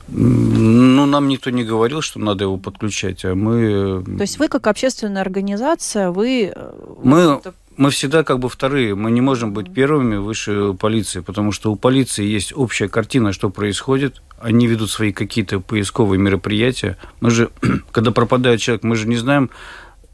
Ну, 0.08 1.06
нам 1.06 1.28
никто 1.28 1.50
не 1.50 1.64
говорил, 1.64 2.00
что 2.02 2.20
надо 2.20 2.44
его 2.44 2.56
подключать, 2.56 3.24
а 3.24 3.34
мы... 3.34 4.04
То 4.04 4.22
есть 4.22 4.38
вы, 4.38 4.48
как 4.48 4.66
общественная 4.66 5.22
организация, 5.22 6.10
вы... 6.10 6.52
Э, 6.54 6.72
мы, 7.02 7.40
мы 7.76 7.90
всегда 7.90 8.22
как 8.22 8.38
бы 8.38 8.48
вторые. 8.48 8.94
Мы 8.94 9.10
не 9.10 9.20
можем 9.20 9.52
быть 9.52 9.72
первыми 9.72 10.16
выше 10.16 10.74
полиции, 10.74 11.20
потому 11.20 11.52
что 11.52 11.72
у 11.72 11.76
полиции 11.76 12.24
есть 12.24 12.52
общая 12.54 12.88
картина, 12.88 13.32
что 13.32 13.50
происходит. 13.50 14.22
Они 14.38 14.66
ведут 14.66 14.90
свои 14.90 15.12
какие-то 15.12 15.60
поисковые 15.60 16.20
мероприятия. 16.20 16.98
Мы 17.20 17.30
же, 17.30 17.50
когда 17.90 18.10
пропадает 18.12 18.60
человек, 18.60 18.84
мы 18.84 18.96
же 18.96 19.08
не 19.08 19.16
знаем 19.16 19.50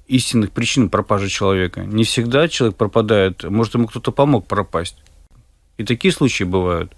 истинных 0.06 0.52
причин 0.52 0.88
пропажи 0.88 1.28
человека. 1.28 1.82
Не 1.82 2.04
всегда 2.04 2.48
человек 2.48 2.76
пропадает. 2.76 3.44
Может, 3.44 3.74
ему 3.74 3.88
кто-то 3.88 4.12
помог 4.12 4.46
пропасть. 4.46 4.96
И 5.78 5.84
такие 5.84 6.12
случаи 6.12 6.44
бывают 6.44 6.92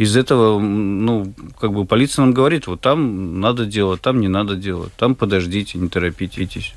из 0.00 0.16
этого, 0.16 0.58
ну, 0.58 1.30
как 1.58 1.74
бы 1.74 1.84
полиция 1.84 2.24
нам 2.24 2.32
говорит, 2.32 2.66
вот 2.66 2.80
там 2.80 3.38
надо 3.38 3.66
делать, 3.66 4.00
там 4.00 4.18
не 4.18 4.28
надо 4.28 4.56
делать, 4.56 4.94
там 4.94 5.14
подождите, 5.14 5.76
не 5.76 5.90
торопитесь. 5.90 6.74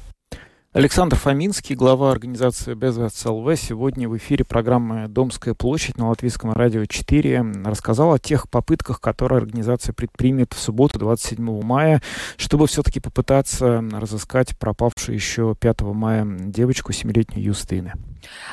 Александр 0.73 1.15
Фоминский, 1.15 1.73
глава 1.73 2.11
организации 2.11 2.73
Безвест 2.73 3.25
ЛВ, 3.25 3.55
сегодня 3.57 4.09
в 4.09 4.17
эфире 4.17 4.43
программы 4.43 5.07
«Домская 5.07 5.53
площадь» 5.53 5.97
на 5.97 6.09
Латвийском 6.09 6.51
радио 6.51 6.83
4 6.83 7.63
рассказал 7.63 8.11
о 8.11 8.19
тех 8.19 8.49
попытках, 8.49 8.99
которые 8.99 9.37
организация 9.37 9.93
предпримет 9.93 10.51
в 10.51 10.59
субботу, 10.59 10.99
27 10.99 11.61
мая, 11.61 12.01
чтобы 12.35 12.67
все-таки 12.67 12.99
попытаться 12.99 13.81
разыскать 13.93 14.57
пропавшую 14.59 15.15
еще 15.15 15.55
5 15.57 15.81
мая 15.93 16.25
девочку, 16.25 16.91
7-летнюю 16.91 17.45
Юстины. 17.45 17.93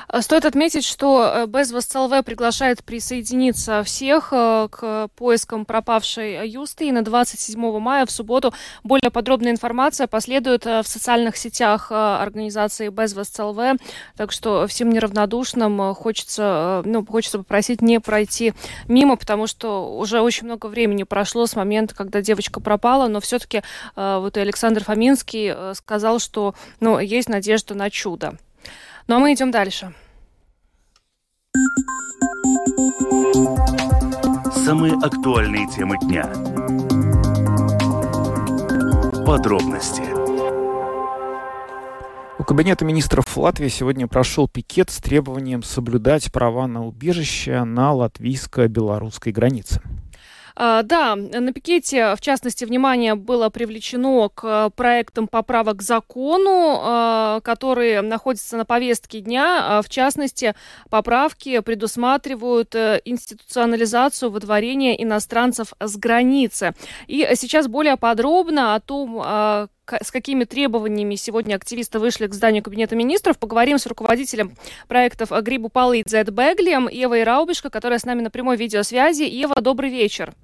Э, 0.09 0.21
стоит 0.23 0.45
отметить, 0.45 0.85
что 0.85 1.33
э, 1.35 1.47
Безвост 1.47 1.95
ЛВ 1.95 2.25
приглашает 2.25 2.85
присоединиться 2.85 3.83
всех 3.83 4.29
э, 4.33 4.69
к 4.71 5.09
поискам 5.17 5.65
пропавшей 5.65 6.49
Юсты. 6.49 6.89
И 6.89 6.93
на 6.93 7.03
27 7.03 7.79
мая 7.79 8.07
в 8.07 8.11
субботу 8.11 8.53
более 8.83 9.11
подробная 9.11 9.53
информация 9.53 10.07
последует 10.07 10.65
в 10.65 10.85
социальных 10.85 11.37
сетях 11.37 11.91
организации 11.91 12.89
Безвост 12.89 13.39
ЛВ. 13.39 13.79
Так 14.17 14.33
что 14.33 14.67
всем 14.67 14.91
неравнодушным 14.91 15.95
хочется, 15.95 16.83
ну, 16.85 17.05
хочется 17.05 17.39
попросить 17.39 17.83
не 17.83 18.01
пройти 18.01 18.55
мимо, 18.89 19.17
потому 19.17 19.47
что 19.47 19.97
уже 19.97 20.21
очень 20.21 20.47
много 20.47 20.67
времени 20.67 21.03
прошло 21.03 21.47
с 21.47 21.57
момента, 21.57 21.95
когда 21.95 22.21
девочка 22.21 22.61
пропала, 22.61 23.09
но 23.09 23.21
все-таки 23.21 23.63
вот 23.97 24.37
Александр 24.37 24.85
Фоминский 24.85 25.75
сказал, 25.75 26.19
что 26.19 26.55
ну, 26.81 26.99
есть 26.99 27.29
надежда 27.29 27.75
на 27.75 27.91
чудо. 27.91 28.39
Ну 29.11 29.17
а 29.17 29.19
мы 29.19 29.35
идем 29.35 29.51
дальше. 29.51 29.93
Самые 34.55 34.95
актуальные 35.03 35.67
темы 35.67 35.97
дня. 35.99 36.27
Подробности. 39.27 40.03
У 42.39 42.45
Кабинета 42.45 42.85
министров 42.85 43.37
Латвии 43.37 43.67
сегодня 43.67 44.07
прошел 44.07 44.47
пикет 44.47 44.91
с 44.91 44.99
требованием 44.99 45.65
соблюдать 45.65 46.31
права 46.31 46.69
на 46.69 46.87
убежище 46.87 47.65
на 47.65 47.93
латвийско-белорусской 47.93 49.33
границе. 49.33 49.83
А, 50.63 50.83
да, 50.83 51.17
на 51.17 51.55
пикете, 51.55 52.15
в 52.15 52.21
частности, 52.21 52.67
внимание 52.67 53.15
было 53.15 53.49
привлечено 53.49 54.29
к 54.29 54.69
проектам 54.77 55.27
поправок 55.27 55.79
к 55.79 55.83
закону, 55.83 56.81
а, 56.83 57.41
которые 57.41 58.03
находятся 58.03 58.59
на 58.59 58.67
повестке 58.67 59.21
дня. 59.21 59.79
А, 59.79 59.81
в 59.81 59.89
частности, 59.89 60.55
поправки 60.91 61.61
предусматривают 61.61 62.75
э, 62.75 63.01
институционализацию 63.07 64.31
выдворения 64.31 64.93
иностранцев 65.03 65.73
с 65.81 65.97
границы. 65.97 66.75
И 67.07 67.27
сейчас 67.37 67.67
более 67.67 67.97
подробно 67.97 68.75
о 68.75 68.81
том, 68.81 69.19
с 69.87 70.11
какими 70.11 70.45
требованиями 70.45 71.15
сегодня 71.15 71.55
активисты 71.55 71.99
вышли 71.99 72.27
к 72.27 72.35
зданию 72.35 72.63
Кабинета 72.63 72.97
министров. 72.97 73.39
Поговорим 73.39 73.79
с 73.79 73.87
руководителем 73.87 74.55
проектов 74.89 75.31
Грибу 75.43 75.71
Палы 75.71 76.01
и 76.01 76.05
Дзет 76.05 76.29
Беглием 76.29 76.87
Евой 76.87 77.25
Раубишко, 77.25 77.71
которая 77.71 77.99
с 77.99 78.05
нами 78.05 78.21
на 78.21 78.31
прямой 78.31 78.59
видеосвязи. 78.59 79.23
Ева, 79.23 79.55
добрый 79.63 79.89
вечер. 79.89 80.35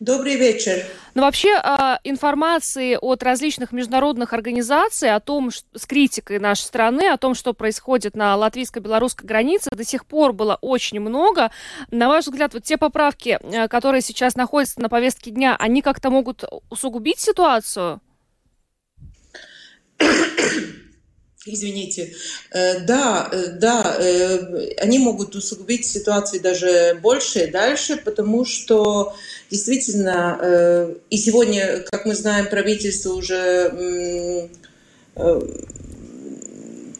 Добрый 0.00 0.36
вечер. 0.36 0.84
Ну, 1.14 1.22
вообще, 1.22 1.54
а, 1.54 2.00
информации 2.02 2.98
от 3.00 3.22
различных 3.22 3.72
международных 3.72 4.32
организаций 4.32 5.14
о 5.14 5.20
том, 5.20 5.50
с 5.50 5.86
критикой 5.86 6.38
нашей 6.38 6.62
страны, 6.62 7.08
о 7.08 7.18
том, 7.18 7.34
что 7.34 7.52
происходит 7.52 8.16
на 8.16 8.36
латвийско-белорусской 8.36 9.26
границе, 9.26 9.70
до 9.70 9.84
сих 9.84 10.06
пор 10.06 10.32
было 10.32 10.58
очень 10.60 11.00
много. 11.00 11.50
На 11.90 12.08
ваш 12.08 12.26
взгляд, 12.26 12.54
вот 12.54 12.64
те 12.64 12.78
поправки, 12.78 13.38
э, 13.40 13.68
которые 13.68 14.02
сейчас 14.02 14.34
находятся 14.34 14.80
на 14.80 14.88
повестке 14.88 15.30
дня, 15.30 15.56
они 15.58 15.82
как-то 15.82 16.10
могут 16.10 16.44
усугубить 16.68 17.20
ситуацию? 17.20 18.00
Извините. 21.52 22.14
Э, 22.52 22.80
да, 22.80 23.28
э, 23.30 23.46
да, 23.58 23.96
э, 23.98 24.74
они 24.78 24.98
могут 24.98 25.34
усугубить 25.34 25.86
ситуацию 25.86 26.40
даже 26.40 26.98
больше 27.02 27.40
и 27.40 27.50
дальше, 27.50 27.96
потому 27.96 28.44
что 28.44 29.14
действительно, 29.50 30.94
и 31.10 31.16
сегодня, 31.16 31.84
как 31.90 32.06
мы 32.06 32.14
знаем, 32.14 32.48
правительство 32.48 33.14
уже 33.14 34.48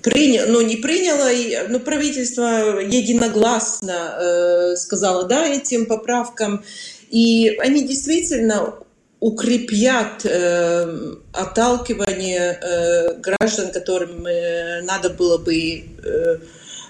приняло, 0.02 0.46
ну 0.48 0.60
не 0.62 0.76
приняло, 0.76 1.28
но 1.68 1.78
правительство 1.78 2.80
единогласно 2.80 4.74
сказало 4.76 5.24
да 5.28 5.46
этим 5.46 5.86
поправкам, 5.86 6.64
и 7.10 7.56
они 7.60 7.86
действительно 7.86 8.74
укрепят 9.20 10.24
э, 10.24 11.14
отталкивание 11.32 12.58
э, 12.60 13.14
граждан, 13.20 13.70
которым 13.70 14.26
э, 14.26 14.80
надо 14.82 15.10
было 15.10 15.36
бы, 15.36 15.54
э, 15.54 16.38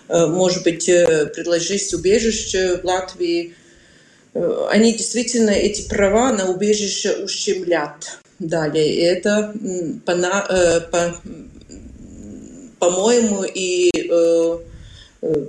э, 0.09 0.27
может 0.27 0.63
быть, 0.63 0.89
э, 0.89 1.27
предложить 1.27 1.93
убежище 1.93 2.79
в 2.79 2.85
Латвии. 2.85 3.55
Э, 4.35 4.69
они 4.71 4.93
действительно 4.93 5.51
эти 5.51 5.89
права 5.89 6.33
на 6.33 6.49
убежище 6.51 7.25
ущемлят 7.25 8.21
далее. 8.39 8.95
И 8.95 9.01
это, 9.01 9.53
по, 10.07 10.13
э, 10.13 10.81
по, 10.83 11.17
по-моему, 12.79 13.43
и 13.43 13.91
э, 14.09 14.59
э, 15.23 15.47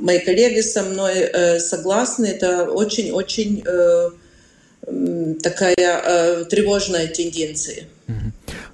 мои 0.00 0.18
коллеги 0.18 0.60
со 0.60 0.82
мной 0.82 1.12
э, 1.18 1.58
согласны, 1.58 2.24
это 2.26 2.64
очень-очень 2.70 3.62
э, 3.66 4.10
такая 5.42 5.74
э, 5.78 6.44
тревожная 6.46 7.06
тенденция. 7.08 7.84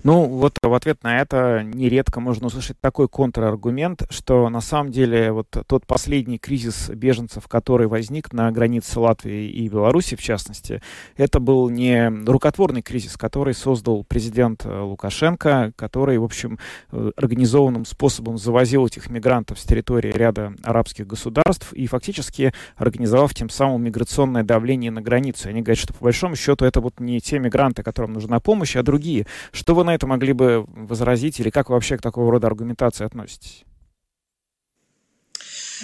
Ну, 0.04 0.24
вот 0.26 0.57
в 0.68 0.74
ответ 0.74 1.02
на 1.02 1.20
это 1.20 1.62
нередко 1.64 2.20
можно 2.20 2.46
услышать 2.46 2.80
такой 2.80 3.08
контраргумент, 3.08 4.02
что 4.10 4.48
на 4.48 4.60
самом 4.60 4.90
деле 4.90 5.32
вот 5.32 5.48
тот 5.66 5.86
последний 5.86 6.38
кризис 6.38 6.90
беженцев, 6.90 7.48
который 7.48 7.86
возник 7.86 8.32
на 8.32 8.50
границе 8.50 9.00
Латвии 9.00 9.48
и 9.48 9.68
Беларуси, 9.68 10.16
в 10.16 10.22
частности, 10.22 10.82
это 11.16 11.40
был 11.40 11.68
не 11.68 12.08
рукотворный 12.26 12.82
кризис, 12.82 13.16
который 13.16 13.54
создал 13.54 14.04
президент 14.04 14.64
э, 14.64 14.80
Лукашенко, 14.80 15.72
который, 15.76 16.18
в 16.18 16.24
общем, 16.24 16.58
э, 16.92 17.12
организованным 17.16 17.84
способом 17.84 18.38
завозил 18.38 18.86
этих 18.86 19.10
мигрантов 19.10 19.58
с 19.58 19.64
территории 19.64 20.10
ряда 20.10 20.54
арабских 20.62 21.06
государств 21.06 21.72
и 21.72 21.86
фактически 21.86 22.52
организовав 22.76 23.34
тем 23.34 23.48
самым 23.48 23.82
миграционное 23.82 24.42
давление 24.42 24.90
на 24.90 25.02
границу. 25.02 25.48
Они 25.48 25.62
говорят, 25.62 25.78
что 25.78 25.94
по 25.94 26.04
большому 26.04 26.36
счету 26.36 26.64
это 26.64 26.80
вот 26.80 27.00
не 27.00 27.20
те 27.20 27.38
мигранты, 27.38 27.82
которым 27.82 28.12
нужна 28.12 28.40
помощь, 28.40 28.76
а 28.76 28.82
другие. 28.82 29.26
Что 29.52 29.74
вы 29.74 29.84
на 29.84 29.94
это 29.94 30.06
могли 30.06 30.32
бы 30.32 30.57
возразить 30.66 31.40
или 31.40 31.50
как 31.50 31.68
вы 31.68 31.74
вообще 31.74 31.96
к 31.96 32.02
такого 32.02 32.30
рода 32.30 32.46
аргументации 32.46 33.04
относитесь? 33.04 33.64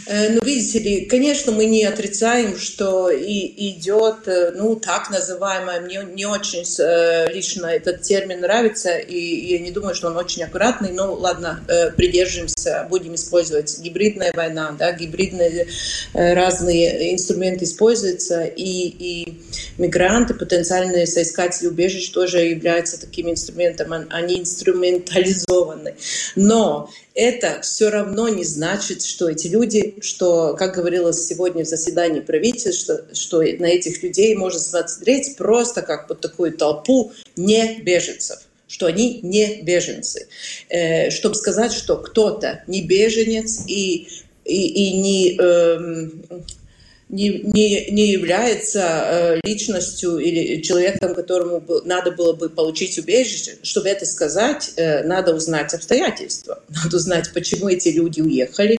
Э, 0.06 0.30
ну, 0.30 0.40
видите 0.44 0.78
ли, 0.80 1.06
конечно, 1.06 1.52
мы 1.52 1.66
не 1.66 1.84
отрицаем, 1.84 2.58
что 2.58 3.10
и 3.10 3.70
идет, 3.70 4.26
э, 4.26 4.52
ну, 4.54 4.76
так 4.76 5.10
называемое, 5.10 5.80
мне 5.80 6.02
не 6.14 6.26
очень 6.26 6.64
э, 6.78 7.32
лично 7.32 7.66
этот 7.66 8.02
термин 8.02 8.40
нравится, 8.40 8.96
и 8.96 9.52
я 9.52 9.58
не 9.60 9.70
думаю, 9.70 9.94
что 9.94 10.08
он 10.08 10.16
очень 10.16 10.42
аккуратный, 10.42 10.92
но 10.92 11.12
ладно, 11.14 11.60
придержимся, 11.96 12.86
будем 12.90 13.14
использовать 13.14 13.78
гибридная 13.80 14.32
война, 14.34 14.74
да, 14.78 14.92
гибридные 14.92 15.66
разные 16.12 17.12
инструменты 17.12 17.64
используются, 17.64 18.44
и, 18.44 18.88
и 18.88 19.40
мигранты, 19.78 20.34
потенциальные 20.34 21.06
соискатели 21.06 21.68
убежищ 21.68 22.10
тоже 22.10 22.40
являются 22.40 23.00
таким 23.00 23.30
инструментом, 23.30 24.06
они 24.10 24.40
инструментализованы. 24.40 25.94
Но 26.34 26.90
это 27.14 27.60
все 27.62 27.90
равно 27.90 28.28
не 28.28 28.44
значит, 28.44 29.02
что 29.02 29.28
эти 29.28 29.46
люди, 29.46 29.96
что, 30.00 30.54
как 30.54 30.74
говорилось 30.74 31.26
сегодня 31.26 31.64
в 31.64 31.68
заседании 31.68 32.20
правительства, 32.20 33.02
что, 33.12 33.38
на 33.38 33.66
этих 33.66 34.02
людей 34.02 34.34
можно 34.34 34.58
смотреть 34.58 35.36
просто 35.36 35.82
как 35.82 36.08
под 36.08 36.20
такую 36.20 36.56
толпу 36.56 37.12
не 37.36 37.80
беженцев 37.80 38.38
что 38.66 38.86
они 38.86 39.20
не 39.22 39.62
беженцы. 39.62 40.26
Э, 40.68 41.10
чтобы 41.10 41.36
сказать, 41.36 41.72
что 41.72 41.96
кто-то 41.96 42.64
не 42.66 42.82
беженец 42.82 43.60
и, 43.68 44.08
и, 44.44 44.66
и 44.66 45.00
не... 45.00 45.38
Э, 45.38 46.10
не, 47.14 47.28
не, 47.44 47.90
не 47.90 48.10
является 48.10 48.80
э, 48.80 49.40
личностью 49.44 50.18
или 50.18 50.60
человеком, 50.62 51.14
которому 51.14 51.62
надо 51.84 52.10
было 52.10 52.32
бы 52.32 52.48
получить 52.48 52.98
убежище. 52.98 53.56
Чтобы 53.62 53.88
это 53.88 54.04
сказать, 54.04 54.72
э, 54.76 55.04
надо 55.04 55.34
узнать 55.34 55.72
обстоятельства. 55.74 56.60
Надо 56.84 56.96
узнать, 56.96 57.30
почему 57.32 57.68
эти 57.68 57.90
люди 57.90 58.20
уехали, 58.20 58.76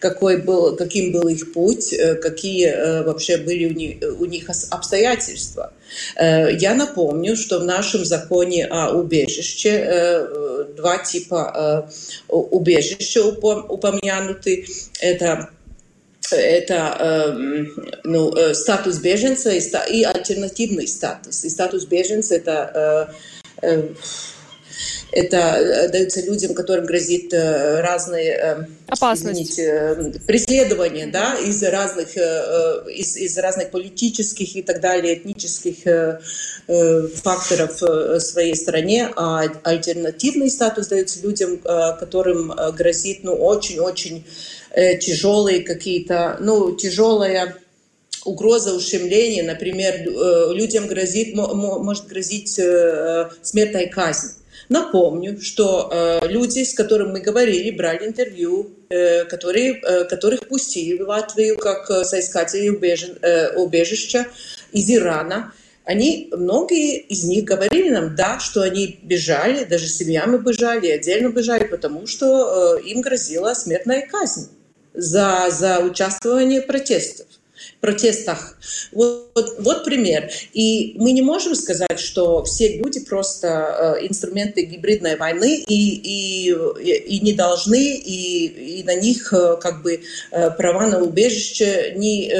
какой 0.00 0.38
был, 0.38 0.74
каким 0.76 1.12
был 1.12 1.28
их 1.28 1.52
путь, 1.52 1.92
э, 1.92 2.14
какие 2.14 3.02
вообще 3.02 3.36
были 3.36 3.66
у 3.66 3.74
них, 3.74 3.96
у 4.18 4.24
них 4.24 4.48
обстоятельства. 4.70 5.72
Я 6.16 6.74
напомню, 6.74 7.36
что 7.36 7.60
в 7.60 7.64
нашем 7.64 8.04
законе 8.04 8.66
о 8.66 8.92
убежище 8.92 10.26
два 10.76 10.98
типа 10.98 11.88
убежища 12.28 13.22
упомянуты. 13.24 14.66
Это 15.00 15.50
это 16.34 16.96
эм, 16.98 17.72
ну, 18.04 18.34
э, 18.34 18.54
статус 18.54 18.98
беженца 18.98 19.50
и, 19.50 19.60
и 19.92 20.02
альтернативный 20.02 20.88
статус. 20.88 21.44
И 21.44 21.50
статус 21.50 21.84
беженца 21.84 22.34
это 22.34 23.10
э, 23.62 23.66
э, 23.66 23.88
это 25.12 25.88
дается 25.90 26.20
людям, 26.22 26.52
которым 26.52 26.84
грозит 26.84 27.32
разные 27.32 28.68
извините, 28.90 30.12
преследования, 30.26 31.06
да, 31.06 31.36
из 31.36 31.62
разных, 31.62 32.16
из, 32.16 33.16
из 33.16 33.38
разных 33.38 33.70
политических 33.70 34.56
и 34.56 34.62
так 34.62 34.80
далее, 34.80 35.14
этнических 35.14 35.76
факторов 37.22 37.80
в 37.80 38.20
своей 38.20 38.54
стране, 38.56 39.08
а 39.16 39.44
альтернативный 39.62 40.50
статус 40.50 40.88
дается 40.88 41.20
людям, 41.22 41.58
которым 41.58 42.52
грозит, 42.74 43.20
ну, 43.22 43.32
очень-очень 43.32 44.26
Э, 44.72 44.96
тяжелые 44.98 45.62
какие-то, 45.62 46.36
ну, 46.40 46.74
тяжелая 46.74 47.56
угроза 48.24 48.74
ущемления, 48.74 49.44
например, 49.44 49.94
э, 49.94 50.52
людям 50.54 50.86
грозит, 50.86 51.34
может 51.34 52.06
грозить 52.06 52.58
э, 52.58 53.30
смертная 53.42 53.86
казнь. 53.86 54.32
Напомню, 54.68 55.40
что 55.40 56.20
люди, 56.24 56.64
с 56.64 56.74
которыми 56.74 57.12
мы 57.12 57.20
говорили, 57.20 57.70
брали 57.70 58.08
интервью, 58.08 58.70
которые, 59.28 59.74
которых 60.06 60.48
пустили 60.48 61.00
в 61.00 61.08
Латвию 61.08 61.56
как 61.56 61.86
соискатели 62.04 62.70
убежища 63.54 64.26
из 64.72 64.90
Ирана, 64.90 65.52
они, 65.84 66.30
многие 66.32 66.98
из 66.98 67.22
них 67.24 67.44
говорили 67.44 67.90
нам, 67.90 68.16
да, 68.16 68.40
что 68.40 68.62
они 68.62 68.98
бежали, 69.04 69.62
даже 69.62 69.86
семьями 69.86 70.36
бежали, 70.38 70.88
отдельно 70.88 71.28
бежали, 71.28 71.64
потому 71.64 72.08
что 72.08 72.76
им 72.78 73.02
грозила 73.02 73.54
смертная 73.54 74.04
казнь 74.04 74.48
за, 74.96 75.48
за 75.50 75.80
участвование 75.80 76.62
в 76.62 76.66
протестах 76.66 77.26
протестах. 77.80 78.56
Вот, 78.92 79.30
вот, 79.34 79.56
вот 79.58 79.84
пример. 79.84 80.30
И 80.52 80.94
мы 80.98 81.12
не 81.12 81.22
можем 81.22 81.54
сказать, 81.54 81.98
что 81.98 82.44
все 82.44 82.78
люди 82.78 83.00
просто 83.00 83.96
э, 84.00 84.06
инструменты 84.06 84.62
гибридной 84.62 85.16
войны 85.16 85.64
и, 85.66 86.48
и, 86.48 86.50
и 86.50 87.20
не 87.20 87.32
должны, 87.32 87.96
и, 87.96 88.80
и 88.80 88.84
на 88.84 88.94
них 88.94 89.32
э, 89.32 89.56
как 89.60 89.82
бы 89.82 90.00
э, 90.30 90.50
права 90.50 90.86
на 90.86 91.00
убежище 91.00 91.94
не 91.96 92.32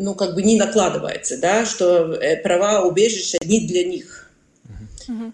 ну, 0.00 0.14
как 0.14 0.36
бы 0.36 0.42
не 0.42 0.56
накладывается, 0.56 1.38
да, 1.38 1.66
что 1.66 2.20
права 2.44 2.86
убежища 2.86 3.36
не 3.44 3.66
для 3.66 3.84
них. 3.84 4.27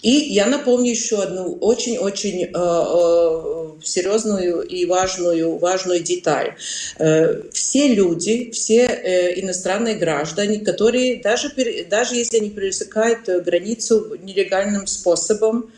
И 0.03 0.11
я 0.11 0.47
напомню 0.47 0.91
еще 0.91 1.23
одну 1.23 1.55
очень-очень 1.61 2.45
э, 2.45 2.51
э, 2.55 3.83
серьезную 3.83 4.63
и 4.63 4.87
важную, 4.87 5.59
важную 5.59 6.01
деталь. 6.01 6.55
Э, 6.99 7.43
все 7.53 7.89
люди, 7.89 8.51
все 8.53 8.87
э, 8.87 9.41
иностранные 9.41 9.97
граждане, 9.97 10.61
которые 10.61 11.17
даже, 11.17 11.53
даже 11.89 12.15
если 12.15 12.39
они 12.39 12.51
пересекают 12.51 13.27
границу 13.45 14.17
нелегальным 14.23 14.87
способом, 14.87 15.73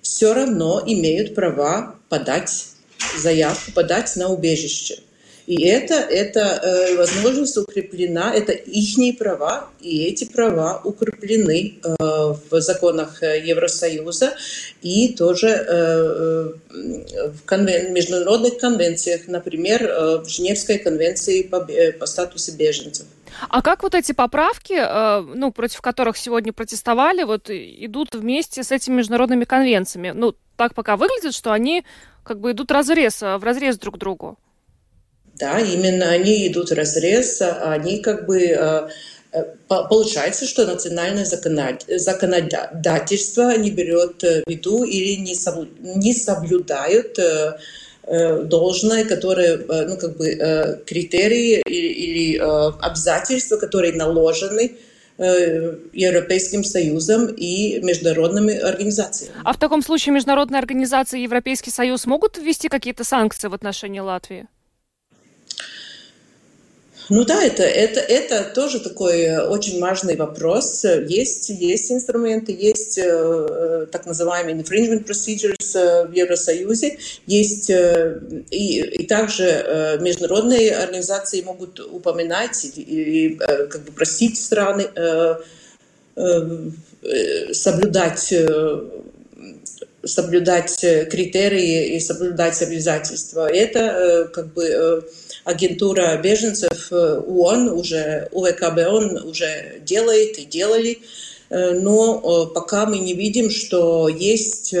все 0.00 0.32
равно 0.32 0.82
имеют 0.86 1.34
права 1.34 1.96
подать 2.08 2.66
заявку, 3.18 3.72
подать 3.72 4.14
на 4.16 4.28
убежище. 4.28 4.98
И 5.50 5.64
это, 5.64 5.94
это 5.94 6.40
э, 6.40 6.96
возможность 6.96 7.56
укреплена, 7.56 8.32
это 8.32 8.52
их 8.52 9.18
права, 9.18 9.68
и 9.80 10.04
эти 10.04 10.24
права 10.24 10.80
укреплены 10.84 11.74
э, 11.82 11.96
в 11.98 12.60
законах 12.60 13.20
э, 13.24 13.40
Евросоюза 13.44 14.34
и 14.80 15.12
тоже 15.12 15.48
в 16.68 17.44
конвен... 17.46 17.92
международных 17.92 18.58
конвенциях, 18.58 19.22
например, 19.26 20.22
в 20.22 20.28
Женевской 20.28 20.78
конвенции 20.78 21.42
по, 21.42 21.66
по 21.98 22.06
статусу 22.06 22.56
беженцев. 22.56 23.06
А 23.48 23.60
как 23.60 23.82
вот 23.82 23.96
эти 23.96 24.12
поправки, 24.12 24.74
ну, 25.36 25.50
против 25.50 25.80
которых 25.80 26.16
сегодня 26.16 26.52
протестовали, 26.52 27.24
вот 27.24 27.50
идут 27.50 28.14
вместе 28.14 28.62
с 28.62 28.70
этими 28.70 28.98
международными 28.98 29.44
конвенциями? 29.44 30.12
Ну, 30.14 30.36
так 30.56 30.76
пока 30.76 30.96
выглядит, 30.96 31.34
что 31.34 31.50
они 31.50 31.84
как 32.22 32.38
бы 32.38 32.52
идут 32.52 32.70
разрез, 32.70 33.20
в 33.20 33.40
разрез 33.42 33.78
друг 33.78 33.96
к 33.96 33.98
другу. 33.98 34.38
Да, 35.40 35.58
именно 35.58 36.10
они 36.10 36.48
идут 36.48 36.70
в 36.70 36.74
разрез, 36.74 37.40
они 37.40 38.00
как 38.00 38.26
бы 38.26 38.38
э, 38.38 38.88
э, 39.32 39.44
Получается, 39.68 40.46
что 40.46 40.66
национальное 40.66 41.24
законодательство 41.24 43.56
не 43.56 43.70
берет 43.70 44.22
в 44.22 44.42
виду 44.46 44.84
или 44.84 45.16
не 45.16 46.12
соблюдают 46.12 47.18
э, 47.18 47.56
должное, 48.44 49.04
которые, 49.04 49.58
ну, 49.58 49.96
как 49.96 50.16
бы, 50.16 50.82
критерии 50.84 51.62
или, 51.64 51.86
или 51.86 52.38
обязательства, 52.38 53.56
которые 53.56 53.92
наложены 53.92 54.72
Европейским 55.18 56.64
Союзом 56.64 57.26
и 57.26 57.78
международными 57.82 58.58
организациями. 58.58 59.34
А 59.44 59.52
в 59.52 59.58
таком 59.58 59.82
случае 59.82 60.14
международные 60.14 60.58
организации 60.58 61.20
и 61.20 61.22
Европейский 61.22 61.70
Союз 61.70 62.06
могут 62.06 62.36
ввести 62.36 62.68
какие-то 62.68 63.04
санкции 63.04 63.48
в 63.48 63.54
отношении 63.54 64.00
Латвии? 64.00 64.48
Ну 67.10 67.24
да, 67.24 67.42
это, 67.42 67.64
это, 67.64 67.98
это 67.98 68.44
тоже 68.54 68.78
такой 68.78 69.22
э, 69.22 69.42
очень 69.42 69.80
важный 69.80 70.14
вопрос. 70.14 70.84
Есть, 70.84 71.48
есть 71.48 71.90
инструменты, 71.90 72.52
есть 72.52 72.98
э, 72.98 73.02
э 73.02 73.86
так 73.90 74.06
называемые 74.06 74.56
infringement 74.56 75.04
procedures 75.04 75.74
э, 75.74 76.06
в 76.06 76.12
Евросоюзе, 76.12 76.98
есть 77.26 77.68
э, 77.68 78.20
и, 78.50 78.80
и 78.80 79.06
также 79.06 79.44
э, 79.44 79.98
международные 80.00 80.76
организации 80.76 81.42
могут 81.42 81.80
упоминать 81.80 82.64
и, 82.76 82.80
и 82.80 83.38
э, 83.40 83.66
как 83.66 83.82
бы 83.82 83.90
просить 83.90 84.38
страны 84.38 84.86
э, 84.94 85.34
э, 86.14 87.52
соблюдать 87.52 88.32
э, 88.32 88.82
соблюдать 90.04 90.78
критерии 91.10 91.96
и 91.96 92.00
соблюдать 92.00 92.62
обязательства. 92.62 93.46
Это 93.52 94.30
как 94.32 94.54
бы 94.54 95.04
агентура 95.50 96.16
беженцев 96.16 96.92
э, 96.92 97.18
ООН 97.18 97.68
уже, 97.68 98.28
УВКБ 98.32 98.78
ООН 98.78 99.28
уже 99.28 99.80
делает 99.82 100.38
и 100.38 100.44
делали, 100.44 100.98
э, 101.50 101.72
но 101.72 102.20
э, 102.20 102.54
пока 102.54 102.86
мы 102.86 102.98
не 102.98 103.14
видим, 103.14 103.50
что 103.50 104.08
есть 104.08 104.74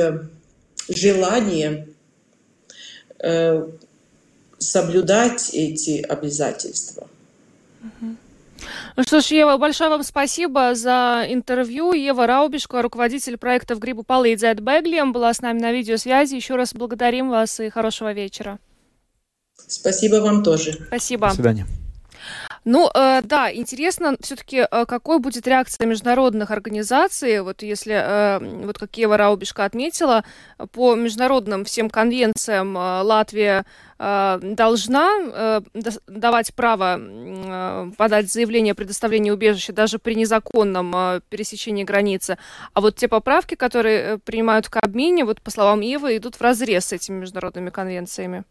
желание 0.88 1.86
соблюдать 4.58 5.50
эти 5.52 6.00
обязательства. 6.00 7.06
Ну 8.96 9.02
что 9.02 9.20
ж, 9.20 9.26
Ева, 9.26 9.58
большое 9.58 9.90
вам 9.90 10.02
спасибо 10.02 10.74
за 10.74 11.26
интервью. 11.28 11.92
Ева 11.92 12.26
Раубишко, 12.26 12.80
руководитель 12.80 13.36
проекта 13.36 13.74
в 13.74 13.78
Грибу 13.78 14.02
Palīdzēt 14.02 14.60
Беглием, 14.60 15.12
была 15.12 15.34
с 15.34 15.42
нами 15.42 15.60
на 15.60 15.72
видеосвязи. 15.72 16.34
Еще 16.34 16.56
раз 16.56 16.72
благодарим 16.72 17.28
вас 17.28 17.60
и 17.60 17.68
хорошего 17.68 18.14
вечера. 18.14 18.58
Спасибо 19.70 20.16
вам 20.16 20.42
тоже. 20.42 20.72
Спасибо. 20.88 21.28
До 21.28 21.34
свидания. 21.34 21.66
Ну, 22.66 22.90
э, 22.94 23.22
да, 23.22 23.50
интересно 23.52 24.16
все-таки, 24.20 24.66
э, 24.70 24.84
какой 24.84 25.18
будет 25.18 25.46
реакция 25.46 25.86
международных 25.86 26.50
организаций, 26.50 27.40
вот 27.40 27.62
если, 27.62 27.94
э, 27.94 28.64
вот 28.66 28.78
как 28.78 28.94
Ева 28.98 29.16
Раубишка 29.16 29.64
отметила, 29.64 30.24
по 30.72 30.94
международным 30.94 31.64
всем 31.64 31.88
конвенциям 31.88 32.76
э, 32.76 33.00
Латвия 33.00 33.64
э, 33.98 34.38
должна 34.42 35.08
э, 35.22 35.60
давать 36.06 36.54
право 36.54 36.98
э, 37.00 37.92
подать 37.96 38.30
заявление 38.30 38.72
о 38.72 38.74
предоставлении 38.74 39.30
убежища 39.30 39.72
даже 39.72 39.98
при 39.98 40.14
незаконном 40.14 40.94
э, 40.94 41.20
пересечении 41.30 41.84
границы. 41.84 42.36
А 42.74 42.82
вот 42.82 42.96
те 42.96 43.08
поправки, 43.08 43.54
которые 43.54 44.18
принимают 44.18 44.66
в 44.66 44.70
Кабмине, 44.70 45.24
вот 45.24 45.40
по 45.40 45.50
словам 45.50 45.80
Евы, 45.80 46.18
идут 46.18 46.36
в 46.36 46.42
разрез 46.42 46.86
с 46.86 46.92
этими 46.92 47.20
международными 47.20 47.70
конвенциями. 47.70 48.44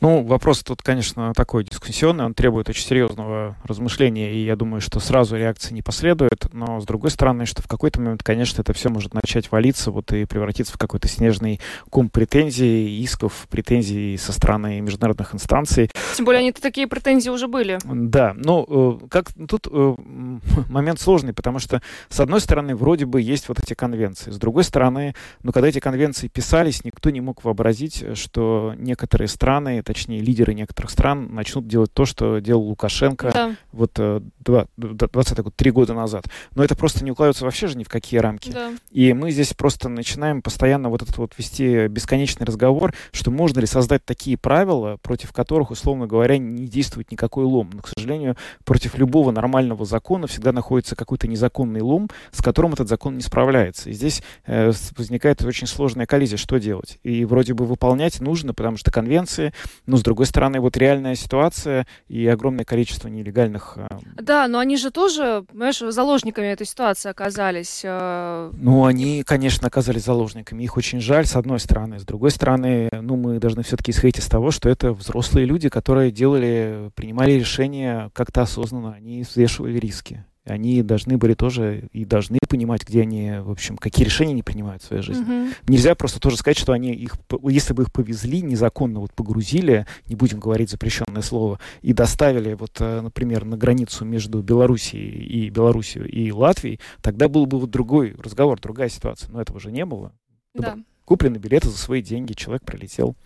Ну, 0.00 0.24
вопрос 0.24 0.62
тут, 0.64 0.82
конечно, 0.82 1.32
такой 1.34 1.64
дискуссионный, 1.64 2.24
он 2.24 2.34
требует 2.34 2.68
очень 2.68 2.84
серьезного 2.84 3.56
размышления, 3.64 4.32
и 4.32 4.44
я 4.44 4.56
думаю, 4.56 4.80
что 4.80 4.98
сразу 4.98 5.36
реакции 5.36 5.72
не 5.72 5.82
последует, 5.82 6.52
но, 6.52 6.80
с 6.80 6.84
другой 6.84 7.10
стороны, 7.10 7.46
что 7.46 7.62
в 7.62 7.68
какой-то 7.68 8.00
момент, 8.00 8.22
конечно, 8.22 8.62
это 8.62 8.72
все 8.72 8.88
может 8.88 9.14
начать 9.14 9.52
валиться 9.52 9.92
вот 9.92 10.12
и 10.12 10.24
превратиться 10.24 10.74
в 10.74 10.78
какой-то 10.78 11.06
снежный 11.06 11.60
кум 11.88 12.08
претензий, 12.08 13.00
исков, 13.00 13.46
претензий 13.48 14.16
со 14.16 14.32
стороны 14.32 14.80
международных 14.80 15.34
инстанций. 15.36 15.88
Тем 16.16 16.24
более 16.24 16.40
они-то 16.40 16.60
такие 16.60 16.88
претензии 16.88 17.30
уже 17.30 17.46
были. 17.46 17.78
Да, 17.84 18.34
ну, 18.36 18.98
э, 19.02 19.06
как 19.08 19.32
тут 19.48 19.68
э, 19.70 19.94
момент 20.68 21.00
сложный, 21.00 21.32
потому 21.32 21.60
что, 21.60 21.80
с 22.08 22.18
одной 22.18 22.40
стороны, 22.40 22.74
вроде 22.74 23.06
бы 23.06 23.20
есть 23.20 23.48
вот 23.48 23.60
эти 23.60 23.74
конвенции, 23.74 24.32
с 24.32 24.36
другой 24.36 24.64
стороны, 24.64 25.14
ну, 25.44 25.52
когда 25.52 25.68
эти 25.68 25.78
конвенции 25.78 26.26
писались, 26.26 26.84
никто 26.84 27.10
не 27.10 27.20
мог 27.20 27.44
вообразить, 27.44 28.04
что 28.18 28.74
некоторые 28.76 29.28
страны, 29.28 29.71
точнее, 29.80 30.20
лидеры 30.20 30.54
некоторых 30.54 30.90
стран 30.90 31.34
начнут 31.34 31.66
делать 31.66 31.92
то, 31.92 32.04
что 32.04 32.40
делал 32.40 32.62
Лукашенко 32.64 33.30
да. 33.32 33.56
вот 33.72 33.92
э, 33.98 34.20
два, 34.40 34.66
20 34.76 35.38
год, 35.38 35.54
три 35.56 35.70
года 35.70 35.94
назад. 35.94 36.24
Но 36.54 36.62
это 36.64 36.76
просто 36.76 37.04
не 37.04 37.10
укладывается 37.10 37.44
вообще 37.44 37.68
же 37.68 37.78
ни 37.78 37.84
в 37.84 37.88
какие 37.88 38.20
рамки. 38.20 38.50
Да. 38.50 38.72
И 38.90 39.12
мы 39.12 39.30
здесь 39.30 39.54
просто 39.54 39.88
начинаем 39.88 40.42
постоянно 40.42 40.90
вот 40.90 41.02
этот 41.02 41.16
вот 41.18 41.34
вести 41.38 41.86
бесконечный 41.88 42.44
разговор, 42.44 42.94
что 43.12 43.30
можно 43.30 43.60
ли 43.60 43.66
создать 43.66 44.04
такие 44.04 44.36
правила, 44.36 44.98
против 45.02 45.32
которых, 45.32 45.70
условно 45.70 46.06
говоря, 46.06 46.38
не 46.38 46.66
действует 46.66 47.10
никакой 47.10 47.44
лом. 47.44 47.70
Но, 47.72 47.82
к 47.82 47.88
сожалению, 47.88 48.36
против 48.64 48.96
любого 48.98 49.30
нормального 49.30 49.84
закона 49.84 50.26
всегда 50.26 50.52
находится 50.52 50.96
какой-то 50.96 51.28
незаконный 51.28 51.80
лом, 51.80 52.08
с 52.32 52.42
которым 52.42 52.72
этот 52.72 52.88
закон 52.88 53.16
не 53.16 53.22
справляется. 53.22 53.90
И 53.90 53.92
здесь 53.92 54.22
э, 54.46 54.72
возникает 54.96 55.42
очень 55.44 55.66
сложная 55.66 56.06
коллизия, 56.06 56.36
что 56.36 56.58
делать. 56.58 56.98
И 57.02 57.24
вроде 57.24 57.54
бы 57.54 57.64
выполнять 57.64 58.20
нужно, 58.20 58.54
потому 58.54 58.76
что 58.76 58.90
конвенции, 58.90 59.52
но, 59.86 59.96
с 59.96 60.02
другой 60.02 60.26
стороны, 60.26 60.60
вот 60.60 60.76
реальная 60.76 61.14
ситуация 61.14 61.86
и 62.08 62.26
огромное 62.26 62.64
количество 62.64 63.08
нелегальных... 63.08 63.74
Э, 63.76 63.88
да, 64.16 64.48
но 64.48 64.58
они 64.58 64.76
же 64.76 64.90
тоже, 64.90 65.44
понимаешь, 65.48 65.78
заложниками 65.78 66.46
этой 66.46 66.66
ситуации 66.66 67.08
оказались. 67.08 67.82
Э... 67.84 68.50
Ну, 68.54 68.84
они, 68.84 69.22
конечно, 69.22 69.66
оказались 69.66 70.04
заложниками. 70.04 70.62
Их 70.62 70.76
очень 70.76 71.00
жаль, 71.00 71.26
с 71.26 71.36
одной 71.36 71.60
стороны. 71.60 71.98
С 71.98 72.04
другой 72.04 72.30
стороны, 72.30 72.88
ну, 72.92 73.16
мы 73.16 73.38
должны 73.38 73.62
все-таки 73.62 73.90
исходить 73.90 74.18
из 74.18 74.26
того, 74.26 74.50
что 74.50 74.68
это 74.68 74.92
взрослые 74.92 75.46
люди, 75.46 75.68
которые 75.68 76.10
делали, 76.10 76.90
принимали 76.94 77.32
решения 77.32 78.10
как-то 78.14 78.42
осознанно, 78.42 78.94
они 78.94 79.22
взвешивали 79.22 79.78
риски 79.78 80.24
они 80.44 80.82
должны 80.82 81.18
были 81.18 81.34
тоже 81.34 81.88
и 81.92 82.04
должны 82.04 82.38
понимать, 82.48 82.86
где 82.86 83.02
они, 83.02 83.38
в 83.40 83.50
общем, 83.50 83.76
какие 83.76 84.04
решения 84.04 84.32
они 84.32 84.42
принимают 84.42 84.82
в 84.82 84.86
своей 84.86 85.02
жизни. 85.02 85.24
Mm-hmm. 85.24 85.54
Нельзя 85.68 85.94
просто 85.94 86.20
тоже 86.20 86.36
сказать, 86.36 86.58
что 86.58 86.72
они 86.72 86.92
их, 86.92 87.16
если 87.48 87.72
бы 87.74 87.84
их 87.84 87.92
повезли, 87.92 88.42
незаконно 88.42 89.00
вот 89.00 89.12
погрузили, 89.12 89.86
не 90.06 90.16
будем 90.16 90.40
говорить 90.40 90.70
запрещенное 90.70 91.22
слово, 91.22 91.60
и 91.80 91.92
доставили 91.92 92.54
вот, 92.54 92.72
э, 92.80 93.00
например, 93.00 93.44
на 93.44 93.56
границу 93.56 94.04
между 94.04 94.42
Белоруссией 94.42 95.46
и 95.46 95.50
Белоруссией 95.50 96.08
и 96.08 96.32
Латвией, 96.32 96.80
тогда 97.00 97.28
был 97.28 97.46
бы 97.46 97.60
вот 97.60 97.70
другой 97.70 98.16
разговор, 98.18 98.60
другая 98.60 98.88
ситуация. 98.88 99.30
Но 99.30 99.40
этого 99.40 99.60
же 99.60 99.70
не 99.70 99.84
было. 99.84 100.12
Да. 100.54 100.76
Куплены 101.04 101.36
билеты 101.36 101.68
за 101.68 101.78
свои 101.78 102.02
деньги, 102.02 102.32
человек 102.32 102.64
прилетел. 102.64 103.16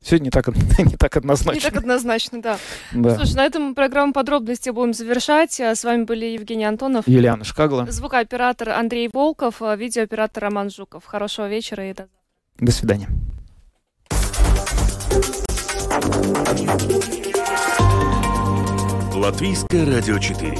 Все 0.00 0.18
не 0.18 0.30
так, 0.30 0.48
не 0.78 0.96
так 0.96 1.16
однозначно. 1.16 1.58
Не 1.58 1.60
так 1.60 1.76
однозначно, 1.76 2.42
да. 2.42 2.58
да. 2.92 3.16
Слушай, 3.16 3.34
на 3.34 3.44
этом 3.44 3.74
программу 3.74 4.12
подробности 4.12 4.70
будем 4.70 4.94
завершать. 4.94 5.58
С 5.60 5.84
вами 5.84 6.04
были 6.04 6.26
Евгений 6.26 6.64
Антонов. 6.64 7.06
Юлиана 7.06 7.44
Шкагла. 7.44 7.86
Звукооператор 7.90 8.70
Андрей 8.70 9.10
Волков, 9.12 9.60
видеооператор 9.60 10.44
Роман 10.44 10.70
Жуков. 10.70 11.04
Хорошего 11.04 11.48
вечера 11.48 11.90
и 11.90 11.94
до 11.94 12.08
До 12.58 12.72
свидания. 12.72 13.08
Латвийское 19.14 19.84
радио 19.84 20.18
4. 20.18 20.56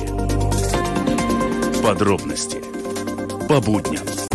Подробности 1.82 2.60
по 3.48 3.60
будням. 3.60 4.28